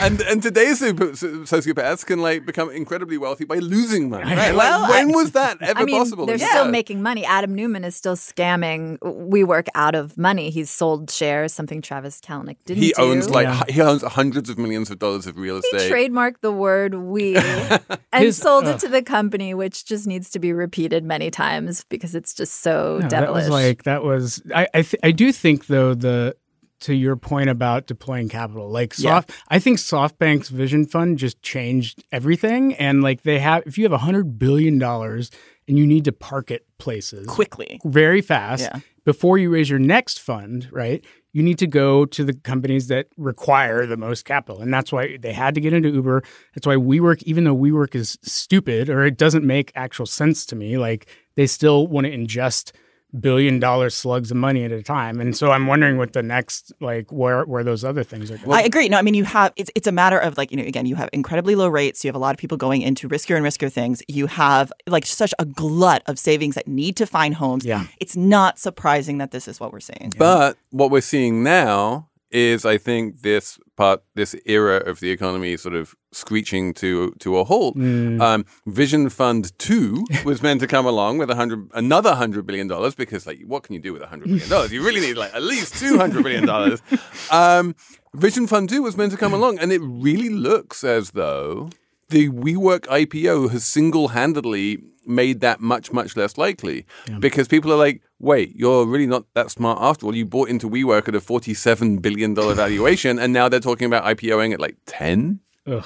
And 0.00 0.20
and 0.22 0.42
today's 0.42 0.78
super, 0.78 1.08
sociopaths 1.08 2.04
can 2.06 2.20
like 2.20 2.46
become 2.46 2.70
incredibly 2.70 3.18
wealthy 3.18 3.44
by 3.44 3.56
losing 3.56 4.08
money. 4.10 4.24
Right? 4.34 4.54
Well, 4.54 4.80
like, 4.82 4.90
when 4.90 5.12
was 5.12 5.32
that 5.32 5.60
ever 5.62 5.80
I 5.80 5.84
mean, 5.84 5.98
possible? 5.98 6.26
they're 6.26 6.36
Yeah. 6.38 6.48
still 6.48 6.68
making 6.68 7.02
money. 7.02 7.24
Adam 7.24 7.54
Neumann 7.54 7.84
is 7.84 7.94
still 7.96 8.16
scamming 8.16 8.98
WeWork 9.00 9.68
out 9.74 9.94
of 9.94 10.16
money. 10.16 10.50
He's 10.50 10.70
sold 10.70 11.10
shares, 11.10 11.52
something 11.52 11.82
Travis 11.82 12.20
Kalanick 12.20 12.56
didn't 12.64 12.82
He 12.82 12.92
do. 12.96 13.02
owns 13.02 13.28
like 13.30 13.46
Yeah. 13.46 13.62
he 13.68 13.80
owns 13.82 14.02
hundreds 14.02 14.48
of 14.50 14.58
millions 14.58 14.90
of 14.90 14.98
dollars 14.98 15.26
of 15.26 15.36
real 15.36 15.60
he 15.70 15.76
estate. 15.76 15.92
trademarked 15.92 16.40
the 16.40 16.52
word 16.52 16.94
"we" 16.94 17.36
and 18.12 18.24
His- 18.24 18.36
sold 18.38 18.64
ugh. 18.64 18.70
it 18.70 18.74
uh, 18.76 18.78
to 18.78 18.88
the 18.88 19.02
company, 19.02 19.54
which 19.54 19.84
just 19.84 20.06
needs 20.06 20.30
to 20.30 20.38
be 20.38 20.52
repeated 20.52 21.04
many 21.04 21.30
times 21.30 21.84
because 21.88 22.14
it's 22.14 22.32
just 22.34 22.62
so 22.62 22.98
No, 23.02 23.08
that 23.08 23.32
was 23.32 23.48
like 23.48 23.82
that 23.84 24.02
was 24.02 24.42
I 24.54 24.66
I, 24.74 24.82
th- 24.82 25.00
I 25.02 25.10
do 25.10 25.32
think 25.32 25.66
though 25.66 25.94
the 25.94 26.36
to 26.80 26.94
your 26.94 27.16
point 27.16 27.50
about 27.50 27.86
deploying 27.86 28.28
capital. 28.28 28.68
Like 28.70 28.94
Yeah. 28.98 29.10
soft 29.20 29.30
I 29.48 29.58
think 29.58 29.78
SoftBank's 29.78 30.48
Vision 30.48 30.86
Fund 30.86 31.18
just 31.18 31.40
changed 31.42 32.02
everything 32.12 32.74
and 32.74 33.02
like 33.02 33.22
they 33.22 33.38
have 33.38 33.62
if 33.66 33.76
you 33.78 33.84
have 33.84 33.92
a 33.92 33.96
100 33.96 34.38
billion 34.38 34.78
dollars 34.78 35.30
and 35.68 35.78
you 35.78 35.86
need 35.86 36.04
to 36.04 36.12
park 36.12 36.50
it 36.50 36.66
places 36.78 37.26
quickly. 37.26 37.80
very 37.84 38.20
fast 38.20 38.62
Yeah. 38.62 38.80
before 39.04 39.38
you 39.38 39.50
raise 39.50 39.70
your 39.70 39.78
next 39.78 40.18
fund, 40.20 40.68
right? 40.72 41.04
You 41.32 41.44
need 41.44 41.58
to 41.58 41.68
go 41.68 42.04
to 42.06 42.24
the 42.24 42.32
companies 42.32 42.88
that 42.88 43.06
require 43.16 43.86
the 43.86 43.96
most 43.96 44.24
capital. 44.24 44.60
And 44.60 44.74
that's 44.74 44.90
why 44.90 45.16
they 45.16 45.32
had 45.32 45.54
to 45.54 45.60
get 45.60 45.72
into 45.72 45.88
Uber. 45.90 46.24
That's 46.56 46.66
why 46.66 46.74
WeWork, 46.74 47.22
even 47.22 47.44
though 47.44 47.54
WeWork 47.54 47.94
is 47.94 48.18
stupid 48.22 48.88
or 48.90 49.04
it 49.04 49.16
doesn't 49.16 49.44
make 49.44 49.70
actual 49.76 50.06
sense 50.06 50.44
to 50.46 50.56
me, 50.56 50.76
like 50.76 51.06
they 51.36 51.46
still 51.46 51.86
want 51.86 52.06
to 52.06 52.12
ingest 52.12 52.72
billion 53.18 53.58
dollar 53.58 53.90
slugs 53.90 54.30
of 54.30 54.36
money 54.36 54.64
at 54.64 54.72
a 54.72 54.82
time. 54.82 55.20
And 55.20 55.36
so 55.36 55.50
I'm 55.50 55.66
wondering 55.66 55.98
what 55.98 56.12
the 56.12 56.22
next 56.22 56.72
like 56.80 57.10
where 57.10 57.44
where 57.44 57.64
those 57.64 57.84
other 57.84 58.04
things 58.04 58.30
are 58.30 58.38
going. 58.38 58.52
I 58.52 58.62
agree. 58.62 58.88
No, 58.88 58.98
I 58.98 59.02
mean 59.02 59.14
you 59.14 59.24
have 59.24 59.52
it's 59.56 59.70
it's 59.74 59.86
a 59.86 59.92
matter 59.92 60.18
of 60.18 60.36
like 60.36 60.50
you 60.50 60.56
know 60.56 60.64
again 60.64 60.86
you 60.86 60.96
have 60.96 61.08
incredibly 61.12 61.54
low 61.54 61.68
rates. 61.68 62.04
You 62.04 62.08
have 62.08 62.14
a 62.14 62.20
lot 62.20 62.34
of 62.34 62.38
people 62.38 62.56
going 62.56 62.82
into 62.82 63.08
riskier 63.08 63.36
and 63.36 63.44
riskier 63.44 63.72
things. 63.72 64.02
You 64.08 64.26
have 64.26 64.72
like 64.86 65.06
such 65.06 65.34
a 65.38 65.44
glut 65.44 66.02
of 66.06 66.18
savings 66.18 66.54
that 66.54 66.68
need 66.68 66.96
to 66.96 67.06
find 67.06 67.34
homes. 67.34 67.64
Yeah. 67.64 67.86
it's 68.00 68.16
not 68.16 68.58
surprising 68.58 69.18
that 69.18 69.30
this 69.30 69.48
is 69.48 69.60
what 69.60 69.72
we're 69.72 69.80
seeing. 69.80 70.12
But 70.16 70.56
what 70.70 70.90
we're 70.90 71.00
seeing 71.00 71.42
now 71.42 72.09
is, 72.30 72.64
I 72.64 72.78
think, 72.78 73.22
this 73.22 73.58
part, 73.76 74.02
this 74.14 74.34
era 74.46 74.76
of 74.76 75.00
the 75.00 75.10
economy 75.10 75.56
sort 75.56 75.74
of 75.74 75.94
screeching 76.12 76.74
to 76.74 77.12
to 77.20 77.38
a 77.38 77.44
halt. 77.44 77.76
Um, 77.76 78.44
Vision 78.66 79.08
Fund 79.10 79.56
Two 79.58 80.04
was 80.24 80.42
meant 80.42 80.60
to 80.60 80.66
come 80.66 80.86
along 80.86 81.18
with 81.18 81.30
a 81.30 81.34
hundred, 81.34 81.70
another 81.74 82.14
hundred 82.14 82.46
billion 82.46 82.68
dollars 82.68 82.94
because, 82.94 83.26
like, 83.26 83.40
what 83.46 83.62
can 83.62 83.74
you 83.74 83.80
do 83.80 83.92
with 83.92 84.02
a 84.02 84.06
hundred 84.06 84.28
billion 84.28 84.48
dollars? 84.54 84.72
You 84.72 84.84
really 84.84 85.00
need 85.00 85.16
like 85.16 85.34
at 85.34 85.42
least 85.42 85.74
two 85.78 85.98
hundred 85.98 86.22
billion 86.24 86.46
dollars. 86.46 86.82
Um, 87.30 87.76
Vision 88.14 88.46
Fund 88.48 88.68
Two 88.68 88.82
was 88.82 88.96
meant 88.96 89.12
to 89.12 89.18
come 89.18 89.32
along, 89.32 89.60
and 89.60 89.70
it 89.70 89.80
really 89.82 90.30
looks 90.30 90.82
as 90.82 91.12
though 91.12 91.70
the 92.10 92.28
WeWork 92.28 92.80
IPO 92.86 93.50
has 93.50 93.64
single-handedly 93.64 94.78
made 95.06 95.40
that 95.40 95.60
much, 95.60 95.92
much 95.92 96.16
less 96.16 96.36
likely 96.36 96.86
because 97.18 97.48
people 97.48 97.72
are 97.72 97.76
like, 97.76 98.02
wait, 98.18 98.54
you're 98.54 98.86
really 98.86 99.06
not 99.06 99.24
that 99.34 99.50
smart 99.50 99.78
after 99.80 100.06
all. 100.06 100.14
You 100.14 100.26
bought 100.26 100.48
into 100.48 100.68
WeWork 100.68 101.08
at 101.08 101.14
a 101.14 101.20
$47 101.20 102.02
billion 102.02 102.34
valuation, 102.34 103.18
and 103.18 103.32
now 103.32 103.48
they're 103.48 103.60
talking 103.60 103.86
about 103.86 104.04
IPOing 104.04 104.52
at 104.52 104.60
like 104.60 104.76
10? 104.86 105.40
Ugh. 105.66 105.84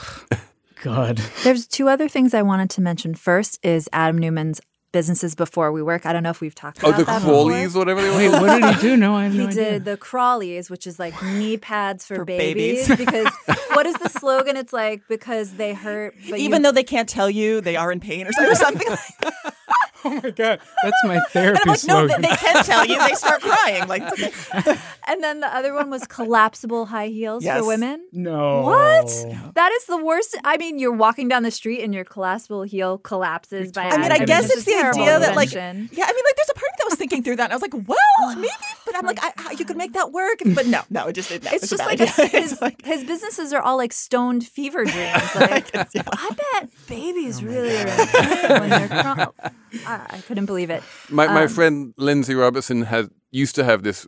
God. 0.82 1.18
There's 1.44 1.66
two 1.66 1.88
other 1.88 2.08
things 2.08 2.34
I 2.34 2.42
wanted 2.42 2.68
to 2.70 2.80
mention. 2.82 3.14
First 3.14 3.64
is 3.64 3.88
Adam 3.92 4.18
Neumann's 4.18 4.60
businesses 4.94 5.35
before 5.35 5.70
we 5.72 5.83
work. 5.83 6.07
I 6.07 6.12
don't 6.14 6.22
know 6.22 6.30
if 6.30 6.40
we've 6.40 6.54
talked 6.54 6.83
Oh, 6.83 6.88
about 6.88 6.98
the 7.00 7.04
that 7.04 7.20
Crawleys, 7.22 7.64
before. 7.64 7.80
whatever 7.83 8.00
they 8.00 8.16
Wait, 8.16 8.28
were. 8.30 8.40
what 8.40 8.61
did 8.61 8.74
he 8.76 8.80
do? 8.80 8.96
No, 8.96 9.14
I 9.16 9.24
have 9.24 9.35
no 9.35 9.42
He 9.42 9.48
idea. 9.48 9.64
did 9.72 9.85
the 9.85 9.96
crawlies, 9.98 10.70
which 10.70 10.87
is 10.87 10.98
like 10.98 11.20
knee 11.22 11.57
pads 11.59 12.07
for, 12.07 12.14
For 12.16 12.24
babies. 12.24 12.88
babies. 12.88 12.96
because 13.04 13.28
what 13.74 13.85
is 13.87 13.96
the 13.96 14.09
slogan? 14.09 14.57
It's 14.57 14.72
like 14.72 15.02
because 15.09 15.54
they 15.54 15.74
hurt, 15.74 16.14
but 16.30 16.38
Even 16.38 16.61
you, 16.61 16.62
though 16.68 16.72
they 16.72 16.85
can't 16.85 17.09
tell 17.09 17.28
you 17.28 17.61
they 17.61 17.76
are 17.76 17.90
in 17.92 18.00
pain 18.00 18.26
or 18.26 18.33
something. 18.33 18.52
Or 18.52 18.54
something 18.54 18.88
like 19.22 19.35
Oh 20.14 20.20
my 20.22 20.30
god, 20.30 20.60
that's 20.82 20.96
my 21.04 21.18
therapy 21.30 21.58
And 21.58 21.58
I'm 21.64 21.68
like, 21.72 21.84
no, 21.84 22.06
slogan. 22.06 22.22
they, 22.22 22.28
they 22.28 22.36
can 22.36 22.64
tell 22.64 22.84
you. 22.86 22.98
They 23.08 23.14
start 23.14 23.40
crying. 23.50 23.88
Like, 23.88 24.02
okay. 24.12 24.32
and 25.08 25.22
then 25.22 25.40
the 25.40 25.48
other 25.54 25.72
one 25.74 25.88
was 25.90 26.06
collapsible 26.06 26.86
high 26.86 27.08
heels 27.08 27.42
Yes. 27.44 27.58
for 27.60 27.66
women. 27.66 28.04
no. 28.12 28.62
What? 28.62 29.06
That 29.54 29.72
is 29.72 29.86
the 29.86 29.96
worst. 29.96 30.36
I 30.44 30.56
mean, 30.58 30.78
you're 30.78 30.92
walking 30.92 31.28
down 31.28 31.42
the 31.42 31.50
street 31.50 31.82
and 31.82 31.94
your 31.94 32.04
collapsible 32.04 32.62
heel 32.64 32.98
collapses 32.98 33.72
by. 33.72 33.84
I 33.84 33.96
mean, 33.98 34.12
I 34.12 34.18
guess 34.24 34.44
It's 34.46 34.56
it's 34.56 34.64
the 34.66 34.74
idea 34.74 35.18
that, 35.18 35.34
like, 35.36 35.52
yeah, 35.52 35.60
I 35.62 35.72
mean, 35.72 35.88
like, 35.92 36.36
there's 36.36 36.50
a 36.50 36.54
part 36.54 36.68
of 36.68 36.72
me 36.72 36.78
that 36.78 36.86
was 36.90 36.94
thinking 36.98 37.22
through 37.22 37.36
that, 37.36 37.44
and 37.44 37.52
I 37.52 37.56
was 37.56 37.62
like, 37.62 37.74
well, 37.88 38.36
maybe, 38.36 38.48
but 38.94 39.00
I'm 39.00 39.07
like, 39.07 39.18
I, 39.22 39.33
how 39.42 39.50
you 39.50 39.64
could 39.64 39.76
make 39.76 39.92
that 39.94 40.12
work, 40.12 40.38
but 40.54 40.66
no, 40.66 40.83
no, 40.90 41.07
it 41.09 41.14
just, 41.14 41.30
no, 41.30 41.50
it's 41.52 41.68
just 41.68 41.85
like 41.85 41.98
bad 41.98 42.09
his, 42.09 42.30
his, 42.33 42.61
like, 42.61 42.85
his 42.85 43.04
businesses 43.04 43.52
are 43.52 43.61
all 43.61 43.76
like 43.76 43.92
stoned 43.92 44.46
fever 44.46 44.85
dreams. 44.85 45.22
Like, 45.35 45.74
I 45.74 46.30
bet 46.61 46.70
babies 46.88 47.42
really 47.42 47.76
are 47.76 47.87
in 47.87 48.07
pain 48.07 48.61
when 48.61 48.70
they're 48.70 48.88
craw- 49.02 49.33
I, 49.87 50.07
I 50.11 50.18
couldn't 50.26 50.46
believe 50.46 50.70
it. 50.70 50.83
My, 51.11 51.26
Um, 51.26 51.35
my 51.35 51.46
friend 51.46 51.92
Lindsay 51.96 52.35
Robertson 52.35 52.83
has 52.83 53.09
used 53.30 53.54
to 53.57 53.64
have 53.64 53.83
this 53.83 54.07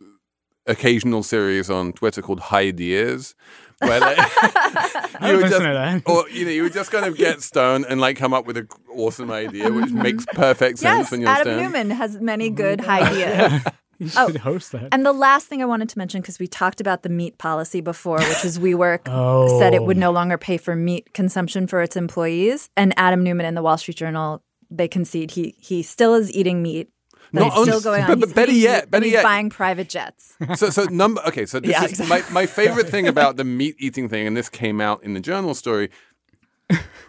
occasional 0.65 1.23
series 1.23 1.69
on 1.69 1.93
Twitter 1.93 2.21
called 2.21 2.41
Ideas. 2.51 3.35
Where 3.79 3.99
like, 3.99 4.17
you 5.21 5.37
would 5.37 5.49
just, 5.51 6.09
or 6.09 6.27
you 6.29 6.45
know, 6.45 6.51
you 6.51 6.63
would 6.63 6.73
just 6.73 6.89
kind 6.91 7.05
of 7.05 7.15
get 7.15 7.43
stoned 7.43 7.85
and 7.87 8.01
like 8.01 8.17
come 8.17 8.33
up 8.33 8.47
with 8.47 8.57
an 8.57 8.67
awesome 8.91 9.29
idea, 9.29 9.71
which 9.71 9.91
makes 9.91 10.25
perfect 10.33 10.79
sense 10.79 11.03
Yes, 11.05 11.11
when 11.11 11.21
you're 11.21 11.29
Adam 11.29 11.43
stoned. 11.43 11.61
Neumann 11.61 11.89
has 11.91 12.17
many 12.19 12.49
good 12.49 12.81
ideas. 12.83 13.61
You 13.99 14.09
Oh. 14.15 14.31
host 14.37 14.71
that. 14.73 14.89
And 14.91 15.05
the 15.05 15.11
last 15.13 15.47
thing 15.47 15.61
I 15.61 15.65
wanted 15.65 15.89
to 15.89 15.97
mention, 15.97 16.21
because 16.21 16.37
we 16.39 16.47
talked 16.47 16.79
about 16.79 17.01
the 17.03 17.09
meat 17.09 17.37
policy 17.39 17.81
before, 17.81 18.19
which 18.19 18.45
is 18.45 18.59
WeWork 18.59 19.01
Oh. 19.07 19.59
said 19.59 19.73
it 19.73 19.83
would 19.83 19.97
oh. 19.97 19.99
no 19.99 20.11
longer 20.11 20.37
pay 20.37 20.57
for 20.57 20.75
meat 20.75 21.13
consumption 21.13 21.65
for 21.67 21.81
its 21.81 21.95
employees. 21.95 22.69
And 22.77 22.93
Adam 22.97 23.23
Neumann 23.23 23.45
in 23.47 23.55
the 23.55 23.63
Wall 23.63 23.77
Street 23.77 23.97
Journal, 23.97 24.43
they 24.69 24.87
concede 24.87 25.31
he 25.31 25.55
he 25.59 25.81
still 25.83 26.13
is 26.13 26.31
eating 26.31 26.61
meat. 26.61 26.89
But 27.33 27.41
Not 27.41 27.57
only- 27.57 27.71
still 27.71 27.81
going 27.81 28.03
on. 28.03 28.07
but- 28.07 28.19
but 28.27 28.35
better 28.35 28.53
yet- 28.53 28.89
better 28.89 29.05
yet- 29.07 29.23
buying 29.23 29.49
private 29.49 29.89
jets. 29.89 30.35
so 30.55 30.69
so 30.69 30.85
number 30.85 31.19
okay 31.27 31.45
so 31.45 31.59
this 31.59 31.71
Yeah, 31.71 31.83
is 31.85 31.99
my, 32.07 32.23
my 32.31 32.45
favorite 32.45 32.87
thing 32.87 33.05
about 33.07 33.35
the 33.35 33.43
meat 33.43 33.75
eating 33.79 34.07
thing 34.07 34.27
and 34.27 34.37
this 34.37 34.47
came 34.49 34.79
out 34.79 35.03
in 35.03 35.13
the 35.13 35.19
journal 35.19 35.53
story 35.53 35.89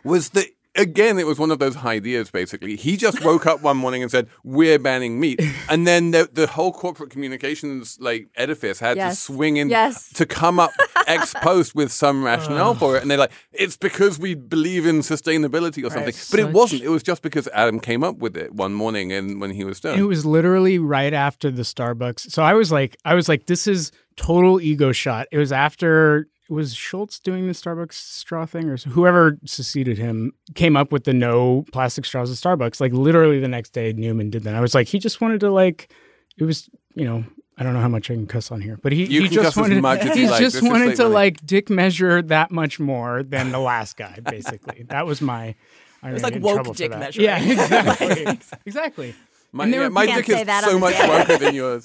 was 0.05 0.31
that 0.31 0.47
again 0.79 1.19
it 1.19 1.27
was 1.27 1.39
one 1.39 1.51
of 1.51 1.59
those 1.59 1.77
ideas 1.79 2.31
basically 2.31 2.77
he 2.77 2.97
just 2.97 3.23
woke 3.25 3.45
up 3.47 3.61
one 3.63 3.77
morning 3.77 4.01
and 4.03 4.11
said 4.11 4.27
we're 4.45 4.79
banning 4.79 5.19
meat 5.21 5.41
and 5.69 5.87
then 5.87 6.13
the, 6.13 6.29
the 6.33 6.47
whole 6.47 6.73
corporate 6.73 7.11
communications 7.11 7.99
like 8.01 8.29
edifice 8.37 8.79
had 8.81 8.97
Yes. 8.97 9.17
to 9.17 9.33
swing 9.33 9.57
in 9.59 9.69
Yes. 9.69 10.13
to 10.15 10.25
come 10.25 10.59
up 10.59 10.71
ex 11.07 11.35
post 11.43 11.75
with 11.75 11.91
some 11.93 12.25
rationale 12.25 12.75
for 12.75 12.97
it 12.97 13.03
and 13.03 13.11
they're 13.11 13.19
like 13.19 13.33
it's 13.53 13.77
because 13.77 14.19
we 14.19 14.35
believe 14.35 14.87
in 14.87 15.01
sustainability 15.01 15.85
or 15.85 15.91
something 15.91 16.15
but 16.31 16.41
it 16.41 16.53
wasn't 16.53 16.83
it 16.83 16.89
was 16.89 17.03
just 17.03 17.23
because 17.23 17.49
adam 17.53 17.81
came 17.81 18.03
up 18.05 18.17
with 18.19 18.37
it 18.37 18.55
one 18.55 18.73
morning 18.73 19.13
and 19.13 19.41
when 19.41 19.51
he 19.51 19.65
was 19.65 19.81
done 19.81 19.99
It 19.99 20.03
was 20.03 20.25
literally 20.25 20.79
right 20.79 21.13
after 21.13 21.51
the 21.51 21.63
Starbucks. 21.63 22.31
So 22.31 22.43
I 22.43 22.55
was 22.55 22.71
like, 22.71 22.97
I 23.05 23.15
was 23.15 23.29
like, 23.29 23.47
this 23.47 23.67
is 23.67 23.91
total 24.17 24.61
ego 24.61 24.93
shot. 24.93 25.27
It 25.33 25.39
was 25.39 25.51
after 25.53 26.29
was 26.49 26.75
Schultz 26.75 27.19
doing 27.19 27.47
the 27.47 27.53
Starbucks 27.53 27.93
straw 27.95 28.47
thing, 28.47 28.69
or 28.71 28.77
whoever 28.79 29.39
succeeded 29.45 29.99
him 29.99 30.33
came 30.55 30.77
up 30.77 30.93
with 30.93 31.05
the 31.05 31.13
no 31.13 31.65
plastic 31.73 32.05
straws 32.05 32.31
at 32.31 32.37
Starbucks. 32.37 32.81
Like 32.81 32.93
literally 32.93 33.39
the 33.41 33.49
next 33.49 33.71
day, 33.71 33.93
Neumann 33.93 34.31
did 34.31 34.45
that. 34.45 34.55
I 34.55 34.61
was 34.61 34.75
like, 34.75 34.89
he 34.89 34.99
just 34.99 35.21
wanted 35.21 35.41
to 35.41 35.51
like, 35.51 35.93
it 36.39 36.45
was 36.45 36.69
you 36.95 37.05
know. 37.05 37.25
I 37.61 37.65
don't 37.65 37.73
know 37.75 37.81
how 37.81 37.89
much 37.89 38.09
I 38.09 38.15
can 38.15 38.29
cuss 38.29 38.53
on 38.53 38.61
here, 38.61 38.79
but 38.85 38.93
he, 38.93 39.07
You 39.07 39.23
he 39.23 39.27
can 39.31 39.35
just 39.35 39.45
cuss 39.47 39.57
as 39.57 39.61
wanted 39.61 39.83
much 39.83 39.99
as 40.03 40.15
he 40.17 40.29
like. 40.29 40.39
just 40.41 40.55
This 40.61 40.63
wanted 40.63 40.95
to 40.95 41.03
Money. 41.03 41.15
like 41.15 41.45
dick 41.45 41.69
measure 41.69 42.23
that 42.23 42.53
much 42.53 42.79
more 42.79 43.25
than 43.25 43.51
the 43.51 43.59
last 43.59 43.97
guy, 43.97 44.21
basically. 44.25 44.85
that 44.91 45.07
was 45.09 45.21
my. 45.21 45.57
I 46.01 46.13
was 46.13 46.23
like 46.23 46.41
woke 46.41 46.77
dick 46.77 46.93
measure. 46.93 47.21
Yeah, 47.21 47.37
exactly. 47.43 48.39
exactly. 48.65 49.15
My, 49.51 49.65
yeah, 49.65 49.89
my 49.89 50.05
dick 50.05 50.29
is 50.29 50.47
so 50.65 50.79
much 50.79 50.95
the 50.95 51.05
woker 51.05 51.39
than 51.39 51.55
yours. 51.55 51.85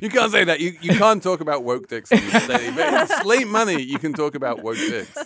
you 0.00 0.10
can't 0.10 0.32
say 0.32 0.42
that. 0.44 0.58
You 0.58 0.76
you 0.80 0.98
can't 0.98 1.22
talk 1.22 1.40
about 1.40 1.62
woke 1.62 1.86
dicks 1.88 2.10
in 2.10 2.18
this 2.28 2.48
lady, 2.48 2.72
but 2.74 2.92
in 2.92 3.06
Slate 3.22 3.46
Money, 3.46 3.80
you 3.80 4.00
can 4.00 4.12
talk 4.12 4.34
about 4.34 4.62
woke 4.62 4.78
dicks. 4.78 5.16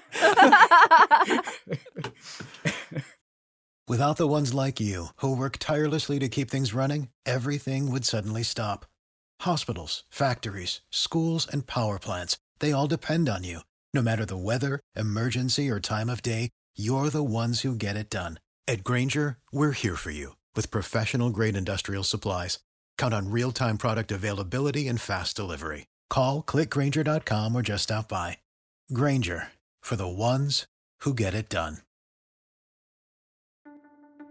Without 3.89 4.17
the 4.17 4.27
ones 4.27 4.53
like 4.53 4.81
you, 4.81 5.09
who 5.17 5.35
work 5.35 5.57
tirelessly 5.59 6.19
to 6.19 6.29
keep 6.29 6.51
things 6.51 6.75
running, 6.75 7.09
everything 7.25 7.91
would 7.91 8.05
suddenly 8.05 8.43
stop. 8.43 8.85
Hospitals, 9.43 10.03
factories, 10.11 10.81
schools, 10.91 11.47
and 11.51 11.67
power 11.67 11.99
plants, 11.99 12.37
they 12.59 12.73
all 12.73 12.89
depend 12.89 13.29
on 13.29 13.45
you. 13.45 13.61
No 13.95 14.03
matter 14.03 14.27
the 14.27 14.37
weather, 14.37 14.81
emergency, 14.97 15.71
or 15.71 15.79
time 15.81 16.11
of 16.11 16.21
day, 16.21 16.51
you're 16.77 17.11
the 17.11 17.23
ones 17.23 17.61
who 17.61 17.77
get 17.77 17.97
it 17.97 18.11
done. 18.11 18.41
At 18.69 18.83
Grainger, 18.83 19.39
we're 19.53 19.71
here 19.73 19.97
for 19.97 20.11
you 20.11 20.35
with 20.57 20.73
professional 20.73 21.31
grade 21.31 21.57
industrial 21.57 22.03
supplies. 22.03 22.59
Count 22.99 23.14
on 23.14 23.31
real 23.31 23.53
time 23.53 23.79
product 23.79 24.11
availability 24.11 24.88
and 24.88 25.01
fast 25.01 25.37
delivery. 25.37 25.87
Call 26.11 26.42
clickgrainger.com 26.42 27.55
or 27.55 27.62
just 27.62 27.85
stop 27.85 28.09
by. 28.09 28.38
Grainger 28.92 29.53
for 29.81 29.97
the 29.97 30.09
ones 30.09 30.66
who 31.01 31.14
get 31.14 31.35
it 31.35 31.49
done. 31.49 31.79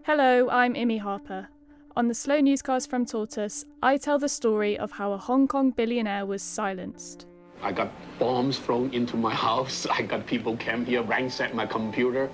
Hello, 0.04 0.48
I'm 0.50 0.74
Imi 0.74 1.00
Harper. 1.00 1.48
On 1.96 2.06
the 2.06 2.14
Slow 2.14 2.40
Newscast 2.40 2.88
from 2.88 3.06
Tortoise, 3.06 3.64
I 3.82 3.96
tell 3.96 4.18
the 4.18 4.28
story 4.28 4.78
of 4.78 4.92
how 4.92 5.12
a 5.12 5.18
Hong 5.18 5.48
Kong 5.48 5.70
billionaire 5.70 6.26
was 6.26 6.42
silenced. 6.42 7.26
I 7.62 7.72
got 7.72 7.90
bombs 8.18 8.58
thrown 8.58 8.92
into 8.92 9.16
my 9.16 9.34
house. 9.48 9.86
I 9.86 10.02
got 10.02 10.26
people 10.26 10.56
came 10.58 10.84
here, 10.84 11.02
ransacked 11.02 11.54
my 11.54 11.66
computer. 11.66 12.30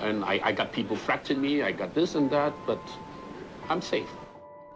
And 0.00 0.24
I, 0.24 0.40
I 0.42 0.52
got 0.52 0.72
people 0.72 0.96
threatening 0.96 1.40
me. 1.40 1.62
I 1.62 1.70
got 1.70 1.94
this 1.94 2.14
and 2.14 2.30
that, 2.30 2.52
but 2.66 2.80
I'm 3.68 3.82
safe. 3.82 4.08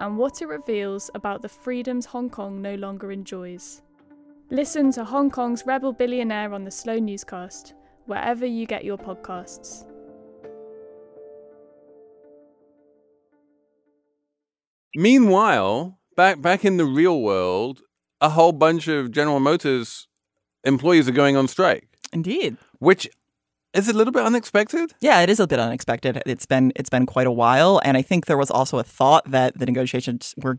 and 0.00 0.18
what 0.18 0.42
it 0.42 0.46
reveals 0.46 1.10
about 1.14 1.42
the 1.42 1.48
freedoms 1.48 2.06
Hong 2.06 2.28
Kong 2.28 2.60
no 2.60 2.74
longer 2.74 3.12
enjoys. 3.12 3.82
Listen 4.50 4.90
to 4.92 5.04
Hong 5.04 5.30
Kong's 5.30 5.64
Rebel 5.64 5.92
Billionaire 5.92 6.52
on 6.52 6.64
the 6.64 6.70
Slow 6.70 6.98
Newscast, 6.98 7.74
wherever 8.06 8.44
you 8.44 8.66
get 8.66 8.84
your 8.84 8.98
podcasts. 8.98 9.84
Meanwhile, 14.94 15.98
back 16.16 16.40
back 16.42 16.64
in 16.64 16.76
the 16.76 16.84
real 16.84 17.20
world, 17.22 17.80
a 18.20 18.30
whole 18.30 18.52
bunch 18.52 18.88
of 18.88 19.10
General 19.10 19.40
Motors 19.40 20.06
employees 20.64 21.08
are 21.08 21.12
going 21.12 21.36
on 21.36 21.48
strike, 21.48 21.88
Indeed. 22.12 22.56
which 22.78 23.08
is 23.74 23.88
it 23.88 23.94
a 23.94 23.98
little 23.98 24.12
bit 24.12 24.24
unexpected. 24.24 24.92
Yeah, 25.00 25.20
it 25.22 25.30
is 25.30 25.40
a 25.40 25.46
bit 25.46 25.58
unexpected. 25.58 26.22
It's 26.26 26.46
been 26.46 26.72
it's 26.76 26.90
been 26.90 27.06
quite 27.06 27.26
a 27.26 27.32
while, 27.32 27.80
and 27.84 27.96
I 27.96 28.02
think 28.02 28.26
there 28.26 28.36
was 28.36 28.50
also 28.50 28.78
a 28.78 28.82
thought 28.84 29.30
that 29.30 29.58
the 29.58 29.66
negotiations 29.66 30.34
were, 30.36 30.58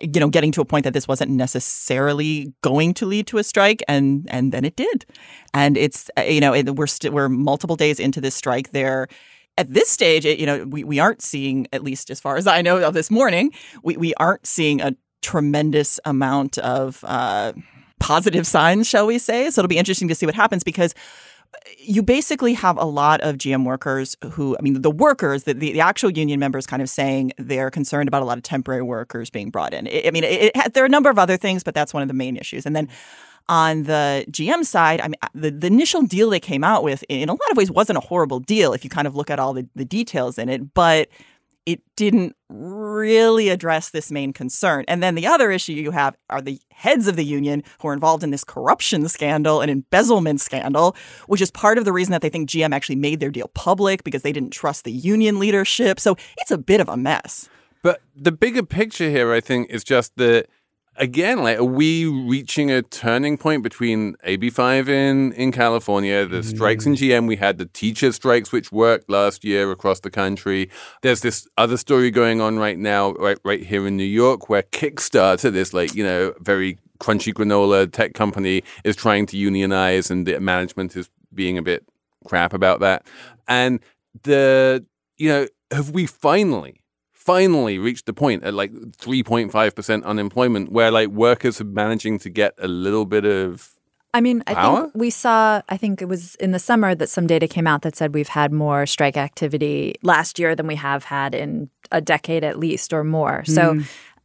you 0.00 0.20
know, 0.20 0.28
getting 0.28 0.50
to 0.52 0.60
a 0.60 0.64
point 0.64 0.84
that 0.84 0.92
this 0.92 1.06
wasn't 1.06 1.30
necessarily 1.30 2.52
going 2.62 2.94
to 2.94 3.06
lead 3.06 3.26
to 3.28 3.38
a 3.38 3.44
strike, 3.44 3.82
and 3.86 4.26
and 4.30 4.52
then 4.52 4.64
it 4.64 4.76
did, 4.76 5.06
and 5.54 5.76
it's 5.76 6.10
you 6.26 6.40
know 6.40 6.52
it, 6.52 6.74
we're 6.74 6.88
we're 7.10 7.28
multiple 7.28 7.76
days 7.76 8.00
into 8.00 8.20
this 8.20 8.34
strike. 8.34 8.72
There, 8.72 9.06
at 9.56 9.72
this 9.72 9.88
stage, 9.88 10.24
you 10.24 10.46
know, 10.46 10.64
we, 10.64 10.82
we 10.82 10.98
aren't 10.98 11.22
seeing 11.22 11.68
at 11.72 11.84
least 11.84 12.10
as 12.10 12.20
far 12.20 12.36
as 12.36 12.46
I 12.46 12.62
know 12.62 12.82
of 12.82 12.94
this 12.94 13.10
morning, 13.10 13.52
we 13.84 13.96
we 13.96 14.14
aren't 14.14 14.46
seeing 14.46 14.80
a 14.80 14.96
tremendous 15.22 16.00
amount 16.04 16.58
of. 16.58 17.04
Uh, 17.06 17.52
positive 18.00 18.46
signs, 18.46 18.86
shall 18.86 19.06
we 19.08 19.18
say? 19.18 19.50
So 19.50 19.60
it'll 19.60 19.68
be 19.68 19.76
interesting 19.76 20.06
to 20.06 20.14
see 20.14 20.24
what 20.24 20.36
happens 20.36 20.62
because 20.62 20.94
you 21.78 22.02
basically 22.02 22.54
have 22.54 22.76
a 22.76 22.84
lot 22.84 23.20
of 23.20 23.36
GM 23.36 23.64
workers 23.64 24.16
who, 24.32 24.56
I 24.58 24.62
mean, 24.62 24.80
the 24.82 24.90
workers, 24.90 25.44
the, 25.44 25.54
the, 25.54 25.80
actual 25.80 26.10
union 26.10 26.38
members 26.40 26.66
kind 26.66 26.82
of 26.82 26.90
saying 26.90 27.32
they're 27.38 27.70
concerned 27.70 28.08
about 28.08 28.22
a 28.22 28.24
lot 28.24 28.36
of 28.36 28.42
temporary 28.42 28.82
workers 28.82 29.30
being 29.30 29.50
brought 29.50 29.72
in. 29.72 29.86
I, 29.86 30.04
I 30.06 30.10
mean, 30.10 30.24
it, 30.24 30.52
it, 30.54 30.74
there 30.74 30.82
are 30.82 30.86
a 30.86 30.90
number 30.90 31.10
of 31.10 31.18
other 31.18 31.36
things, 31.36 31.62
but 31.62 31.74
that's 31.74 31.94
one 31.94 32.02
of 32.02 32.08
the 32.08 32.14
main 32.14 32.36
issues. 32.36 32.66
And 32.66 32.74
then 32.74 32.88
on 33.48 33.84
the 33.84 34.26
GM 34.30 34.64
side, 34.64 35.00
I 35.00 35.08
mean, 35.08 35.16
uh, 35.22 35.28
the, 35.34 35.50
the 35.50 35.66
initial 35.68 36.02
deal 36.02 36.30
they 36.30 36.40
came 36.40 36.64
out 36.64 36.82
with, 36.82 37.04
in 37.08 37.28
a 37.28 37.32
lot 37.32 37.50
of 37.50 37.56
ways, 37.56 37.70
wasn't 37.70 37.96
a 37.96 38.02
horrible 38.02 38.40
deal 38.40 38.72
if 38.72 38.84
you 38.84 38.90
kind 38.90 39.06
of 39.06 39.16
look 39.16 39.30
at 39.30 39.38
all 39.38 39.54
the, 39.54 39.66
the 39.74 39.84
details 39.84 40.38
in 40.38 40.48
it, 40.48 40.74
but 40.74 41.08
it 41.68 41.82
didn't 41.96 42.34
really 42.48 43.50
address 43.50 43.90
this 43.90 44.10
main 44.10 44.32
concern. 44.32 44.86
And 44.88 45.02
then 45.02 45.16
the 45.16 45.26
other 45.26 45.50
issue 45.50 45.74
you 45.74 45.90
have 45.90 46.16
are 46.30 46.40
the 46.40 46.58
heads 46.70 47.06
of 47.06 47.14
the 47.14 47.24
union 47.26 47.62
who 47.82 47.88
are 47.88 47.92
involved 47.92 48.24
in 48.24 48.30
this 48.30 48.42
corruption 48.42 49.06
scandal 49.06 49.60
and 49.60 49.70
embezzlement 49.70 50.40
scandal, 50.40 50.96
which 51.26 51.42
is 51.42 51.50
part 51.50 51.76
of 51.76 51.84
the 51.84 51.92
reason 51.92 52.12
that 52.12 52.22
they 52.22 52.30
think 52.30 52.48
GM 52.48 52.74
actually 52.74 52.96
made 52.96 53.20
their 53.20 53.30
deal 53.30 53.50
public 53.52 54.02
because 54.02 54.22
they 54.22 54.32
didn't 54.32 54.52
trust 54.52 54.84
the 54.84 54.92
union 54.92 55.38
leadership. 55.38 56.00
So 56.00 56.16
it's 56.38 56.50
a 56.50 56.56
bit 56.56 56.80
of 56.80 56.88
a 56.88 56.96
mess. 56.96 57.50
But 57.82 58.00
the 58.16 58.32
bigger 58.32 58.62
picture 58.62 59.10
here, 59.10 59.30
I 59.30 59.40
think, 59.42 59.68
is 59.68 59.84
just 59.84 60.16
that 60.16 60.46
again, 60.98 61.42
like, 61.42 61.58
are 61.58 61.64
we 61.64 62.06
reaching 62.06 62.70
a 62.70 62.82
turning 62.82 63.38
point 63.38 63.62
between 63.62 64.14
AB5 64.26 64.88
in, 64.88 65.32
in 65.32 65.52
California, 65.52 66.26
the 66.26 66.42
strikes 66.42 66.84
in 66.86 66.94
mm. 66.94 66.98
GM? 66.98 67.26
We 67.26 67.36
had 67.36 67.58
the 67.58 67.66
teacher 67.66 68.12
strikes, 68.12 68.52
which 68.52 68.70
worked 68.70 69.08
last 69.08 69.44
year 69.44 69.70
across 69.70 70.00
the 70.00 70.10
country. 70.10 70.70
There's 71.02 71.20
this 71.20 71.46
other 71.56 71.76
story 71.76 72.10
going 72.10 72.40
on 72.40 72.58
right 72.58 72.78
now, 72.78 73.12
right, 73.12 73.38
right 73.44 73.64
here 73.64 73.86
in 73.86 73.96
New 73.96 74.04
York, 74.04 74.48
where 74.48 74.62
Kickstarter, 74.62 75.52
this, 75.52 75.72
like, 75.72 75.94
you 75.94 76.04
know, 76.04 76.34
very 76.40 76.78
crunchy 77.00 77.32
granola 77.32 77.90
tech 77.90 78.14
company, 78.14 78.62
is 78.84 78.96
trying 78.96 79.26
to 79.26 79.36
unionize, 79.36 80.10
and 80.10 80.26
the 80.26 80.38
management 80.40 80.96
is 80.96 81.08
being 81.32 81.56
a 81.56 81.62
bit 81.62 81.84
crap 82.26 82.52
about 82.52 82.80
that. 82.80 83.06
And 83.46 83.80
the, 84.24 84.84
you 85.16 85.28
know, 85.28 85.46
have 85.70 85.90
we 85.90 86.06
finally 86.06 86.82
finally 87.28 87.78
reached 87.78 88.06
the 88.06 88.14
point 88.14 88.42
at 88.42 88.54
like 88.54 88.72
3.5% 88.72 90.04
unemployment 90.04 90.72
where 90.72 90.90
like 90.90 91.08
workers 91.08 91.60
are 91.60 91.64
managing 91.84 92.18
to 92.18 92.30
get 92.30 92.54
a 92.58 92.66
little 92.66 93.04
bit 93.04 93.26
of 93.26 93.74
I 94.14 94.22
mean, 94.22 94.42
I 94.46 94.54
Power? 94.54 94.80
think 94.80 94.92
we 94.94 95.10
saw, 95.10 95.60
I 95.68 95.76
think 95.76 96.00
it 96.00 96.06
was 96.06 96.34
in 96.36 96.52
the 96.52 96.58
summer 96.58 96.94
that 96.94 97.10
some 97.10 97.26
data 97.26 97.46
came 97.46 97.66
out 97.66 97.82
that 97.82 97.94
said 97.94 98.14
we've 98.14 98.34
had 98.40 98.50
more 98.52 98.86
strike 98.86 99.18
activity 99.18 99.96
last 100.02 100.38
year 100.38 100.56
than 100.56 100.66
we 100.66 100.76
have 100.76 101.04
had 101.04 101.34
in 101.34 101.68
a 101.92 102.00
decade 102.00 102.42
at 102.42 102.58
least 102.58 102.94
or 102.94 103.04
more. 103.04 103.44
So, 103.44 103.74
hmm. 103.74 103.82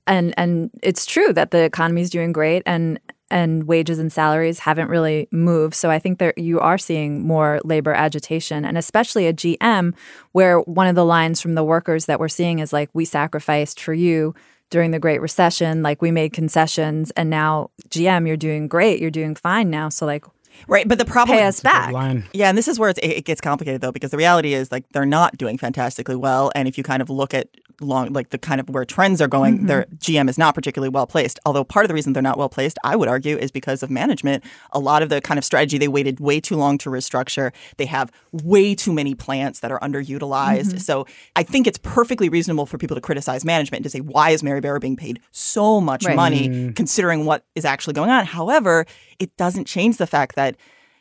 and 0.08 0.34
and 0.38 0.72
it's 0.82 1.06
true 1.06 1.34
that 1.34 1.52
the 1.52 1.64
economy 1.64 2.02
is 2.02 2.10
doing 2.10 2.32
great 2.32 2.64
and 2.66 3.00
and 3.34 3.64
wages 3.64 3.98
and 3.98 4.14
salaries 4.14 4.60
haven't 4.60 4.90
really 4.90 5.28
moved. 5.32 5.74
So 5.74 5.90
I 5.90 5.98
think 5.98 6.20
that 6.20 6.38
you 6.38 6.60
are 6.60 6.78
seeing 6.78 7.26
more 7.26 7.60
labor 7.64 7.92
agitation 7.92 8.64
and 8.64 8.78
especially 8.78 9.26
a 9.26 9.34
GM 9.34 9.96
where 10.34 10.60
one 10.60 10.86
of 10.86 10.94
the 10.94 11.04
lines 11.04 11.42
from 11.42 11.56
the 11.56 11.64
workers 11.64 12.06
that 12.06 12.20
we're 12.20 12.30
seeing 12.30 12.60
is 12.60 12.72
like 12.72 12.92
we 12.94 13.06
sacrificed 13.06 13.80
for 13.80 13.94
you 13.94 14.36
during 14.70 14.92
the 14.92 15.00
Great 15.00 15.20
Recession, 15.20 15.82
like 15.82 16.00
we 16.02 16.12
made 16.12 16.32
concessions 16.32 17.12
and 17.12 17.30
now 17.30 17.72
GM 17.90 18.28
you're 18.28 18.38
doing 18.38 18.68
great, 18.68 19.02
you're 19.02 19.12
doing 19.12 19.34
fine 19.34 19.72
now. 19.72 19.90
So 19.90 20.06
like 20.06 20.26
Right, 20.68 20.88
but 20.88 21.00
the 21.00 21.06
problem 21.06 21.38
pay 21.40 21.46
us 21.46 21.60
back. 21.60 21.92
Line. 21.92 22.26
Yeah, 22.32 22.50
and 22.50 22.56
this 22.58 22.68
is 22.68 22.78
where 22.78 22.90
it's, 22.90 23.00
it 23.02 23.26
gets 23.26 23.42
complicated 23.42 23.82
though, 23.82 23.92
because 23.92 24.12
the 24.12 24.18
reality 24.18 24.54
is 24.54 24.72
like 24.72 24.88
they're 24.90 25.06
not 25.06 25.36
doing 25.36 25.58
fantastically 25.58 26.16
well, 26.16 26.52
and 26.54 26.68
if 26.68 26.78
you 26.78 26.84
kind 26.84 27.02
of 27.02 27.10
look 27.10 27.34
at 27.34 27.48
long, 27.84 28.14
like 28.14 28.30
the 28.30 28.38
kind 28.38 28.60
of 28.60 28.70
where 28.70 28.86
trends 28.86 29.22
are 29.22 29.28
going, 29.28 29.66
their 29.66 29.84
mm-hmm. 29.84 29.96
GM 29.96 30.30
is 30.30 30.38
not 30.38 30.56
particularly 30.56 30.90
well 30.90 31.08
placed. 31.08 31.40
Although 31.46 31.64
part 31.64 31.86
of 31.86 31.88
the 31.88 31.94
reason 31.94 32.14
they're 32.14 32.24
not 32.24 32.38
well 32.38 32.50
placed, 32.50 32.78
I 32.84 32.96
would 32.96 33.08
argue, 33.08 33.38
is 33.38 33.52
because 33.52 33.84
of 33.84 33.90
management. 33.90 34.44
A 34.72 34.80
lot 34.80 35.04
of 35.04 35.10
the 35.10 35.22
kind 35.22 35.38
of 35.38 35.46
strategy 35.46 35.78
they 35.78 35.88
waited 35.88 36.20
way 36.20 36.40
too 36.40 36.56
long 36.56 36.78
to 36.80 36.90
restructure. 36.90 37.52
They 37.78 37.86
have 37.86 38.12
way 38.32 38.76
too 38.76 38.94
many 38.94 39.16
plants 39.16 39.60
that 39.60 39.72
are 39.72 39.80
underutilized. 39.80 40.70
Mm-hmm. 40.70 40.78
So 40.78 41.06
I 41.36 41.44
think 41.44 41.68
it's 41.68 41.78
perfectly 41.78 42.30
reasonable 42.30 42.66
for 42.66 42.78
people 42.78 42.96
to 42.96 43.02
criticize 43.02 43.46
management 43.46 43.80
and 43.80 43.84
to 43.86 43.90
say, 43.90 44.00
why 44.00 44.32
is 44.32 44.44
Mary 44.44 44.62
Barra 44.62 44.80
being 44.80 44.96
paid 44.96 45.20
so 45.32 45.80
much 45.80 46.06
Right. 46.06 46.16
money 46.16 46.50
mm. 46.50 46.76
considering 46.76 47.26
what 47.26 47.46
is 47.56 47.66
actually 47.66 47.94
going 47.94 48.10
on? 48.10 48.26
However, 48.26 48.86
it 49.20 49.36
doesn't 49.38 49.66
change 49.66 49.98
the 49.98 50.08
fact 50.08 50.36
that 50.36 50.56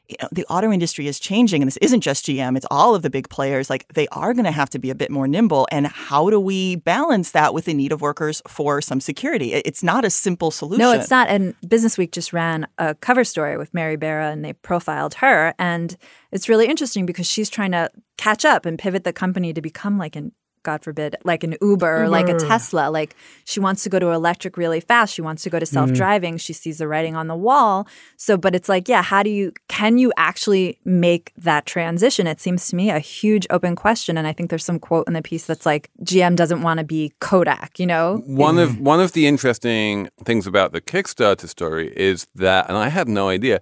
you 0.08 0.16
know, 0.20 0.28
the 0.32 0.44
auto 0.46 0.70
industry 0.70 1.06
is 1.06 1.18
changing, 1.18 1.62
and 1.62 1.66
this 1.66 1.78
isn't 1.78 2.00
just 2.00 2.26
GM; 2.26 2.56
it's 2.56 2.66
all 2.70 2.94
of 2.94 3.02
the 3.02 3.10
big 3.10 3.28
players. 3.28 3.70
Like 3.70 3.86
they 3.94 4.08
are 4.08 4.34
going 4.34 4.44
to 4.44 4.50
have 4.50 4.68
to 4.70 4.78
be 4.78 4.90
a 4.90 4.94
bit 4.94 5.10
more 5.10 5.26
nimble. 5.26 5.66
And 5.70 5.86
how 5.86 6.28
do 6.28 6.38
we 6.38 6.76
balance 6.76 7.30
that 7.30 7.54
with 7.54 7.64
the 7.64 7.74
need 7.74 7.92
of 7.92 8.02
workers 8.02 8.42
for 8.46 8.80
some 8.80 9.00
security? 9.00 9.54
It's 9.54 9.82
not 9.82 10.04
a 10.04 10.10
simple 10.10 10.50
solution. 10.50 10.80
No, 10.80 10.92
it's 10.92 11.10
not. 11.10 11.28
And 11.28 11.54
Business 11.66 11.96
Week 11.96 12.12
just 12.12 12.32
ran 12.32 12.66
a 12.78 12.94
cover 12.96 13.24
story 13.24 13.56
with 13.56 13.72
Mary 13.72 13.96
Barra 13.96 14.30
and 14.30 14.44
they 14.44 14.52
profiled 14.52 15.14
her. 15.14 15.54
And 15.58 15.96
it's 16.30 16.48
really 16.48 16.66
interesting 16.66 17.06
because 17.06 17.26
she's 17.26 17.48
trying 17.48 17.72
to 17.72 17.90
catch 18.18 18.44
up 18.44 18.66
and 18.66 18.78
pivot 18.78 19.04
the 19.04 19.12
company 19.12 19.52
to 19.52 19.62
become 19.62 19.98
like 19.98 20.16
an 20.16 20.32
God 20.62 20.82
forbid, 20.82 21.16
like 21.24 21.44
an 21.44 21.56
Uber, 21.60 22.04
or 22.04 22.08
like 22.08 22.28
a 22.28 22.34
mm-hmm. 22.34 22.48
Tesla. 22.48 22.90
Like 22.90 23.14
she 23.44 23.60
wants 23.60 23.82
to 23.84 23.88
go 23.88 23.98
to 23.98 24.10
electric 24.10 24.56
really 24.56 24.80
fast. 24.80 25.14
She 25.14 25.22
wants 25.22 25.42
to 25.42 25.50
go 25.50 25.58
to 25.58 25.66
mm-hmm. 25.66 25.74
self 25.74 25.92
driving. 25.92 26.36
She 26.38 26.52
sees 26.52 26.78
the 26.78 26.88
writing 26.88 27.16
on 27.16 27.28
the 27.28 27.36
wall. 27.36 27.86
So, 28.16 28.36
but 28.36 28.54
it's 28.54 28.68
like, 28.68 28.88
yeah, 28.88 29.02
how 29.02 29.22
do 29.22 29.30
you, 29.30 29.52
can 29.68 29.98
you 29.98 30.12
actually 30.16 30.78
make 30.84 31.32
that 31.36 31.66
transition? 31.66 32.26
It 32.26 32.40
seems 32.40 32.68
to 32.68 32.76
me 32.76 32.90
a 32.90 32.98
huge 32.98 33.46
open 33.50 33.76
question. 33.76 34.16
And 34.16 34.26
I 34.26 34.32
think 34.32 34.50
there's 34.50 34.64
some 34.64 34.78
quote 34.78 35.06
in 35.06 35.14
the 35.14 35.22
piece 35.22 35.46
that's 35.46 35.66
like, 35.66 35.90
GM 36.02 36.36
doesn't 36.36 36.62
want 36.62 36.78
to 36.78 36.84
be 36.84 37.12
Kodak, 37.20 37.78
you 37.78 37.86
know? 37.86 38.22
One 38.26 38.58
of 38.58 38.70
mm-hmm. 38.70 38.84
one 38.84 39.00
of 39.00 39.12
the 39.12 39.26
interesting 39.26 40.08
things 40.24 40.46
about 40.46 40.72
the 40.72 40.80
Kickstarter 40.80 41.48
story 41.48 41.92
is 41.96 42.26
that, 42.34 42.68
and 42.68 42.76
I 42.76 42.88
had 42.88 43.08
no 43.08 43.28
idea, 43.28 43.60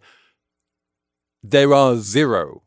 there 1.42 1.72
are 1.72 1.96
zero 1.96 2.62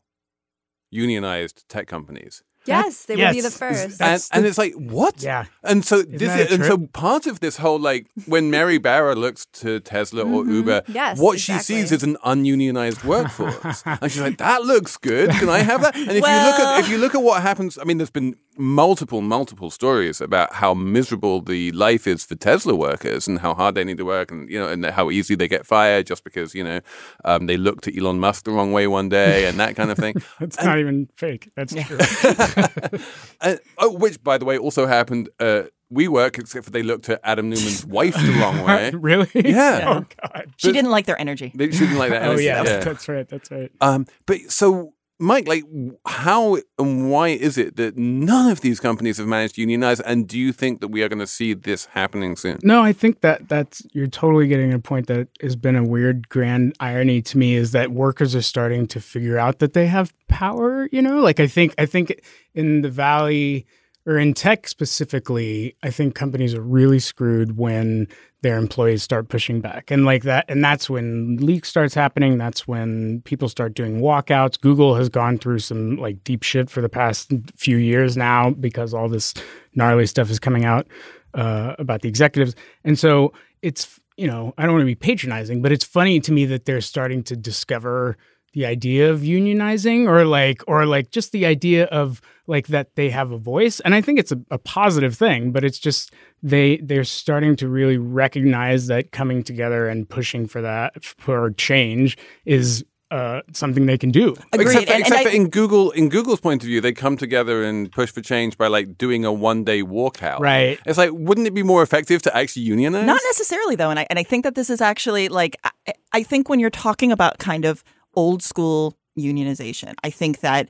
unionized 0.90 1.68
tech 1.68 1.86
companies. 1.86 2.42
Yes, 2.66 3.04
they 3.04 3.16
would 3.16 3.32
be 3.32 3.40
the 3.40 3.50
first. 3.50 3.84
And, 3.84 3.92
That's 3.92 4.30
and 4.30 4.46
it's 4.46 4.58
like 4.58 4.74
what? 4.74 5.22
Yeah. 5.22 5.46
And 5.62 5.84
so 5.84 6.02
this 6.02 6.34
is, 6.34 6.52
and 6.52 6.64
so 6.64 6.78
part 6.78 7.26
of 7.26 7.40
this 7.40 7.56
whole 7.58 7.78
like 7.78 8.06
when 8.26 8.50
Mary 8.50 8.78
Barra 8.78 9.14
looks 9.14 9.46
to 9.54 9.80
Tesla 9.80 10.22
or 10.22 10.42
mm-hmm. 10.42 10.52
Uber, 10.52 10.82
Yes, 10.88 11.18
what 11.18 11.40
she 11.40 11.58
sees 11.58 11.92
is 11.92 12.02
an 12.02 12.16
ununionized 12.24 13.04
workforce, 13.04 13.82
and 13.84 14.10
she's 14.10 14.20
like, 14.20 14.38
"That 14.38 14.62
looks 14.62 14.96
good. 14.96 15.30
Can 15.30 15.48
I 15.48 15.58
have 15.58 15.82
that?" 15.82 15.94
And 15.94 16.10
if 16.10 16.16
you 16.16 16.20
look 16.20 16.58
at 16.60 16.80
if 16.80 16.88
you 16.88 16.98
look 16.98 17.14
at 17.14 17.22
what 17.22 17.42
happens, 17.42 17.78
I 17.78 17.84
mean, 17.84 17.98
there's 17.98 18.10
been 18.10 18.36
multiple 18.56 19.20
multiple 19.20 19.70
stories 19.70 20.20
about 20.20 20.54
how 20.54 20.74
miserable 20.74 21.40
the 21.40 21.72
life 21.72 22.06
is 22.06 22.24
for 22.24 22.34
Tesla 22.34 22.74
workers 22.74 23.26
and 23.26 23.38
how 23.40 23.54
hard 23.54 23.74
they 23.74 23.84
need 23.84 23.98
to 23.98 24.04
work, 24.04 24.30
and 24.30 24.48
you 24.48 24.58
know, 24.58 24.68
and 24.68 24.84
how 24.86 25.10
easy 25.10 25.34
they 25.34 25.48
get 25.48 25.66
fired 25.66 26.06
just 26.06 26.24
because 26.24 26.54
you 26.54 26.64
know 26.64 26.80
um, 27.24 27.46
they 27.46 27.56
looked 27.56 27.88
at 27.88 27.96
Elon 27.96 28.20
Musk 28.20 28.44
the 28.44 28.52
wrong 28.52 28.72
way 28.72 28.86
one 28.86 29.08
day 29.08 29.46
and 29.46 29.58
that 29.60 29.76
kind 29.76 29.90
of 29.90 29.98
thing. 29.98 30.14
That's 30.40 30.62
not 30.62 30.78
even 30.78 31.08
fake. 31.16 31.50
That's 31.56 31.74
true. 31.74 31.98
Uh, 33.40 33.56
oh, 33.78 33.92
which, 33.92 34.22
by 34.22 34.38
the 34.38 34.44
way, 34.44 34.56
also 34.56 34.86
happened. 34.86 35.28
Uh, 35.38 35.64
WeWork, 35.92 36.38
except 36.38 36.64
for 36.64 36.70
they 36.70 36.82
looked 36.82 37.08
at 37.08 37.20
Adam 37.22 37.50
Neumann's 37.50 37.84
wife 37.86 38.14
the 38.14 38.32
wrong 38.40 38.64
way. 38.64 38.90
really? 38.90 39.28
Yeah. 39.34 39.84
Oh 39.86 40.06
God. 40.22 40.52
She 40.56 40.72
didn't 40.72 40.90
like 40.90 41.06
their 41.06 41.20
energy. 41.20 41.52
They 41.54 41.68
didn't 41.68 41.98
like 41.98 42.10
that. 42.10 42.22
Oh 42.22 42.30
energy. 42.32 42.44
yeah, 42.44 42.62
that's 42.62 43.08
right. 43.08 43.28
That's 43.28 43.50
right. 43.50 43.70
Um, 43.80 44.06
but 44.26 44.40
so, 44.50 44.93
Mike, 45.20 45.46
like, 45.46 45.64
how 46.06 46.58
and 46.78 47.10
why 47.10 47.28
is 47.28 47.56
it 47.56 47.76
that 47.76 47.96
none 47.96 48.50
of 48.50 48.62
these 48.62 48.80
companies 48.80 49.18
have 49.18 49.28
managed 49.28 49.54
to 49.54 49.60
unionize? 49.60 50.00
And 50.00 50.26
do 50.26 50.38
you 50.38 50.52
think 50.52 50.80
that 50.80 50.88
we 50.88 51.02
are 51.02 51.08
going 51.08 51.20
to 51.20 51.26
see 51.26 51.54
this 51.54 51.86
happening 51.86 52.34
soon? 52.34 52.58
No, 52.62 52.82
I 52.82 52.92
think 52.92 53.20
that 53.20 53.48
that's 53.48 53.82
you're 53.92 54.08
totally 54.08 54.48
getting 54.48 54.72
a 54.72 54.80
point 54.80 55.06
that 55.06 55.28
has 55.40 55.54
been 55.54 55.76
a 55.76 55.84
weird 55.84 56.28
grand 56.28 56.74
irony 56.80 57.22
to 57.22 57.38
me 57.38 57.54
is 57.54 57.70
that 57.72 57.92
workers 57.92 58.34
are 58.34 58.42
starting 58.42 58.86
to 58.88 59.00
figure 59.00 59.38
out 59.38 59.60
that 59.60 59.72
they 59.72 59.86
have 59.86 60.12
power, 60.28 60.88
you 60.90 61.00
know? 61.00 61.20
Like 61.20 61.38
I 61.38 61.46
think 61.46 61.74
I 61.78 61.86
think 61.86 62.20
in 62.54 62.82
the 62.82 62.90
valley 62.90 63.66
or 64.06 64.18
in 64.18 64.34
tech 64.34 64.68
specifically, 64.68 65.76
I 65.82 65.90
think 65.90 66.14
companies 66.14 66.54
are 66.54 66.62
really 66.62 66.98
screwed 66.98 67.56
when 67.56 68.08
their 68.44 68.58
employees 68.58 69.02
start 69.02 69.30
pushing 69.30 69.62
back. 69.62 69.90
And 69.90 70.04
like 70.04 70.22
that 70.24 70.44
and 70.48 70.62
that's 70.62 70.90
when 70.90 71.38
leak 71.38 71.64
starts 71.64 71.94
happening, 71.94 72.36
that's 72.36 72.68
when 72.68 73.22
people 73.22 73.48
start 73.48 73.72
doing 73.72 74.00
walkouts. 74.00 74.60
Google 74.60 74.94
has 74.96 75.08
gone 75.08 75.38
through 75.38 75.60
some 75.60 75.96
like 75.96 76.22
deep 76.24 76.42
shit 76.42 76.68
for 76.68 76.82
the 76.82 76.90
past 76.90 77.32
few 77.56 77.78
years 77.78 78.18
now 78.18 78.50
because 78.50 78.92
all 78.92 79.08
this 79.08 79.32
gnarly 79.74 80.06
stuff 80.06 80.30
is 80.30 80.38
coming 80.38 80.66
out 80.66 80.86
uh, 81.32 81.74
about 81.78 82.02
the 82.02 82.08
executives. 82.08 82.54
And 82.84 82.98
so 82.98 83.32
it's 83.62 83.98
you 84.18 84.26
know, 84.26 84.52
I 84.58 84.64
don't 84.64 84.72
want 84.72 84.82
to 84.82 84.86
be 84.86 84.94
patronizing, 84.94 85.62
but 85.62 85.72
it's 85.72 85.84
funny 85.84 86.20
to 86.20 86.30
me 86.30 86.44
that 86.44 86.66
they're 86.66 86.82
starting 86.82 87.24
to 87.24 87.36
discover 87.36 88.16
the 88.54 88.64
idea 88.64 89.10
of 89.10 89.20
unionizing 89.20 90.08
or 90.08 90.24
like 90.24 90.62
or 90.66 90.86
like 90.86 91.10
just 91.10 91.32
the 91.32 91.44
idea 91.44 91.84
of 91.86 92.20
like 92.46 92.68
that 92.68 92.94
they 92.94 93.10
have 93.10 93.30
a 93.30 93.38
voice 93.38 93.80
and 93.80 93.94
i 93.94 94.00
think 94.00 94.18
it's 94.18 94.32
a, 94.32 94.40
a, 94.50 94.58
positive 94.58 95.16
thing 95.16 95.52
but 95.52 95.64
it's 95.64 95.78
just 95.78 96.12
they 96.42 96.78
they're 96.78 97.04
starting 97.04 97.56
to 97.56 97.68
really 97.68 97.98
recognize 97.98 98.86
that 98.86 99.12
coming 99.12 99.42
together 99.42 99.88
and 99.88 100.08
pushing 100.08 100.46
for 100.46 100.62
that 100.62 101.04
for 101.04 101.50
change 101.52 102.16
is 102.44 102.84
uh, 103.10 103.42
something 103.52 103.86
they 103.86 103.98
can 103.98 104.10
do. 104.10 104.34
Agreed. 104.52 104.66
Except, 104.66 104.86
for, 104.86 104.92
and, 104.92 105.00
except 105.02 105.20
and 105.20 105.30
for 105.30 105.36
in 105.36 105.48
Google, 105.48 105.90
in 105.92 106.08
Google's 106.08 106.40
point 106.40 106.62
of 106.62 106.66
view, 106.66 106.80
they 106.80 106.92
come 106.92 107.16
together 107.16 107.62
and 107.62 107.92
push 107.92 108.10
for 108.10 108.20
change 108.20 108.58
by 108.58 108.66
like 108.66 108.98
doing 108.98 109.24
a 109.24 109.32
one 109.32 109.62
day 109.62 109.82
walkout. 109.82 110.40
Right. 110.40 110.80
It's 110.84 110.98
like, 110.98 111.10
wouldn't 111.12 111.46
it 111.46 111.54
be 111.54 111.62
more 111.62 111.82
effective 111.82 112.22
to 112.22 112.36
actually 112.36 112.62
unionize? 112.62 113.06
Not 113.06 113.20
necessarily, 113.26 113.76
though, 113.76 113.90
and 113.90 114.00
I 114.00 114.06
and 114.10 114.18
I 114.18 114.24
think 114.24 114.42
that 114.42 114.56
this 114.56 114.68
is 114.68 114.80
actually 114.80 115.28
like 115.28 115.56
I, 115.62 115.92
I 116.12 116.22
think 116.24 116.48
when 116.48 116.58
you're 116.58 116.70
talking 116.70 117.12
about 117.12 117.38
kind 117.38 117.64
of 117.64 117.84
old 118.16 118.42
school 118.42 118.96
unionization, 119.18 119.94
I 120.02 120.10
think 120.10 120.40
that 120.40 120.68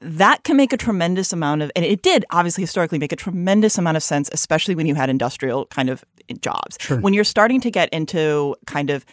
that 0.00 0.42
can 0.42 0.56
make 0.56 0.72
a 0.72 0.76
tremendous 0.76 1.32
amount 1.32 1.62
of 1.62 1.70
and 1.76 1.84
it 1.84 2.02
did 2.02 2.24
obviously 2.30 2.62
historically 2.62 2.98
make 2.98 3.12
a 3.12 3.16
tremendous 3.16 3.78
amount 3.78 3.96
of 3.96 4.02
sense 4.02 4.28
especially 4.32 4.74
when 4.74 4.84
you 4.84 4.96
had 4.96 5.08
industrial 5.08 5.66
kind 5.66 5.88
of 5.88 6.04
jobs 6.40 6.76
sure. 6.80 6.98
when 6.98 7.14
you're 7.14 7.22
starting 7.22 7.60
to 7.60 7.70
get 7.70 7.88
into 7.90 8.56
kind 8.66 8.90
of 8.90 9.06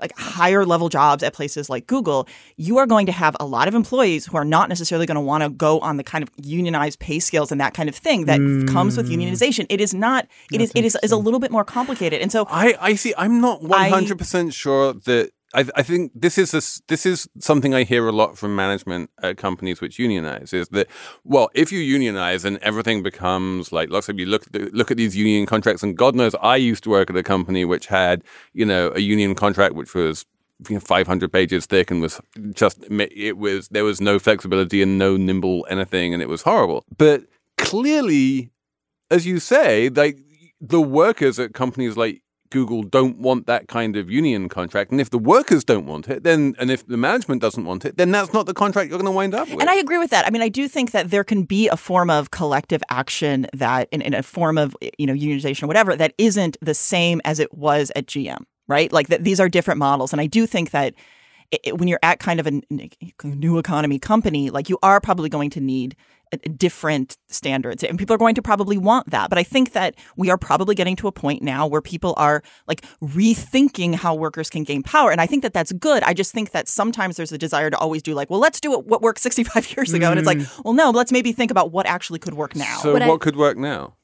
like 0.00 0.16
higher 0.16 0.64
level 0.64 0.88
jobs 0.88 1.22
at 1.22 1.32
places 1.32 1.68
like 1.68 1.86
Google, 1.86 2.28
you 2.56 2.78
are 2.78 2.86
going 2.86 3.06
to 3.06 3.12
have 3.12 3.36
a 3.40 3.46
lot 3.46 3.68
of 3.68 3.74
employees 3.74 4.26
who 4.26 4.36
are 4.36 4.44
not 4.44 4.68
necessarily 4.68 5.06
going 5.06 5.16
to 5.16 5.20
want 5.20 5.42
to 5.42 5.50
go 5.50 5.80
on 5.80 5.96
the 5.96 6.04
kind 6.04 6.22
of 6.22 6.30
unionized 6.36 6.98
pay 6.98 7.18
scales 7.18 7.52
and 7.52 7.60
that 7.60 7.74
kind 7.74 7.88
of 7.88 7.94
thing 7.94 8.26
that 8.26 8.40
mm. 8.40 8.68
comes 8.68 8.96
with 8.96 9.08
unionization. 9.08 9.66
It 9.68 9.80
is 9.80 9.94
not. 9.94 10.26
It 10.52 10.58
That's 10.58 10.70
is. 10.70 10.72
It 10.74 10.84
is, 10.84 10.98
is 11.02 11.12
a 11.12 11.16
little 11.16 11.40
bit 11.40 11.50
more 11.50 11.64
complicated. 11.64 12.20
And 12.20 12.30
so 12.30 12.46
I, 12.48 12.74
I 12.80 12.94
see. 12.94 13.14
I'm 13.16 13.40
not 13.40 13.62
100 13.62 14.18
percent 14.18 14.54
sure 14.54 14.92
that 14.92 15.30
I, 15.54 15.66
I, 15.76 15.82
think 15.82 16.12
this 16.14 16.38
is 16.38 16.54
a, 16.54 16.62
this 16.88 17.04
is 17.04 17.28
something 17.38 17.74
I 17.74 17.84
hear 17.84 18.06
a 18.08 18.12
lot 18.12 18.38
from 18.38 18.56
management 18.56 19.10
at 19.22 19.36
companies 19.36 19.80
which 19.80 19.98
unionize 19.98 20.52
is 20.52 20.68
that 20.68 20.88
well 21.24 21.50
if 21.54 21.70
you 21.70 21.80
unionize 21.80 22.44
and 22.44 22.58
everything 22.58 23.02
becomes 23.02 23.72
like 23.72 23.90
lots 23.90 24.08
of 24.08 24.18
you 24.18 24.26
look 24.26 24.46
look 24.52 24.90
at 24.90 24.96
these 24.96 25.16
union 25.16 25.46
contracts 25.46 25.82
and 25.82 25.96
God 25.96 26.14
knows 26.14 26.34
I 26.40 26.56
used 26.56 26.84
to 26.84 26.90
work 26.90 27.10
at 27.10 27.16
a 27.16 27.22
company 27.22 27.64
which 27.64 27.86
had 27.86 28.24
you 28.52 28.64
know 28.64 28.92
a 28.94 29.00
union 29.00 29.34
contract 29.34 29.74
which 29.74 29.94
was 29.94 30.24
500 30.64 31.32
pages 31.32 31.66
thick 31.66 31.90
and 31.90 32.00
was 32.00 32.20
just 32.52 32.84
it 32.90 33.36
was 33.36 33.68
there 33.68 33.84
was 33.84 34.00
no 34.00 34.18
flexibility 34.18 34.82
and 34.82 34.98
no 34.98 35.16
nimble 35.16 35.66
anything 35.68 36.12
and 36.12 36.22
it 36.22 36.28
was 36.28 36.42
horrible. 36.42 36.84
But 36.96 37.24
clearly 37.58 38.50
as 39.10 39.26
you 39.26 39.38
say 39.38 39.88
like 39.90 40.18
the 40.60 40.80
workers 40.80 41.38
at 41.38 41.52
companies 41.52 41.96
like 41.96 42.21
Google 42.52 42.82
don't 42.82 43.18
want 43.18 43.46
that 43.46 43.68
kind 43.68 43.96
of 43.96 44.10
union 44.10 44.48
contract. 44.48 44.90
And 44.92 45.00
if 45.00 45.10
the 45.10 45.18
workers 45.18 45.64
don't 45.64 45.86
want 45.86 46.08
it, 46.08 46.22
then, 46.22 46.54
and 46.58 46.70
if 46.70 46.86
the 46.86 46.96
management 46.96 47.40
doesn't 47.40 47.64
want 47.64 47.84
it, 47.84 47.96
then 47.96 48.10
that's 48.10 48.32
not 48.32 48.46
the 48.46 48.54
contract 48.54 48.90
you're 48.90 48.98
going 48.98 49.10
to 49.10 49.16
wind 49.16 49.34
up 49.34 49.48
with. 49.48 49.60
And 49.60 49.70
I 49.70 49.76
agree 49.76 49.98
with 49.98 50.10
that. 50.10 50.26
I 50.26 50.30
mean, 50.30 50.42
I 50.42 50.48
do 50.48 50.68
think 50.68 50.92
that 50.92 51.10
there 51.10 51.24
can 51.24 51.42
be 51.42 51.68
a 51.68 51.76
form 51.76 52.10
of 52.10 52.30
collective 52.30 52.82
action 52.90 53.46
that, 53.52 53.88
in, 53.90 54.02
in 54.02 54.14
a 54.14 54.22
form 54.22 54.58
of, 54.58 54.76
you 54.98 55.06
know, 55.06 55.14
unionization 55.14 55.64
or 55.64 55.66
whatever, 55.66 55.96
that 55.96 56.14
isn't 56.18 56.56
the 56.60 56.74
same 56.74 57.20
as 57.24 57.38
it 57.40 57.52
was 57.54 57.90
at 57.96 58.06
GM, 58.06 58.44
right? 58.68 58.92
Like 58.92 59.08
that 59.08 59.24
these 59.24 59.40
are 59.40 59.48
different 59.48 59.78
models. 59.78 60.12
And 60.12 60.20
I 60.20 60.26
do 60.26 60.46
think 60.46 60.70
that 60.70 60.94
it, 61.50 61.78
when 61.78 61.88
you're 61.88 62.00
at 62.02 62.18
kind 62.18 62.40
of 62.40 62.46
a 62.46 62.60
new 63.24 63.58
economy 63.58 63.98
company, 63.98 64.50
like 64.50 64.68
you 64.68 64.78
are 64.82 65.00
probably 65.00 65.28
going 65.28 65.50
to 65.50 65.60
need 65.60 65.96
different 66.56 67.16
standards 67.28 67.84
and 67.84 67.98
people 67.98 68.14
are 68.14 68.18
going 68.18 68.34
to 68.34 68.42
probably 68.42 68.78
want 68.78 69.10
that 69.10 69.28
but 69.28 69.38
i 69.38 69.42
think 69.42 69.72
that 69.72 69.94
we 70.16 70.30
are 70.30 70.38
probably 70.38 70.74
getting 70.74 70.96
to 70.96 71.06
a 71.06 71.12
point 71.12 71.42
now 71.42 71.66
where 71.66 71.82
people 71.82 72.14
are 72.16 72.42
like 72.66 72.82
rethinking 73.02 73.94
how 73.94 74.14
workers 74.14 74.48
can 74.48 74.64
gain 74.64 74.82
power 74.82 75.10
and 75.10 75.20
i 75.20 75.26
think 75.26 75.42
that 75.42 75.52
that's 75.52 75.72
good 75.72 76.02
i 76.04 76.14
just 76.14 76.32
think 76.32 76.50
that 76.52 76.68
sometimes 76.68 77.16
there's 77.16 77.32
a 77.32 77.38
desire 77.38 77.70
to 77.70 77.76
always 77.78 78.02
do 78.02 78.14
like 78.14 78.30
well 78.30 78.40
let's 78.40 78.60
do 78.60 78.72
it 78.72 78.86
what 78.86 79.02
worked 79.02 79.20
65 79.20 79.76
years 79.76 79.92
ago 79.92 80.06
mm. 80.06 80.10
and 80.10 80.18
it's 80.18 80.26
like 80.26 80.38
mm. 80.38 80.64
well 80.64 80.74
no 80.74 80.90
let's 80.90 81.12
maybe 81.12 81.32
think 81.32 81.50
about 81.50 81.70
what 81.70 81.86
actually 81.86 82.18
could 82.18 82.34
work 82.34 82.56
now 82.56 82.78
so 82.78 82.92
what, 82.92 83.02
what 83.02 83.14
I, 83.14 83.18
could 83.18 83.36
work 83.36 83.56
now 83.56 83.94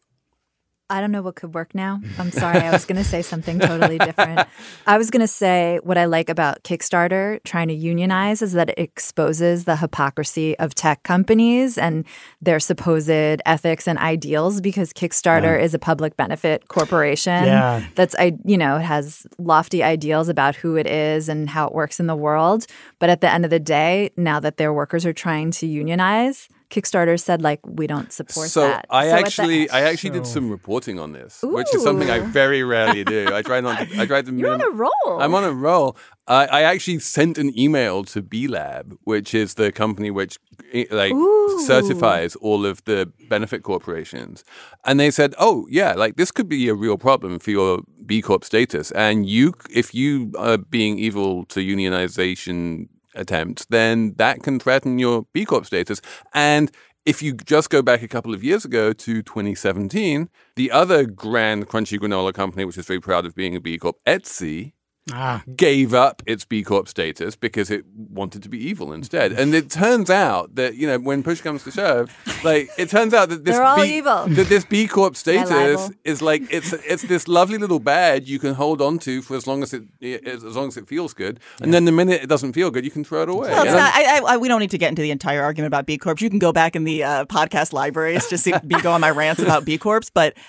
I 0.91 1.03
don't 1.03 1.13
know 1.13 1.21
what 1.21 1.35
could 1.35 1.53
work 1.53 1.75
now. 1.75 2.01
I'm 2.19 2.31
sorry. 2.31 2.61
I 2.61 2.71
was 2.71 2.87
going 2.87 2.97
to 2.97 3.05
say 3.05 3.21
something 3.21 3.59
totally 3.59 3.99
different. 3.99 4.49
I 4.87 4.97
was 4.97 5.11
going 5.11 5.21
to 5.21 5.29
say 5.29 5.81
what 5.83 5.99
I 5.99 6.07
like 6.07 6.31
about 6.31 6.63
Kickstarter 6.63 7.43
trying 7.45 7.69
to 7.69 7.75
unionize 7.75 8.41
is 8.41 8.55
that 8.55 8.71
it 8.71 8.79
exposes 8.79 9.65
the 9.65 9.77
hypocrisy 9.77 10.59
of 10.59 10.75
tech 10.75 11.03
companies 11.03 11.77
and 11.77 12.07
their 12.41 12.59
supposed 12.59 13.11
ethics 13.11 13.87
and 13.87 13.99
ideals 13.99 14.63
because 14.63 14.95
Kickstarter 14.95 15.59
yeah. 15.59 15.65
is 15.65 15.75
a 15.75 15.79
public 15.79 16.17
benefit 16.17 16.69
corporation 16.69 17.45
yeah. 17.45 17.85
that's 17.95 18.15
I 18.19 18.39
you 18.45 18.57
know, 18.57 18.77
it 18.77 18.83
has 18.83 19.27
lofty 19.39 19.83
ideals 19.83 20.29
about 20.29 20.57
who 20.57 20.77
it 20.77 20.87
is 20.87 21.29
and 21.29 21.51
how 21.51 21.67
it 21.67 21.75
works 21.75 22.01
in 22.01 22.07
the 22.07 22.17
world, 22.17 22.67
but 22.99 23.11
at 23.11 23.21
the 23.21 23.31
end 23.31 23.45
of 23.45 23.51
the 23.51 23.61
day, 23.61 24.11
now 24.17 24.41
that 24.41 24.57
their 24.57 24.73
workers 24.73 25.05
are 25.05 25.13
trying 25.13 25.51
to 25.53 25.67
unionize, 25.67 26.49
Kickstarter 26.71 27.19
said 27.19 27.41
like 27.41 27.61
we 27.65 27.87
don't 27.87 28.13
support 28.13 28.49
so 28.51 28.61
that. 28.63 28.85
I 28.91 29.09
so 29.09 29.17
actually 29.17 29.67
the, 29.67 29.71
I 29.71 29.81
actually 29.83 30.11
did 30.11 30.27
some 30.27 30.51
reporting 30.51 30.99
on 30.99 31.13
this, 31.13 31.43
Ooh. 31.43 31.55
which 31.55 31.75
is 31.75 31.83
something 31.83 32.11
I 32.11 32.19
very 32.19 32.63
rarely 32.63 33.05
do. 33.05 33.31
I 33.33 33.41
try 33.41 33.61
not. 33.61 33.89
To, 33.89 34.01
I 34.01 34.07
try 34.07 34.21
to. 34.21 34.33
You're 34.37 34.53
on 34.53 34.61
a 34.61 34.71
roll. 34.71 35.21
I'm 35.21 35.35
on 35.35 35.45
a 35.45 35.53
roll. 35.53 35.97
I, 36.27 36.47
I 36.47 36.63
actually 36.63 36.99
sent 36.99 37.39
an 37.39 37.59
email 37.59 38.05
to 38.05 38.21
B 38.21 38.49
Lab, 38.49 38.95
which 39.05 39.35
is 39.35 39.55
the 39.55 39.73
company 39.73 40.11
which 40.11 40.39
eh, 40.75 40.85
like 40.91 41.13
Ooh. 41.13 41.61
certifies 41.67 42.37
all 42.37 42.67
of 42.67 42.85
the 42.85 43.11
benefit 43.31 43.63
corporations, 43.63 44.45
and 44.85 45.01
they 45.01 45.11
said, 45.11 45.35
"Oh 45.39 45.67
yeah, 45.71 45.95
like 45.95 46.17
this 46.17 46.31
could 46.31 46.51
be 46.51 46.69
a 46.69 46.75
real 46.75 46.99
problem 46.99 47.39
for 47.39 47.51
your 47.51 47.81
B 48.05 48.21
Corp 48.21 48.45
status, 48.45 48.91
and 48.91 49.27
you 49.27 49.55
if 49.71 49.95
you 49.95 50.33
are 50.37 50.59
being 50.59 50.99
evil 50.99 51.47
to 51.47 51.61
unionization 51.61 52.89
attempt, 53.15 53.67
then 53.71 54.15
that 54.17 54.43
can 54.43 54.59
threaten 54.59 54.99
your 54.99 55.27
B 55.33 55.45
Corp 55.45 55.67
status. 55.67 56.01
And 56.35 56.71
if 57.05 57.23
you 57.23 57.33
just 57.33 57.71
go 57.71 57.81
back 57.81 58.03
a 58.03 58.09
couple 58.09 58.35
of 58.35 58.45
years 58.45 58.65
ago 58.65 58.93
to 58.93 59.23
2017, 59.23 60.29
the 60.57 60.71
other 60.71 61.07
grand 61.07 61.69
crunchy 61.69 61.99
granola 61.99 62.35
company, 62.35 62.65
which 62.65 62.77
is 62.77 62.87
very 62.87 63.01
proud 63.01 63.25
of 63.25 63.35
being 63.35 63.57
a 63.57 63.61
B 63.61 63.79
Corp, 63.79 63.97
Etsy, 64.07 64.73
ah. 65.13 65.43
gave 65.57 65.95
up 65.95 66.23
its 66.27 66.45
B 66.45 66.63
Corp 66.63 66.89
status 66.89 67.37
because 67.37 67.71
it 67.71 67.85
wanted 67.97 68.43
to 68.43 68.49
be 68.49 68.59
evil 68.59 68.93
instead. 68.93 69.33
And 69.33 69.55
it 69.55 69.71
turns 69.71 70.11
out 70.11 70.55
that, 70.55 70.75
you 70.75 70.87
know, 70.87 70.99
when 70.99 71.23
push 71.23 71.41
comes 71.41 71.65
to 71.65 71.71
shove, 71.71 72.11
like 72.45 72.71
it 72.79 72.89
turns 72.89 73.15
out 73.15 73.29
that 73.31 73.45
this 73.45 73.57
all 73.57 73.77
B, 73.77 73.99
evil. 73.99 74.27
that 74.27 74.49
this 74.49 74.65
B 74.65 74.87
Corp 74.87 75.17
status 75.17 75.91
is 76.05 76.23
like 76.23 76.43
it's 76.53 76.73
it's 76.73 77.03
this 77.03 77.29
lovely 77.29 77.59
little 77.59 77.81
badge 77.81 78.29
you 78.29 78.39
can 78.39 78.55
hold 78.55 78.81
on 78.81 78.99
to 79.01 79.23
for 79.23 79.37
as 79.37 79.47
long 79.47 79.63
as 79.63 79.73
it 79.75 79.85
as 80.27 80.57
long 80.57 80.69
as 80.69 80.77
it 80.77 80.89
feels 80.89 81.15
good. 81.15 81.41
And 81.61 81.73
then 81.73 81.85
the 81.85 81.93
minute 81.93 82.23
it 82.23 82.29
doesn't 82.29 82.53
feel 82.53 82.71
good, 82.71 82.85
you 82.85 82.91
can 82.91 83.05
throw 83.05 83.23
it 83.23 83.29
away. 83.29 83.51
Well, 83.51 83.65
not, 83.65 83.93
I, 83.95 84.21
I, 84.27 84.37
we 84.37 84.49
don't 84.49 84.61
need 84.61 84.71
to 84.71 84.79
get 84.79 84.89
into 84.89 85.03
the 85.03 85.11
entire 85.11 85.43
argument 85.43 85.69
about 85.69 85.87
B 85.87 85.99
Corps. 85.99 86.17
You 86.19 86.31
can 86.31 86.39
go 86.39 86.53
back 86.53 86.77
in 86.77 86.85
the 86.85 87.05
uh, 87.05 87.25
podcast 87.27 87.73
libraries 87.73 88.27
to 88.29 88.39
see 88.39 88.53
me 88.65 88.81
go 88.83 88.93
on 88.93 89.01
my 89.01 89.11
rants 89.11 89.43
about 89.43 89.65
B 89.65 89.79
Corps, 89.79 90.11
but 90.13 90.35
I, 90.37 90.43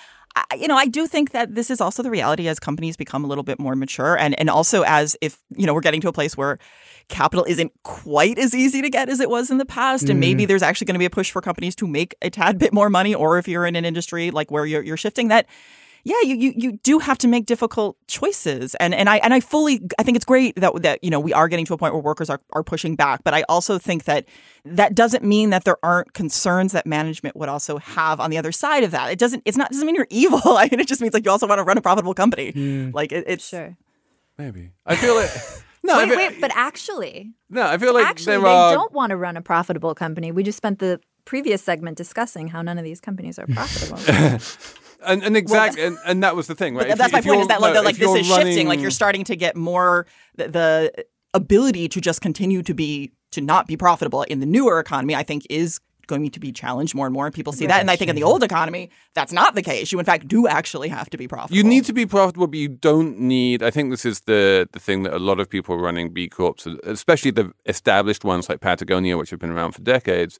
you 0.58 0.68
know, 0.68 0.76
I 0.76 0.86
do 0.86 1.06
think 1.06 1.30
that 1.32 1.54
this 1.54 1.70
is 1.70 1.80
also 1.80 2.02
the 2.02 2.10
reality 2.10 2.48
as 2.48 2.58
companies 2.58 2.96
become 2.96 3.24
a 3.24 3.26
little 3.26 3.44
bit 3.44 3.58
more 3.58 3.74
mature, 3.74 4.16
and 4.16 4.38
and 4.38 4.48
also 4.50 4.82
as 4.82 5.16
if 5.20 5.38
you 5.56 5.66
know 5.66 5.74
we're 5.74 5.80
getting 5.80 6.00
to 6.02 6.08
a 6.08 6.12
place 6.12 6.36
where 6.36 6.58
capital 7.08 7.44
isn't 7.48 7.72
quite 7.82 8.38
as 8.38 8.54
easy 8.54 8.80
to 8.82 8.88
get 8.88 9.08
as 9.08 9.20
it 9.20 9.28
was 9.28 9.50
in 9.50 9.58
the 9.58 9.64
past, 9.64 10.08
and 10.08 10.20
maybe 10.20 10.44
mm. 10.44 10.48
there's 10.48 10.62
actually 10.62 10.86
going 10.86 10.94
to 10.94 10.98
be 10.98 11.04
a 11.04 11.10
push 11.10 11.30
for 11.30 11.40
companies 11.40 11.74
to 11.76 11.86
make 11.86 12.14
a 12.22 12.30
tad 12.30 12.58
bit 12.58 12.72
more 12.72 12.88
money, 12.88 13.14
or 13.14 13.38
if 13.38 13.48
you're 13.48 13.66
in 13.66 13.76
an 13.76 13.84
industry 13.84 14.30
like 14.30 14.50
where 14.50 14.64
you're 14.66 14.82
you're 14.82 14.96
shifting 14.96 15.28
that 15.28 15.46
yeah, 16.04 16.16
you, 16.22 16.34
you 16.36 16.52
you 16.56 16.72
do 16.82 16.98
have 16.98 17.18
to 17.18 17.28
make 17.28 17.46
difficult 17.46 17.96
choices. 18.06 18.74
And 18.76 18.94
and 18.94 19.08
I 19.08 19.16
and 19.18 19.34
I 19.34 19.40
fully 19.40 19.80
I 19.98 20.02
think 20.02 20.16
it's 20.16 20.24
great 20.24 20.56
that 20.56 20.82
that 20.82 21.02
you 21.04 21.10
know 21.10 21.20
we 21.20 21.32
are 21.32 21.48
getting 21.48 21.66
to 21.66 21.74
a 21.74 21.78
point 21.78 21.92
where 21.92 22.02
workers 22.02 22.30
are, 22.30 22.40
are 22.52 22.62
pushing 22.62 22.96
back. 22.96 23.22
But 23.24 23.34
I 23.34 23.42
also 23.48 23.78
think 23.78 24.04
that 24.04 24.26
that 24.64 24.94
doesn't 24.94 25.24
mean 25.24 25.50
that 25.50 25.64
there 25.64 25.76
aren't 25.82 26.12
concerns 26.14 26.72
that 26.72 26.86
management 26.86 27.36
would 27.36 27.48
also 27.48 27.78
have 27.78 28.20
on 28.20 28.30
the 28.30 28.38
other 28.38 28.52
side 28.52 28.84
of 28.84 28.90
that. 28.92 29.10
It 29.10 29.18
doesn't 29.18 29.42
it's 29.44 29.56
not 29.56 29.70
doesn't 29.70 29.86
mean 29.86 29.94
you're 29.94 30.06
evil. 30.10 30.40
I 30.44 30.68
mean 30.70 30.80
it 30.80 30.88
just 30.88 31.00
means 31.00 31.14
like 31.14 31.24
you 31.24 31.30
also 31.30 31.46
want 31.46 31.58
to 31.58 31.64
run 31.64 31.78
a 31.78 31.82
profitable 31.82 32.14
company. 32.14 32.52
Mm. 32.52 32.94
Like 32.94 33.12
it, 33.12 33.24
it's 33.26 33.48
sure. 33.48 33.76
Maybe. 34.38 34.70
I 34.86 34.96
feel 34.96 35.18
it. 35.18 35.30
No, 35.82 35.96
wait, 35.96 36.08
feel, 36.08 36.18
wait, 36.18 36.40
but 36.42 36.50
actually, 36.54 37.32
no, 37.48 37.66
I 37.66 37.78
feel 37.78 37.94
like 37.94 38.04
actually 38.04 38.36
they 38.36 38.44
are... 38.44 38.74
don't 38.74 38.92
want 38.92 39.10
to 39.10 39.16
run 39.16 39.38
a 39.38 39.40
profitable 39.40 39.94
company. 39.94 40.30
We 40.30 40.42
just 40.42 40.58
spent 40.58 40.78
the 40.78 41.00
previous 41.24 41.62
segment 41.62 41.96
discussing 41.96 42.48
how 42.48 42.60
none 42.60 42.76
of 42.76 42.84
these 42.84 43.00
companies 43.00 43.38
are 43.38 43.46
profitable. 43.46 43.98
and, 45.04 45.22
and 45.22 45.36
exactly, 45.36 45.82
well, 45.82 45.92
and, 45.92 45.98
and 46.06 46.22
that 46.22 46.36
was 46.36 46.46
the 46.46 46.54
thing, 46.54 46.74
right? 46.74 46.88
If, 46.88 46.98
that's 46.98 47.12
my 47.12 47.20
point. 47.20 47.40
Is 47.40 47.48
that 47.48 47.60
no, 47.60 47.82
like 47.82 47.96
this 47.96 48.14
is 48.14 48.28
running... 48.30 48.46
shifting? 48.46 48.68
Like 48.68 48.80
you're 48.80 48.90
starting 48.90 49.24
to 49.24 49.36
get 49.36 49.56
more 49.56 50.06
the, 50.36 50.48
the 50.48 51.04
ability 51.34 51.88
to 51.88 52.00
just 52.00 52.20
continue 52.20 52.62
to 52.62 52.74
be 52.74 53.12
to 53.32 53.40
not 53.40 53.66
be 53.66 53.76
profitable 53.76 54.22
in 54.24 54.40
the 54.40 54.46
newer 54.46 54.80
economy. 54.80 55.14
I 55.14 55.22
think 55.22 55.46
is 55.50 55.80
going 56.10 56.28
to 56.28 56.40
be 56.40 56.50
challenged 56.50 56.94
more 56.94 57.06
and 57.06 57.14
more, 57.14 57.26
and 57.26 57.34
people 57.34 57.52
see 57.52 57.66
that. 57.66 57.80
And 57.80 57.90
I 57.90 57.96
think 57.96 58.10
in 58.10 58.16
the 58.16 58.24
old 58.24 58.42
economy, 58.42 58.90
that's 59.14 59.32
not 59.32 59.54
the 59.54 59.62
case. 59.62 59.92
You, 59.92 59.98
in 60.00 60.04
fact, 60.04 60.26
do 60.26 60.48
actually 60.48 60.88
have 60.88 61.08
to 61.10 61.16
be 61.16 61.28
profitable. 61.28 61.56
You 61.56 61.62
need 61.62 61.84
to 61.84 61.92
be 61.92 62.04
profitable, 62.04 62.48
but 62.48 62.58
you 62.58 62.68
don't 62.68 63.18
need. 63.20 63.62
I 63.62 63.70
think 63.70 63.90
this 63.90 64.04
is 64.04 64.20
the 64.22 64.68
the 64.72 64.80
thing 64.80 65.04
that 65.04 65.14
a 65.14 65.18
lot 65.18 65.40
of 65.40 65.48
people 65.48 65.78
running 65.78 66.12
B 66.12 66.28
corps, 66.28 66.66
especially 66.84 67.30
the 67.30 67.52
established 67.66 68.24
ones 68.24 68.48
like 68.48 68.60
Patagonia, 68.60 69.16
which 69.16 69.30
have 69.30 69.38
been 69.38 69.50
around 69.50 69.72
for 69.72 69.82
decades, 69.82 70.38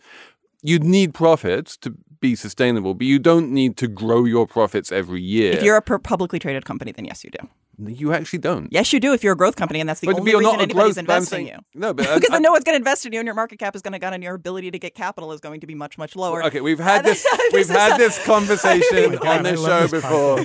you'd 0.63 0.85
need 0.85 1.15
profits 1.15 1.77
to 1.79 1.95
be 2.21 2.35
sustainable, 2.37 2.95
but 2.95 3.07
you 3.07 3.19
don't 3.19 3.51
need 3.51 3.77
to 3.79 3.89
grow 3.89 4.25
your 4.25 4.47
profits 4.47 4.93
every 4.93 5.23
year. 5.23 5.53
If 5.53 5.63
you're 5.63 5.77
a 5.77 5.83
publicly 5.83 6.39
traded 6.39 6.65
company, 6.65 6.93
then 6.93 7.05
yes, 7.07 7.25
you 7.25 7.31
do. 7.31 7.49
You 7.83 8.13
actually 8.13 8.41
don't. 8.41 8.69
Yes, 8.71 8.93
you 8.93 9.01
do 9.01 9.15
if 9.15 9.25
you're 9.25 9.33
a 9.33 9.37
growth 9.37 9.57
company, 9.57 9.81
and 9.81 9.89
that's 9.89 10.01
the 10.01 10.09
But 10.09 10.17
only 10.19 10.33
reason 10.35 10.43
not 10.43 10.61
anybody's 10.61 10.97
growth- 10.97 11.07
but 11.07 11.13
I'm 11.13 11.17
investing 11.17 11.47
saying- 11.47 11.61
you. 11.75 11.81
No, 11.81 11.95
but 11.95 12.07
I- 12.11 12.15
because 12.17 12.29
I- 12.29 12.35
then 12.35 12.43
no 12.43 12.53
one's 12.53 12.65
going 12.65 12.75
to 12.75 12.77
invest 12.77 13.07
in 13.07 13.15
you, 13.15 13.21
and 13.21 13.27
your 13.27 13.35
market 13.35 13.59
cap 13.59 13.75
is 13.75 13.81
going 13.81 13.93
to 13.95 13.99
go 13.99 14.09
down, 14.09 14.13
and 14.15 14.23
your 14.23 14.35
ability 14.35 14.71
to 14.73 14.79
get 14.79 14.95
capital 14.95 15.33
is 15.33 15.41
going 15.41 15.61
to 15.61 15.67
be 15.67 15.75
much, 15.75 15.97
much 15.97 16.15
lower. 16.15 16.45
Okay, 16.45 16.61
we've 16.61 16.79
had 16.79 17.07
this. 17.07 17.27
This 17.53 17.69
We've 17.69 17.77
had 17.77 17.95
a- 17.95 17.99
this 17.99 18.23
conversation 18.27 19.13
God, 19.13 19.27
on 19.27 19.47
I 19.47 19.51
this 19.53 19.65
show 19.65 19.87
this 19.87 19.91
before, 20.03 20.45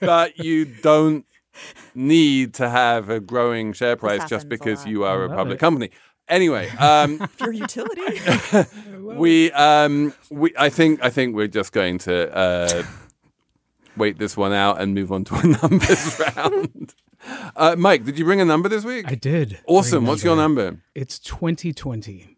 but 0.00 0.38
you 0.38 0.64
don't 0.64 1.24
need 1.94 2.54
to 2.54 2.68
have 2.68 3.08
a 3.10 3.20
growing 3.20 3.72
share 3.72 3.94
price 3.96 4.28
just 4.28 4.48
because 4.48 4.84
you 4.86 5.04
are 5.04 5.24
a 5.24 5.28
public 5.28 5.56
it. 5.56 5.60
company. 5.60 5.90
Anyway, 6.28 6.68
um, 6.78 7.20
If 7.22 7.40
you're 7.40 7.52
utility, 7.52 8.20
we, 8.96 9.52
um, 9.52 10.14
we, 10.30 10.52
I 10.58 10.70
think, 10.70 11.02
I 11.02 11.10
think 11.10 11.36
we're 11.36 11.48
just 11.48 11.72
going 11.72 11.98
to 11.98 12.34
uh, 12.34 12.82
wait 13.96 14.18
this 14.18 14.36
one 14.36 14.52
out 14.52 14.80
and 14.80 14.94
move 14.94 15.12
on 15.12 15.24
to 15.24 15.34
a 15.34 15.46
numbers 15.62 16.20
round. 16.36 16.94
Uh, 17.56 17.74
Mike, 17.78 18.04
did 18.04 18.18
you 18.18 18.24
bring 18.24 18.40
a 18.40 18.44
number 18.44 18.68
this 18.68 18.84
week? 18.84 19.04
I 19.08 19.14
did. 19.14 19.60
awesome. 19.66 20.00
bring 20.00 20.06
a 20.06 20.10
What's 20.10 20.24
your 20.24 20.36
number? 20.36 20.78
It's 20.94 21.18
2020. 21.18 22.33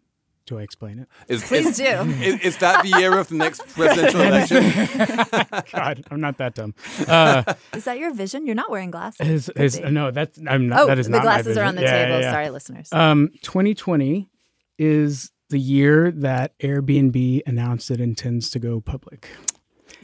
Do 0.47 0.57
I 0.59 0.61
explain 0.61 0.99
it? 0.99 1.09
Is, 1.27 1.43
Please 1.43 1.67
is, 1.67 1.77
do. 1.77 1.83
Is, 1.83 2.39
is 2.39 2.57
that 2.59 2.81
the 2.81 2.97
year 2.97 3.19
of 3.19 3.27
the 3.27 3.35
next 3.35 3.67
presidential 3.67 4.21
election? 4.21 4.63
God, 5.73 6.05
I'm 6.09 6.21
not 6.21 6.37
that 6.37 6.55
dumb. 6.55 6.73
Uh, 7.07 7.43
Is 7.73 7.83
that 7.85 7.99
your 7.99 8.13
vision? 8.13 8.45
You're 8.45 8.55
not 8.55 8.69
wearing 8.71 8.91
glasses. 8.91 9.49
is, 9.49 9.75
is, 9.75 9.79
no, 9.79 10.11
that's 10.11 10.39
I'm 10.47 10.67
not. 10.67 10.81
oh, 10.81 10.87
that 10.87 10.99
is 10.99 11.07
the 11.07 11.11
not 11.11 11.17
my 11.19 11.23
glasses 11.23 11.57
are 11.57 11.63
on 11.63 11.75
the. 11.75 11.81
Yeah, 11.81 12.05
table. 12.05 12.19
yeah, 12.19 12.21
yeah. 12.21 12.31
Sorry, 12.31 12.49
listeners. 12.49 12.93
Um, 12.93 13.29
2020 13.43 14.29
is 14.77 15.31
the 15.49 15.59
year 15.59 16.11
that 16.11 16.57
Airbnb 16.59 17.41
announced 17.45 17.91
it 17.91 17.99
intends 17.99 18.49
to 18.51 18.59
go 18.59 18.81
public, 18.81 19.29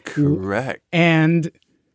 Correct. 0.04 0.82
and 0.92 1.52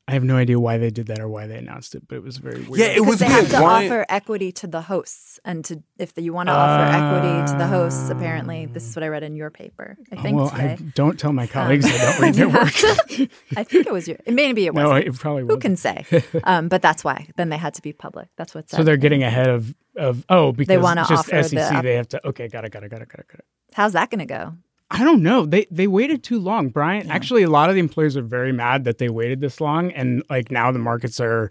I 0.09 0.13
have 0.13 0.25
no 0.25 0.37
idea 0.37 0.59
why 0.59 0.79
they 0.79 0.89
did 0.91 1.07
that 1.09 1.21
or 1.21 1.29
why 1.29 1.47
they 1.47 1.59
announced 1.59 1.95
it, 1.95 2.09
but 2.09 2.17
it 2.17 2.23
was 2.23 2.39
very 2.39 2.63
weird. 2.63 2.81
Yeah, 2.81 2.87
it 2.97 3.05
was 3.05 3.19
they 3.19 3.27
weird. 3.29 3.41
have 3.43 3.51
to 3.51 3.63
Why- 3.63 3.85
offer 3.87 4.07
equity 4.09 4.51
to 4.53 4.67
the 4.67 4.81
hosts, 4.81 5.39
and 5.45 5.63
to 5.67 5.83
if 5.99 6.13
you 6.17 6.33
want 6.33 6.49
to 6.49 6.53
offer 6.55 6.85
equity 6.97 7.53
to 7.53 7.59
the 7.59 7.67
hosts, 7.67 8.09
apparently 8.09 8.65
this 8.67 8.89
is 8.89 8.97
what 8.97 9.03
I 9.03 9.09
read 9.09 9.23
in 9.23 9.37
your 9.37 9.51
paper. 9.51 9.97
I 10.11 10.17
think 10.17 10.35
Oh, 10.35 10.43
well, 10.45 10.51
today. 10.51 10.73
I 10.73 10.77
don't 10.95 11.19
tell 11.21 11.33
my 11.35 11.47
colleagues 11.47 11.85
I 11.85 11.99
don't 11.99 12.21
read 12.25 12.37
You 12.37 12.51
their 12.51 12.61
work. 12.63 13.29
I 13.57 13.65
think 13.65 13.87
it 13.87 13.93
was 13.93 14.09
your. 14.09 14.17
It 14.25 14.33
maybe 14.33 14.65
it 14.67 14.75
wasn't. 14.75 15.07
it 15.07 15.15
probably 15.19 15.43
Who 15.45 15.59
can 15.59 15.77
say? 15.77 16.05
Um, 16.45 16.69
but 16.69 16.81
that's 16.81 17.05
why. 17.05 17.29
Then 17.37 17.51
they 17.51 17.59
had 17.59 17.75
to 17.75 17.83
be 17.83 17.93
public. 17.93 18.29
That's 18.37 18.55
what's. 18.55 18.73
Up. 18.73 18.79
So 18.79 18.85
they're 18.85 18.97
getting 18.97 19.23
ahead 19.23 19.49
of 19.49 19.75
of 19.97 20.25
oh 20.31 20.53
because 20.53 20.69
they 20.69 20.79
wanna 20.79 21.05
just 21.09 21.29
offer 21.29 21.43
SEC 21.43 21.51
the- 21.77 21.83
they 21.83 21.95
have 21.97 22.09
to 22.09 22.27
okay 22.29 22.49
got 22.49 22.65
it 22.65 22.71
got 22.71 22.83
it 22.85 22.89
got 22.89 23.03
it 23.03 23.09
got 23.09 23.21
it 23.21 23.29
got 23.29 23.41
it. 23.41 23.45
How's 23.75 23.93
that 23.93 24.09
going 24.11 24.21
to 24.21 24.25
go? 24.27 24.55
I 24.91 25.05
don't 25.05 25.23
know. 25.23 25.45
They 25.45 25.67
they 25.71 25.87
waited 25.87 26.23
too 26.23 26.39
long, 26.39 26.71
Brian. 26.71 27.11
Actually, 27.11 27.43
a 27.43 27.51
lot 27.51 27.69
of 27.69 27.75
the 27.75 27.81
employees 27.81 28.17
are 28.17 28.23
very 28.23 28.53
mad 28.53 28.85
that 28.85 28.99
they 28.99 29.11
waited 29.11 29.41
this 29.41 29.61
long, 29.61 29.93
and 29.93 30.23
like 30.31 30.51
now 30.51 30.73
the 30.73 30.79
markets 30.79 31.21
are 31.21 31.51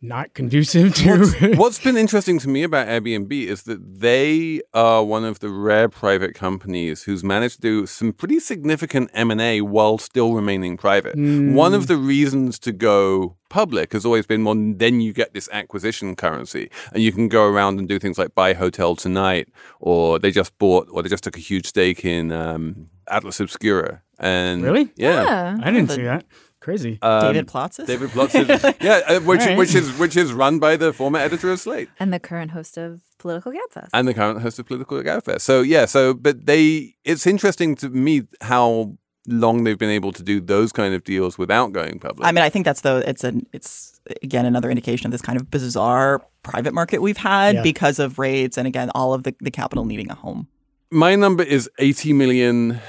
not 0.00 0.32
conducive 0.32 0.94
to. 0.94 1.54
What's 1.56 1.80
been 1.82 1.96
interesting 1.96 2.38
to 2.40 2.48
me 2.48 2.62
about 2.62 2.86
Airbnb 2.86 3.32
is 3.32 3.64
that 3.64 4.00
they 4.00 4.60
are 4.72 5.02
one 5.02 5.24
of 5.24 5.40
the 5.40 5.48
rare 5.48 5.88
private 5.88 6.34
companies 6.34 7.02
who's 7.02 7.24
managed 7.24 7.56
to 7.56 7.60
do 7.60 7.86
some 7.86 8.12
pretty 8.12 8.38
significant 8.38 9.10
M&A 9.12 9.60
while 9.60 9.98
still 9.98 10.34
remaining 10.34 10.76
private. 10.76 11.16
One 11.16 11.74
of 11.74 11.88
the 11.88 11.96
reasons 11.96 12.58
to 12.60 12.72
go 12.72 13.36
public 13.48 13.92
has 13.92 14.04
always 14.04 14.26
been 14.26 14.44
well 14.44 14.54
then 14.76 15.00
you 15.00 15.12
get 15.12 15.32
this 15.32 15.48
acquisition 15.52 16.14
currency 16.14 16.70
and 16.92 17.02
you 17.02 17.10
can 17.10 17.28
go 17.28 17.46
around 17.48 17.78
and 17.78 17.88
do 17.88 17.98
things 17.98 18.18
like 18.18 18.34
buy 18.34 18.52
HotelTonight 18.52 19.46
or 19.80 20.18
they 20.18 20.30
just 20.30 20.56
bought 20.58 20.86
or 20.92 21.02
they 21.02 21.08
just 21.08 21.24
took 21.24 21.36
a 21.36 21.40
huge 21.40 21.66
stake 21.66 22.04
in 22.04 22.30
um, 22.30 22.86
Atlas 23.08 23.40
Obscura 23.40 24.02
and 24.18 24.62
Really? 24.62 24.90
yeah, 24.96 25.22
Yeah. 25.24 25.58
I 25.62 25.70
didn't 25.70 25.90
see 25.90 26.02
that. 26.02 26.24
Crazy. 26.68 26.98
Um, 27.00 27.22
David 27.32 27.46
Plotz's? 27.48 27.86
David 27.86 28.10
Plotz's. 28.10 28.48
yeah, 28.82 29.00
uh, 29.08 29.20
which 29.20 29.40
All 29.40 29.46
right. 29.46 29.58
which 29.58 29.74
is 29.74 29.86
which 29.98 30.16
is 30.18 30.34
run 30.34 30.58
by 30.58 30.76
the 30.76 30.92
former 30.92 31.18
editor 31.18 31.50
of 31.50 31.58
Slate 31.60 31.88
And 31.98 32.12
the 32.12 32.20
current 32.20 32.50
host 32.50 32.76
of 32.76 33.00
Political 33.18 33.52
Gabfest. 33.52 33.88
and 33.94 34.06
the 34.06 34.12
current 34.12 34.42
host 34.42 34.58
of 34.58 34.66
Political 34.66 35.02
Gabfest. 35.02 35.40
So 35.40 35.62
yeah, 35.62 35.86
so 35.86 36.12
but 36.12 36.44
they 36.44 36.94
it's 37.04 37.26
interesting 37.26 37.74
to 37.76 37.88
me 37.88 38.14
how 38.42 38.98
long 39.26 39.64
they've 39.64 39.78
been 39.78 39.96
able 40.00 40.12
to 40.12 40.22
do 40.22 40.40
those 40.40 40.70
kind 40.72 40.92
of 40.94 41.04
deals 41.04 41.38
without 41.38 41.72
going 41.72 41.98
public. 42.00 42.26
I 42.28 42.32
mean, 42.32 42.44
I 42.44 42.50
think 42.50 42.64
that's 42.66 42.82
the 42.82 43.02
it's 43.08 43.24
an 43.24 43.46
it's 43.54 43.98
again 44.22 44.44
another 44.44 44.68
indication 44.70 45.06
of 45.06 45.12
this 45.12 45.22
kind 45.22 45.40
of 45.40 45.50
bizarre 45.50 46.20
private 46.42 46.74
market 46.74 47.00
we've 47.00 47.22
had 47.34 47.54
Yeah. 47.56 47.62
because 47.62 47.98
of 47.98 48.18
raids 48.18 48.58
and 48.58 48.66
again 48.66 48.90
all 48.94 49.14
of 49.14 49.22
the, 49.22 49.34
the 49.40 49.50
capital 49.50 49.84
needing 49.86 50.10
a 50.10 50.14
home. 50.14 50.48
my 50.90 51.14
number 51.14 51.42
is 51.44 51.68
80 51.78 52.12
million 52.12 52.80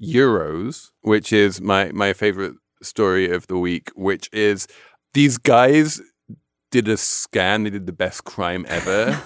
euros, 0.00 0.90
which 1.02 1.32
is 1.32 1.60
my 1.60 1.90
my 1.92 2.12
favorite 2.12 2.54
story 2.84 3.30
of 3.30 3.46
the 3.46 3.58
week, 3.58 3.90
which 3.94 4.28
is 4.32 4.66
these 5.12 5.38
guys 5.38 6.00
did 6.70 6.88
a 6.88 6.96
scan, 6.96 7.64
they 7.64 7.70
did 7.70 7.86
the 7.86 7.92
best 7.92 8.24
crime 8.24 8.66
ever. 8.68 9.20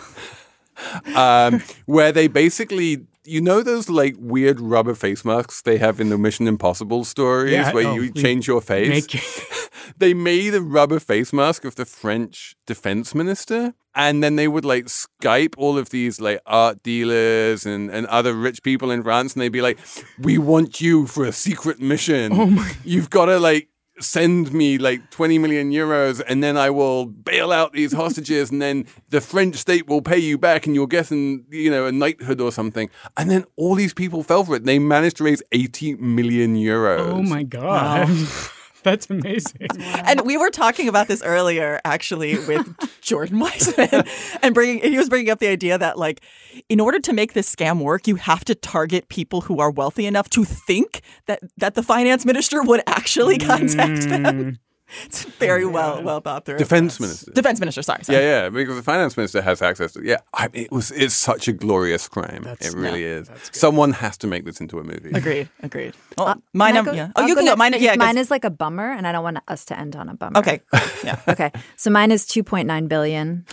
um, 1.14 1.62
where 1.86 2.12
they 2.12 2.28
basically 2.28 3.06
you 3.28 3.40
know 3.40 3.62
those 3.62 3.88
like 3.88 4.14
weird 4.18 4.60
rubber 4.60 4.94
face 4.94 5.24
masks 5.24 5.62
they 5.62 5.78
have 5.78 6.00
in 6.00 6.08
the 6.08 6.18
Mission 6.18 6.48
Impossible 6.48 7.04
stories 7.04 7.52
Yeah, 7.52 7.72
where 7.72 7.86
oh, 7.86 7.94
you 7.94 8.12
change 8.12 8.46
your 8.46 8.60
face? 8.60 9.06
They 9.96 10.14
made 10.14 10.54
a 10.54 10.60
rubber 10.60 11.00
face 11.00 11.32
mask 11.32 11.64
of 11.64 11.74
the 11.74 11.84
French 11.84 12.54
defense 12.66 13.14
minister. 13.14 13.74
And 13.94 14.22
then 14.22 14.36
they 14.36 14.46
would 14.46 14.64
like 14.64 14.84
Skype 14.84 15.54
all 15.56 15.76
of 15.76 15.90
these 15.90 16.20
like 16.20 16.40
art 16.46 16.82
dealers 16.82 17.66
and, 17.66 17.90
and 17.90 18.06
other 18.06 18.34
rich 18.34 18.62
people 18.62 18.92
in 18.92 19.02
France. 19.02 19.34
And 19.34 19.42
they'd 19.42 19.48
be 19.48 19.62
like, 19.62 19.78
we 20.20 20.38
want 20.38 20.80
you 20.80 21.06
for 21.06 21.24
a 21.24 21.32
secret 21.32 21.80
mission. 21.80 22.32
Oh 22.32 22.46
my. 22.46 22.70
You've 22.84 23.10
got 23.10 23.26
to 23.26 23.40
like 23.40 23.68
send 24.01 24.53
me 24.53 24.78
like 24.78 25.11
20 25.11 25.38
million 25.38 25.70
euros 25.70 26.22
and 26.26 26.42
then 26.42 26.57
I 26.57 26.70
will 26.70 27.07
bail 27.07 27.53
out 27.53 27.72
these 27.72 27.92
hostages 28.03 28.51
and 28.51 28.61
then 28.61 28.86
the 29.11 29.20
French 29.20 29.57
state 29.57 29.86
will 29.88 30.03
pay 30.03 30.18
you 30.18 30.38
back 30.38 30.66
and 30.66 30.74
you'll 30.74 30.86
get 30.86 31.11
an, 31.11 31.44
you 31.51 31.70
know, 31.70 31.86
a 31.86 31.92
knighthood 31.92 32.40
or 32.40 32.53
something. 32.53 32.90
And 33.16 33.30
then 33.30 33.44
all 33.57 33.74
these 33.74 33.94
people 33.94 34.22
fell 34.22 34.44
for 34.44 34.57
it. 34.57 34.64
They 34.64 34.78
managed 34.78 35.18
to 35.18 35.24
raise 35.24 35.42
80 35.53 35.96
million 35.96 36.57
euros. 36.57 37.01
oh 37.01 37.22
my 37.22 37.42
god, 37.42 38.09
that's 38.82 39.10
amazing. 39.10 39.68
And 39.80 40.22
we 40.22 40.36
were 40.36 40.50
talking 40.50 40.88
about 40.88 41.08
this 41.08 41.22
earlier, 41.22 41.80
actually, 41.84 42.36
with 42.46 43.00
Jordan 43.00 43.40
Weissmann, 43.40 44.08
and 44.42 44.54
bringing 44.54 44.80
he 44.80 44.96
was 44.96 45.08
bringing 45.08 45.30
up 45.30 45.38
the 45.38 45.48
idea 45.48 45.78
that 45.78 45.98
like, 45.98 46.20
in 46.68 46.80
order 46.80 46.98
to 47.00 47.12
make 47.12 47.32
this 47.32 47.52
scam 47.54 47.80
work, 47.80 48.06
you 48.06 48.16
have 48.16 48.44
to 48.46 48.54
target 48.54 49.08
people 49.08 49.42
who 49.42 49.60
are 49.60 49.70
wealthy 49.70 50.06
enough 50.06 50.30
to 50.30 50.44
think 50.44 51.02
that 51.26 51.40
that 51.56 51.74
the 51.74 51.82
finance 51.82 52.24
minister 52.24 52.62
would 52.62 52.82
actually 52.86 53.38
contact 53.38 54.02
them. 54.08 54.24
Mm. 54.24 54.58
It's 55.05 55.24
very 55.24 55.66
well 55.66 56.03
well 56.03 56.20
thought 56.20 56.45
through. 56.47 56.59
Defense 56.59 56.99
minister. 57.01 57.30
Defense 57.32 57.61
minister. 57.61 57.82
Sorry. 57.82 58.03
sorry. 58.05 58.18
Yeah, 58.18 58.45
yeah, 58.45 58.49
because 58.49 58.76
the 58.76 58.82
finance 58.82 59.16
minister 59.16 59.43
has 59.43 59.61
access 59.62 59.93
to. 59.93 60.03
Yeah, 60.05 60.18
I 60.34 60.49
it 60.53 60.72
was. 60.72 60.91
It's 60.93 61.14
such 61.14 61.47
a 61.49 61.53
glorious 61.53 62.09
crime. 62.09 62.43
That's- 62.43 62.72
it 62.72 62.76
really 62.76 63.05
is. 63.05 63.28
Someone 63.53 63.93
has 63.93 64.16
to 64.18 64.26
make 64.26 64.45
this 64.45 64.61
into 64.61 64.78
a 64.78 64.84
movie. 64.84 65.11
Agreed. 65.14 65.49
Agreed. 65.62 65.95
Well, 66.16 66.28
Uh, 66.28 66.34
my 66.55 66.70
number. 66.70 66.93
go- 66.93 66.97
Yeah. 66.97 67.09
Oh, 67.16 67.22
I'll 67.22 67.28
you 67.28 67.34
can 67.34 67.45
go. 67.45 67.57
Mine. 67.57 67.72
because 67.72 67.84
Yeah. 67.84 67.91
'cause- 67.97 67.99
mine 68.07 68.18
is 68.18 68.30
like 68.30 68.45
a 68.45 68.51
bummer, 68.51 68.91
and 68.91 69.07
I 69.07 69.12
don't 69.12 69.22
want 69.24 69.39
us 69.47 69.64
to 69.66 69.78
end 69.78 69.95
on 69.97 70.09
a 70.09 70.14
bummer. 70.14 70.39
Okay. 70.39 70.61
Yeah. 71.05 71.20
okay. 71.28 71.53
So 71.76 71.91
mine 71.91 72.11
is 72.11 72.24
2.9 72.26 72.89
billion. 72.89 73.45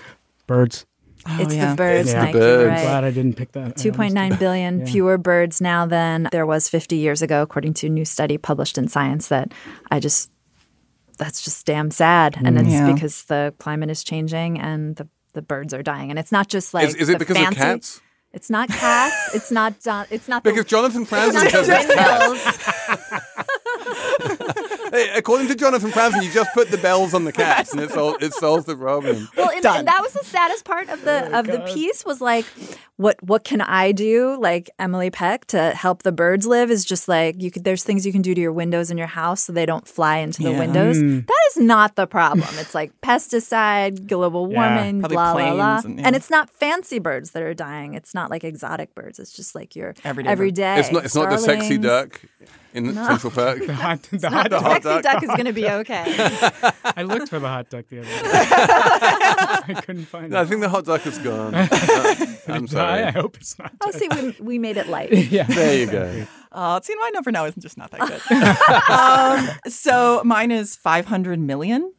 Birds. 0.48 0.86
Oh, 1.28 1.38
it's 1.42 1.56
yeah. 1.56 1.72
the 1.72 1.76
birds. 1.76 2.14
It's 2.14 2.26
the 2.26 2.32
birds. 2.32 2.70
right. 2.70 2.82
Glad 2.82 3.04
I 3.04 3.12
didn't 3.12 3.34
pick 3.36 3.52
that. 3.54 3.76
2.9 3.78 4.38
billion 4.40 4.80
Yeah. 4.80 4.86
fewer 4.86 5.18
birds 5.18 5.60
now 5.60 5.86
than 5.88 6.30
there 6.32 6.46
was 6.46 6.70
50 6.70 6.98
years 6.98 7.22
ago, 7.22 7.42
according 7.42 7.74
to 7.76 7.88
a 7.88 7.90
new 7.90 8.06
study 8.06 8.38
published 8.38 8.78
in 8.78 8.88
Science. 8.88 9.28
That 9.30 9.52
I 9.90 10.00
just, 10.00 10.30
that's 11.16 11.42
just 11.42 11.66
damn 11.66 11.92
sad. 11.92 12.38
And 12.44 12.58
it's 12.60 12.70
Yeah. 12.70 12.92
because 12.94 13.24
the 13.26 13.54
climate 13.60 13.90
is 13.90 14.04
changing 14.04 14.60
and 14.60 14.96
the, 14.96 15.08
the 15.34 15.42
birds 15.42 15.74
are 15.74 15.84
dying. 15.84 16.10
And 16.10 16.20
it's 16.20 16.32
not 16.32 16.48
just 16.48 16.74
like. 16.74 16.88
Is, 16.88 16.96
is 16.96 17.10
it 17.10 17.20
because 17.20 17.38
fancy, 17.38 17.52
of 17.56 17.58
cats? 17.58 18.02
It's 18.34 18.50
not 18.50 18.68
cats. 18.70 19.34
it's 19.36 19.52
not. 19.52 19.80
Don- 19.84 20.08
it's 20.12 20.28
not. 20.28 20.44
the- 20.44 20.52
Because 20.52 20.66
Jonathan 20.66 21.04
it's 21.04 21.12
Franzen 21.12 21.34
not 21.34 21.52
says 21.52 21.70
it's 21.70 21.94
cats. 21.94 23.32
Hey, 24.92 25.10
according 25.18 25.48
to 25.48 25.56
Jonathan 25.56 25.92
Franzen, 25.92 26.24
you 26.24 26.32
just 26.32 26.54
put 26.54 26.70
the 26.70 26.78
bells 26.78 27.14
on 27.14 27.26
the 27.26 27.32
cats, 27.34 27.74
and 27.74 27.82
it 27.82 27.92
solves 27.92 28.24
it 28.24 28.34
solves 28.34 28.66
the 28.66 28.76
problem. 28.76 29.28
Well, 29.36 29.50
and, 29.50 29.66
and 29.66 29.88
that 29.88 30.00
was 30.02 30.14
the 30.14 30.24
saddest 30.24 30.64
part 30.64 30.90
of 30.90 31.04
the 31.04 31.38
of 31.38 31.48
the 31.48 31.60
piece 31.74 32.06
was 32.06 32.22
like, 32.22 32.46
what 32.98 33.22
what 33.22 33.44
can 33.44 33.60
I 33.62 33.92
do, 33.92 34.38
like 34.40 34.70
Emily 34.80 35.10
Peck, 35.10 35.46
to 35.48 35.72
help 35.72 36.04
the 36.04 36.12
birds 36.14 36.48
live? 36.48 36.72
Is 36.72 36.86
just 36.86 37.08
like 37.10 37.42
you 37.42 37.52
could. 37.52 37.64
There's 37.66 37.84
things 37.84 38.06
you 38.06 38.12
can 38.14 38.22
do 38.22 38.34
to 38.34 38.40
your 38.40 38.54
windows 38.54 38.90
in 38.90 38.98
your 38.98 39.08
house 39.08 39.44
so 39.44 39.52
they 39.54 39.66
don't 39.66 39.86
fly 39.88 40.18
into 40.18 40.42
the 40.44 40.52
Yeah. 40.52 40.60
windows. 40.60 40.98
Mm. 40.98 41.28
That 41.28 41.42
is 41.52 41.58
not 41.58 41.96
the 41.98 42.08
problem. 42.08 42.48
It's 42.54 42.74
like 42.74 42.92
pesticide, 43.02 44.08
global 44.08 44.46
warming, 44.46 45.00
probably 45.02 45.16
blah 45.16 45.34
blah 45.34 45.54
blah. 45.56 45.82
planes 45.82 45.86
And, 46.00 46.06
and- 46.08 46.16
it's 46.16 46.30
not 46.30 46.50
fancy 46.50 47.00
birds 47.00 47.32
that 47.32 47.44
are 47.44 47.54
dying. 47.54 47.96
It's 47.96 48.14
not 48.14 48.32
like 48.32 48.44
exotic 48.46 48.96
birds. 48.96 49.20
It's 49.20 49.34
just 49.34 49.56
like 49.56 49.76
your 49.76 49.94
Everyday 50.06 50.30
every 50.30 50.50
bird. 50.52 50.56
day. 50.56 50.80
It's 50.80 50.92
not. 50.92 51.06
It's 51.06 51.16
not 51.16 51.30
the 51.32 51.38
sexy 51.38 51.78
duck 51.78 52.22
in 52.74 52.94
Central 52.94 53.32
Park. 53.36 53.66
The 53.66 53.74
hot, 53.76 54.04
the 54.04 54.18
Not 54.20 54.34
hot 54.34 54.44
the 54.44 54.50
dog. 54.60 54.84
sexy 54.84 55.02
duck 55.02 55.24
is 55.24 55.30
going 55.30 55.46
to 55.46 55.54
be 55.54 55.68
okay. 55.80 56.06
I 56.98 57.04
looked 57.04 57.28
for 57.30 57.40
the 57.40 57.48
hot 57.50 57.70
duck 57.70 57.86
the 57.90 58.00
other 58.00 58.08
day. 58.10 59.76
I 59.76 59.82
couldn't 59.86 60.06
find 60.06 60.32
No, 60.32 60.42
I 60.42 60.46
think 60.46 60.62
the 60.62 60.70
hot 60.70 60.86
duck 60.86 61.06
is 61.06 61.18
gone. 61.20 61.54
I'm 61.56 61.70
I, 62.48 62.58
I 62.86 63.00
sorry. 63.02 63.12
hope 63.12 63.38
it's 63.38 63.58
not. 63.60 63.72
Oh, 63.82 63.92
see, 63.92 64.08
we, 64.10 64.36
we 64.40 64.60
made 64.60 64.78
it 64.78 64.88
light. 64.88 65.12
yeah. 65.12 65.44
There 65.48 65.76
you 65.78 65.88
go. 65.88 66.28
Oh, 66.52 66.80
see, 66.84 66.96
my 66.96 67.10
number 67.14 67.32
now 67.32 67.46
isn't 67.46 67.62
just 67.62 67.78
not 67.78 67.92
that 67.92 68.00
good. 68.02 68.90
um, 68.90 69.72
so 69.72 70.22
mine 70.24 70.52
is 70.52 70.76
500 70.76 71.40
million. 71.40 71.92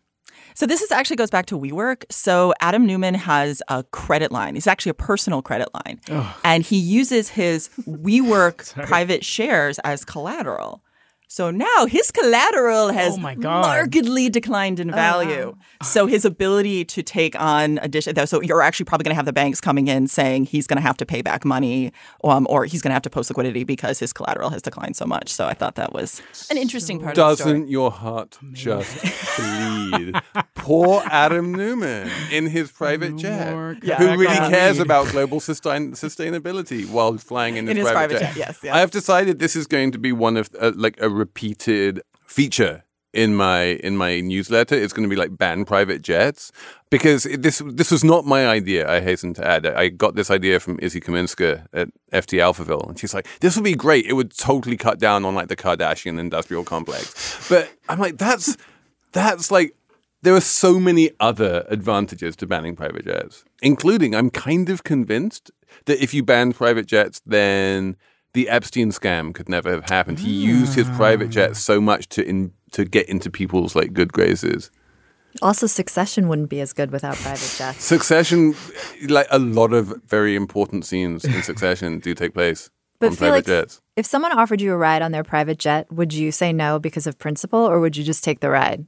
So 0.55 0.65
this 0.65 0.81
is 0.81 0.91
actually 0.91 1.17
goes 1.17 1.29
back 1.31 1.45
to 1.47 1.59
WeWork. 1.59 2.05
So 2.11 2.55
Adam 2.61 2.87
Neumann 2.87 3.15
has 3.15 3.63
a 3.69 3.85
credit 3.85 4.33
line. 4.33 4.57
It's 4.57 4.67
actually 4.67 4.91
a 4.91 4.95
personal 4.95 5.43
credit 5.43 5.69
line, 5.75 6.01
and 6.45 6.63
he 6.63 6.79
uses 6.79 7.29
his 7.29 7.69
WeWork 7.87 8.87
private 8.87 9.23
shares 9.25 9.79
as 9.81 10.05
collateral. 10.05 10.83
So 11.29 11.51
now 11.51 11.87
his 11.87 12.13
collateral 12.13 12.93
has 12.93 13.15
Oh 13.15 13.17
my 13.17 13.35
God. 13.35 13.63
markedly 13.63 14.31
declined 14.31 14.79
in 14.79 14.93
value. 14.93 15.57
So 15.83 16.07
his 16.07 16.25
ability 16.25 16.85
to 16.85 17.03
take 17.03 17.39
on 17.39 17.79
additional, 17.83 18.27
so 18.29 18.41
you're 18.41 18.63
actually 18.63 18.85
probably 18.85 19.03
going 19.05 19.11
to 19.11 19.17
have 19.17 19.25
the 19.27 19.33
banks 19.33 19.61
coming 19.61 19.89
in 19.89 20.07
saying 20.07 20.45
he's 20.47 20.69
going 20.69 20.77
to 20.77 20.83
have 20.83 20.97
to 20.99 21.05
pay 21.07 21.23
back 21.23 21.45
money, 21.45 21.93
um, 22.23 22.47
or 22.49 22.65
he's 22.65 22.81
going 22.81 22.91
to 22.91 22.95
have 22.95 23.03
to 23.03 23.11
post 23.11 23.29
liquidity 23.29 23.65
because 23.65 23.99
his 23.99 24.13
collateral 24.13 24.51
has 24.51 24.63
declined 24.63 24.95
so 24.97 25.05
much. 25.05 25.29
So 25.33 25.47
I 25.47 25.55
thought 25.55 25.75
that 25.75 25.93
was 25.93 26.23
an 26.49 26.59
interesting 26.59 27.01
part 27.01 27.19
of 27.19 27.39
the 27.39 27.43
story. 27.43 27.53
Doesn't 27.55 27.69
your 27.71 27.91
heart 27.91 28.39
just 28.53 29.03
bleed? 29.37 30.15
Poor 30.55 31.03
Adam 31.07 31.53
Neumann 31.53 32.09
in 32.31 32.47
his 32.47 32.71
private 32.71 33.17
jet, 33.17 33.79
Yeah. 33.83 33.97
who 33.97 34.07
really 34.17 34.27
coffee. 34.37 34.53
cares 34.55 34.79
about 34.79 35.09
global 35.09 35.41
sustain- 35.41 35.93
sustainability 35.93 36.89
while 36.89 37.17
flying 37.19 37.57
in 37.57 37.67
his, 37.67 37.73
In 37.73 37.77
his 37.79 37.91
private, 37.91 38.19
private 38.19 38.35
jet, 38.35 38.37
yes, 38.37 38.59
yeah. 38.63 38.75
I 38.77 38.79
have 38.81 38.93
decided 38.93 39.39
this 39.41 39.57
is 39.57 39.67
going 39.67 39.91
to 39.93 39.99
be 39.99 40.13
one 40.13 40.37
of 40.37 40.49
uh, 40.61 40.73
like 40.77 40.97
a 41.01 41.16
repeated 41.17 42.03
feature 42.25 42.85
in 43.17 43.35
my 43.35 43.63
in 43.83 43.97
my 43.97 44.21
newsletter. 44.21 44.75
It's 44.75 44.93
going 44.93 45.09
to 45.09 45.13
be 45.13 45.19
like 45.19 45.37
ban 45.37 45.65
private 45.65 46.03
jets 46.03 46.53
because 46.91 47.25
this 47.25 47.63
this 47.65 47.91
was 47.91 48.05
not 48.05 48.27
my 48.27 48.47
idea. 48.47 48.89
I 48.89 49.01
hasten 49.01 49.33
to 49.35 49.47
add. 49.47 49.67
I 49.67 49.89
got 49.89 50.15
this 50.15 50.31
idea 50.31 50.61
from 50.61 50.79
Izzy 50.81 51.01
Kaminska 51.01 51.67
at 51.73 51.89
FT 52.13 52.39
Alphaville, 52.39 52.89
and 52.89 52.99
she's 52.99 53.15
like, 53.15 53.27
"This 53.41 53.57
would 53.57 53.65
be 53.65 53.75
great. 53.75 54.07
It 54.07 54.13
would 54.13 54.37
totally 54.37 54.77
cut 54.77 54.99
down 54.99 55.25
on 55.25 55.35
like 55.35 55.49
the 55.49 55.57
Kardashian 55.57 56.21
industrial 56.21 56.63
complex." 56.63 57.49
But 57.49 57.73
I'm 57.89 57.99
like, 57.99 58.19
that's 58.19 58.57
that's 59.13 59.51
like. 59.51 59.75
There 60.23 60.35
are 60.35 60.41
so 60.41 60.81
many 60.81 61.11
other 61.21 61.65
advantages 61.69 62.35
to 62.37 62.49
banning 62.49 62.75
private 62.75 63.05
jets, 63.05 63.45
including 63.63 64.15
I'm 64.15 64.31
kind 64.31 64.69
of 64.71 64.83
convinced 64.83 65.53
that 65.85 66.03
if 66.03 66.13
you 66.13 66.25
ban 66.25 66.53
private 66.53 66.87
jets, 66.87 67.21
then 67.25 67.97
the 68.37 68.51
Epstein 68.51 68.91
scam 68.91 69.33
could 69.33 69.49
never 69.49 69.71
have 69.71 69.89
happened. 69.89 70.19
He 70.19 70.31
used 70.31 70.75
his 70.75 70.87
private 70.91 71.31
jet 71.31 71.57
so 71.57 71.81
much 71.81 72.07
to 72.11 72.23
in, 72.23 72.53
to 72.73 72.85
get 72.85 73.09
into 73.09 73.31
people's 73.31 73.75
like 73.75 73.95
good 73.95 74.13
graces. 74.13 74.71
Also, 75.41 75.67
Succession 75.67 76.29
wouldn't 76.29 76.51
be 76.51 76.61
as 76.61 76.75
good 76.75 76.91
without 76.91 77.17
private 77.17 77.55
jets. 77.57 77.83
Succession, 77.83 78.55
like 79.09 79.27
a 79.31 79.39
lot 79.39 79.73
of 79.73 80.03
very 80.07 80.37
important 80.37 80.85
scenes 80.85 81.25
in 81.25 81.43
Succession 81.43 81.99
do 81.99 82.15
take 82.15 82.35
place 82.35 82.69
But 82.99 83.13
on 83.13 83.17
private 83.17 83.47
jets. 83.47 83.81
if 83.97 84.05
someone 84.05 84.33
offered 84.33 84.61
you 84.61 84.75
a 84.75 84.77
ride 84.77 85.01
on 85.01 85.13
their 85.13 85.25
private 85.25 85.59
jet, 85.59 85.91
would 85.91 86.13
you 86.13 86.31
say 86.31 86.53
no 86.53 86.79
because 86.79 87.07
of 87.07 87.19
principle, 87.19 87.61
or 87.61 87.81
would 87.81 87.97
you 87.97 88.05
just 88.05 88.23
take 88.23 88.41
the 88.41 88.51
ride? 88.51 88.85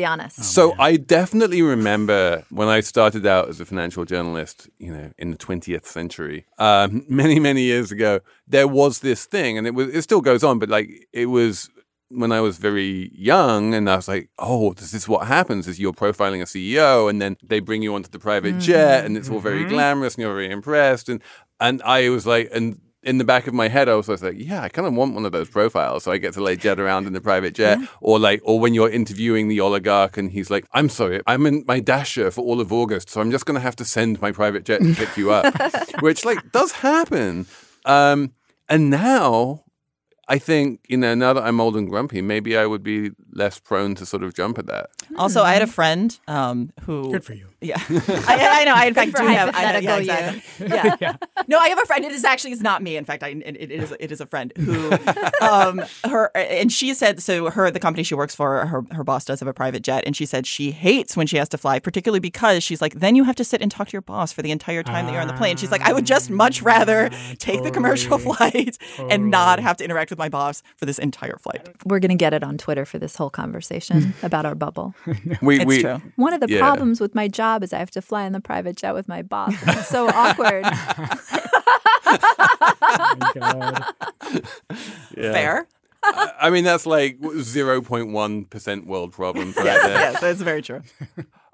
Be 0.00 0.06
honest. 0.06 0.42
So 0.42 0.74
I 0.78 0.96
definitely 0.96 1.60
remember 1.60 2.46
when 2.48 2.68
I 2.68 2.80
started 2.80 3.26
out 3.26 3.50
as 3.50 3.60
a 3.60 3.66
financial 3.66 4.06
journalist, 4.06 4.66
you 4.78 4.90
know, 4.90 5.12
in 5.18 5.30
the 5.30 5.36
20th 5.36 5.84
century, 5.84 6.46
um, 6.56 7.04
many 7.10 7.38
many 7.38 7.60
years 7.60 7.92
ago, 7.92 8.20
there 8.48 8.66
was 8.66 9.00
this 9.00 9.26
thing, 9.26 9.58
and 9.58 9.66
it 9.66 9.74
was 9.74 9.94
it 9.94 10.00
still 10.00 10.22
goes 10.22 10.42
on, 10.42 10.58
but 10.58 10.70
like 10.70 10.88
it 11.12 11.26
was 11.26 11.68
when 12.08 12.32
I 12.32 12.40
was 12.40 12.56
very 12.56 13.12
young, 13.14 13.74
and 13.74 13.90
I 13.90 13.96
was 13.96 14.08
like, 14.08 14.30
oh, 14.38 14.72
this 14.72 14.94
is 14.94 15.06
what 15.06 15.26
happens: 15.26 15.68
is 15.68 15.78
you're 15.78 15.92
profiling 15.92 16.40
a 16.40 16.46
CEO, 16.46 17.10
and 17.10 17.20
then 17.20 17.36
they 17.42 17.60
bring 17.60 17.82
you 17.82 17.94
onto 17.94 18.08
the 18.08 18.18
private 18.18 18.58
jet, 18.58 19.04
and 19.04 19.18
it's 19.18 19.28
all 19.28 19.40
very 19.40 19.64
glamorous, 19.66 20.14
and 20.14 20.22
you're 20.22 20.32
very 20.32 20.50
impressed, 20.50 21.10
and 21.10 21.20
and 21.60 21.82
I 21.82 22.08
was 22.08 22.26
like, 22.26 22.48
and 22.54 22.80
in 23.02 23.18
the 23.18 23.24
back 23.24 23.46
of 23.46 23.54
my 23.54 23.68
head, 23.68 23.88
I 23.88 23.94
was 23.94 24.08
always 24.08 24.22
like, 24.22 24.36
yeah, 24.36 24.62
I 24.62 24.68
kind 24.68 24.86
of 24.86 24.94
want 24.94 25.14
one 25.14 25.24
of 25.24 25.32
those 25.32 25.48
profiles. 25.48 26.04
So 26.04 26.12
I 26.12 26.18
get 26.18 26.34
to 26.34 26.42
like 26.42 26.60
jet 26.60 26.78
around 26.78 27.06
in 27.06 27.12
the 27.12 27.20
private 27.20 27.54
jet 27.54 27.78
or 28.00 28.18
like, 28.18 28.40
or 28.44 28.60
when 28.60 28.74
you're 28.74 28.90
interviewing 28.90 29.48
the 29.48 29.60
oligarch 29.60 30.18
and 30.18 30.30
he's 30.30 30.50
like, 30.50 30.66
I'm 30.72 30.88
sorry, 30.88 31.22
I'm 31.26 31.46
in 31.46 31.64
my 31.66 31.80
dacha 31.80 32.30
for 32.30 32.42
all 32.42 32.60
of 32.60 32.72
August. 32.72 33.08
So 33.08 33.20
I'm 33.20 33.30
just 33.30 33.46
going 33.46 33.54
to 33.54 33.60
have 33.60 33.76
to 33.76 33.84
send 33.84 34.20
my 34.20 34.32
private 34.32 34.64
jet 34.64 34.82
to 34.82 34.94
pick 34.94 35.16
you 35.16 35.32
up, 35.32 35.54
which 36.00 36.24
like 36.24 36.52
does 36.52 36.72
happen. 36.72 37.46
Um, 37.86 38.32
and 38.68 38.90
now 38.90 39.64
I 40.28 40.38
think, 40.38 40.80
you 40.86 40.96
know, 40.96 41.14
now 41.14 41.32
that 41.32 41.42
I'm 41.42 41.60
old 41.60 41.76
and 41.76 41.88
grumpy, 41.88 42.22
maybe 42.22 42.56
I 42.56 42.66
would 42.66 42.82
be 42.82 43.10
less 43.32 43.58
prone 43.58 43.94
to 43.96 44.06
sort 44.06 44.22
of 44.22 44.34
jump 44.34 44.58
at 44.58 44.66
that. 44.66 44.90
Also, 45.16 45.42
I 45.42 45.54
had 45.54 45.62
a 45.62 45.66
friend 45.66 46.16
um, 46.28 46.70
who. 46.82 47.10
Good 47.10 47.24
for 47.24 47.34
you. 47.34 47.49
Yeah, 47.62 47.76
I, 47.88 48.60
I 48.60 48.64
know. 48.64 48.74
I 48.74 48.86
in 48.86 48.94
fact 48.94 49.10
for 49.12 49.18
do 49.22 49.26
have. 49.28 49.50
I 49.54 49.72
know, 49.72 49.78
yeah, 49.80 49.96
exactly. 49.98 50.42
Yeah. 50.68 50.96
yeah. 51.00 51.16
No, 51.48 51.58
I 51.58 51.68
have 51.68 51.78
a 51.82 51.86
friend. 51.86 52.04
It 52.04 52.12
is 52.12 52.24
actually 52.24 52.52
it's 52.52 52.62
not 52.62 52.82
me. 52.82 52.96
In 52.96 53.04
fact, 53.04 53.22
I, 53.22 53.28
it, 53.28 53.56
it 53.60 53.70
is 53.70 53.94
it 54.00 54.10
is 54.12 54.20
a 54.20 54.26
friend 54.26 54.52
who, 54.56 54.90
um, 55.42 55.82
her 56.04 56.30
and 56.34 56.72
she 56.72 56.94
said 56.94 57.22
so. 57.22 57.50
Her 57.50 57.70
the 57.70 57.80
company 57.80 58.02
she 58.02 58.14
works 58.14 58.34
for, 58.34 58.64
her 58.66 58.84
her 58.92 59.04
boss 59.04 59.24
does 59.24 59.40
have 59.40 59.48
a 59.48 59.52
private 59.52 59.82
jet, 59.82 60.04
and 60.06 60.16
she 60.16 60.24
said 60.26 60.46
she 60.46 60.70
hates 60.70 61.16
when 61.16 61.26
she 61.26 61.36
has 61.36 61.48
to 61.50 61.58
fly, 61.58 61.78
particularly 61.78 62.20
because 62.20 62.62
she's 62.62 62.80
like, 62.80 62.94
then 62.94 63.14
you 63.14 63.24
have 63.24 63.36
to 63.36 63.44
sit 63.44 63.60
and 63.60 63.70
talk 63.70 63.88
to 63.88 63.92
your 63.92 64.02
boss 64.02 64.32
for 64.32 64.42
the 64.42 64.50
entire 64.50 64.82
time 64.82 65.06
that 65.06 65.12
you're 65.12 65.20
on 65.20 65.28
the 65.28 65.34
plane. 65.34 65.56
She's 65.56 65.70
like, 65.70 65.82
I 65.82 65.92
would 65.92 66.06
just 66.06 66.30
much 66.30 66.62
rather 66.62 67.10
take 67.38 67.62
the 67.62 67.70
commercial 67.70 68.18
flight 68.18 68.78
and 69.10 69.30
not 69.30 69.60
have 69.60 69.76
to 69.78 69.84
interact 69.84 70.10
with 70.10 70.18
my 70.18 70.28
boss 70.28 70.62
for 70.76 70.86
this 70.86 70.98
entire 70.98 71.36
flight. 71.38 71.68
We're 71.84 71.98
going 72.00 72.10
to 72.10 72.14
get 72.16 72.32
it 72.32 72.42
on 72.42 72.56
Twitter 72.58 72.84
for 72.86 72.98
this 72.98 73.16
whole 73.16 73.30
conversation 73.30 74.14
about 74.22 74.46
our 74.46 74.54
bubble. 74.54 74.94
We, 75.42 75.56
It's 75.56 75.64
we, 75.66 75.82
true. 75.82 76.00
One 76.16 76.32
of 76.32 76.40
the 76.40 76.48
Yeah. 76.48 76.60
problems 76.60 77.00
with 77.00 77.14
my 77.14 77.28
job 77.28 77.49
is 77.58 77.72
I 77.72 77.78
have 77.78 77.90
to 77.92 78.02
fly 78.02 78.24
in 78.24 78.32
the 78.32 78.40
private 78.40 78.76
jet 78.76 78.94
with 78.94 79.08
my 79.08 79.22
boss. 79.22 79.54
It's 79.66 79.88
so 79.88 80.08
awkward. 80.08 80.64
Oh, 82.92 83.14
God. 83.34 83.84
Yeah. 85.16 85.32
Fair. 85.32 85.66
I 86.02 86.32
I 86.40 86.50
mean, 86.50 86.64
that's 86.64 86.86
like 86.86 87.20
0.1% 87.20 88.86
world 88.86 89.12
problems 89.12 89.56
right 89.56 89.64
Yes, 89.66 89.82
there. 89.84 89.98
yes, 90.00 90.20
that's 90.20 90.40
very 90.40 90.62
true. 90.62 90.82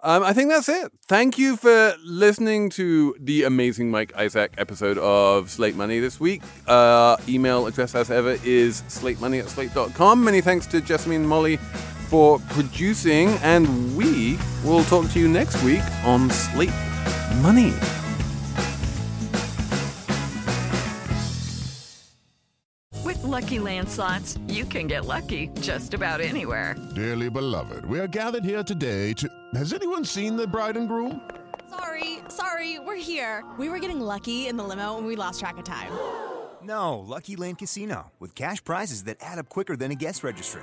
Um, 0.03 0.22
I 0.22 0.32
think 0.32 0.51
that's 0.51 0.68
it. 0.68 0.92
Thank 1.09 1.36
you 1.36 1.57
for 1.57 1.94
listening 2.05 2.70
to 2.70 3.14
the 3.20 3.42
amazing 3.44 3.90
Mike 3.90 4.14
Isaac 4.16 4.53
episode 4.57 4.99
of 4.99 5.51
Slate 5.51 5.74
Money 5.74 5.99
this 5.99 6.20
week. 6.20 6.42
Uh, 6.66 7.16
email 7.28 7.66
address, 7.66 7.94
as 7.94 8.11
ever, 8.11 8.38
is 8.44 8.82
slatemoney 8.88 9.40
at 9.40 9.49
slate.com. 9.49 10.22
Many 10.24 10.40
thanks 10.40 10.66
to 10.68 10.80
Jessamine 10.80 11.22
and 11.22 11.28
Molly 11.28 11.59
for 12.07 12.39
producing, 12.51 13.29
and 13.43 13.97
we 13.97 14.39
will 14.65 14.85
talk 14.85 15.11
to 15.11 15.19
you 15.19 15.29
next 15.29 15.63
week 15.63 15.83
on 16.05 16.31
Slate 16.31 16.71
Money. 17.43 17.73
With 23.05 23.19
LuckyLand 23.19 23.89
slots, 23.89 24.39
you 24.47 24.65
can 24.65 24.87
get 24.87 25.05
lucky 25.05 25.49
just 25.61 25.95
about 25.95 26.21
anywhere. 26.21 26.77
Dearly 26.95 27.29
beloved, 27.29 27.85
we 27.87 27.99
are 28.01 28.09
gathered 28.09 28.45
here 28.45 28.63
today 28.63 29.13
to. 29.15 29.29
Has 29.55 29.73
anyone 29.73 30.05
seen 30.05 30.37
the 30.37 30.47
bride 30.47 30.77
and 30.77 30.89
groom? 30.89 31.21
Sorry, 31.69 32.19
sorry, 32.29 32.79
we're 32.79 32.97
here. 32.97 33.45
We 33.59 33.69
were 33.69 33.79
getting 33.79 34.01
lucky 34.01 34.47
in 34.47 34.57
the 34.57 34.65
limo 34.65 34.99
and 34.99 35.07
we 35.07 35.17
lost 35.17 35.41
track 35.41 35.59
of 35.59 35.65
time. 35.65 35.93
No, 36.63 37.05
LuckyLand 37.09 37.59
Casino, 37.59 38.11
with 38.19 38.35
cash 38.35 38.63
prizes 38.65 39.05
that 39.05 39.19
add 39.21 39.39
up 39.39 39.49
quicker 39.49 39.77
than 39.77 39.93
a 39.93 39.95
guest 39.95 40.25
registry. 40.25 40.63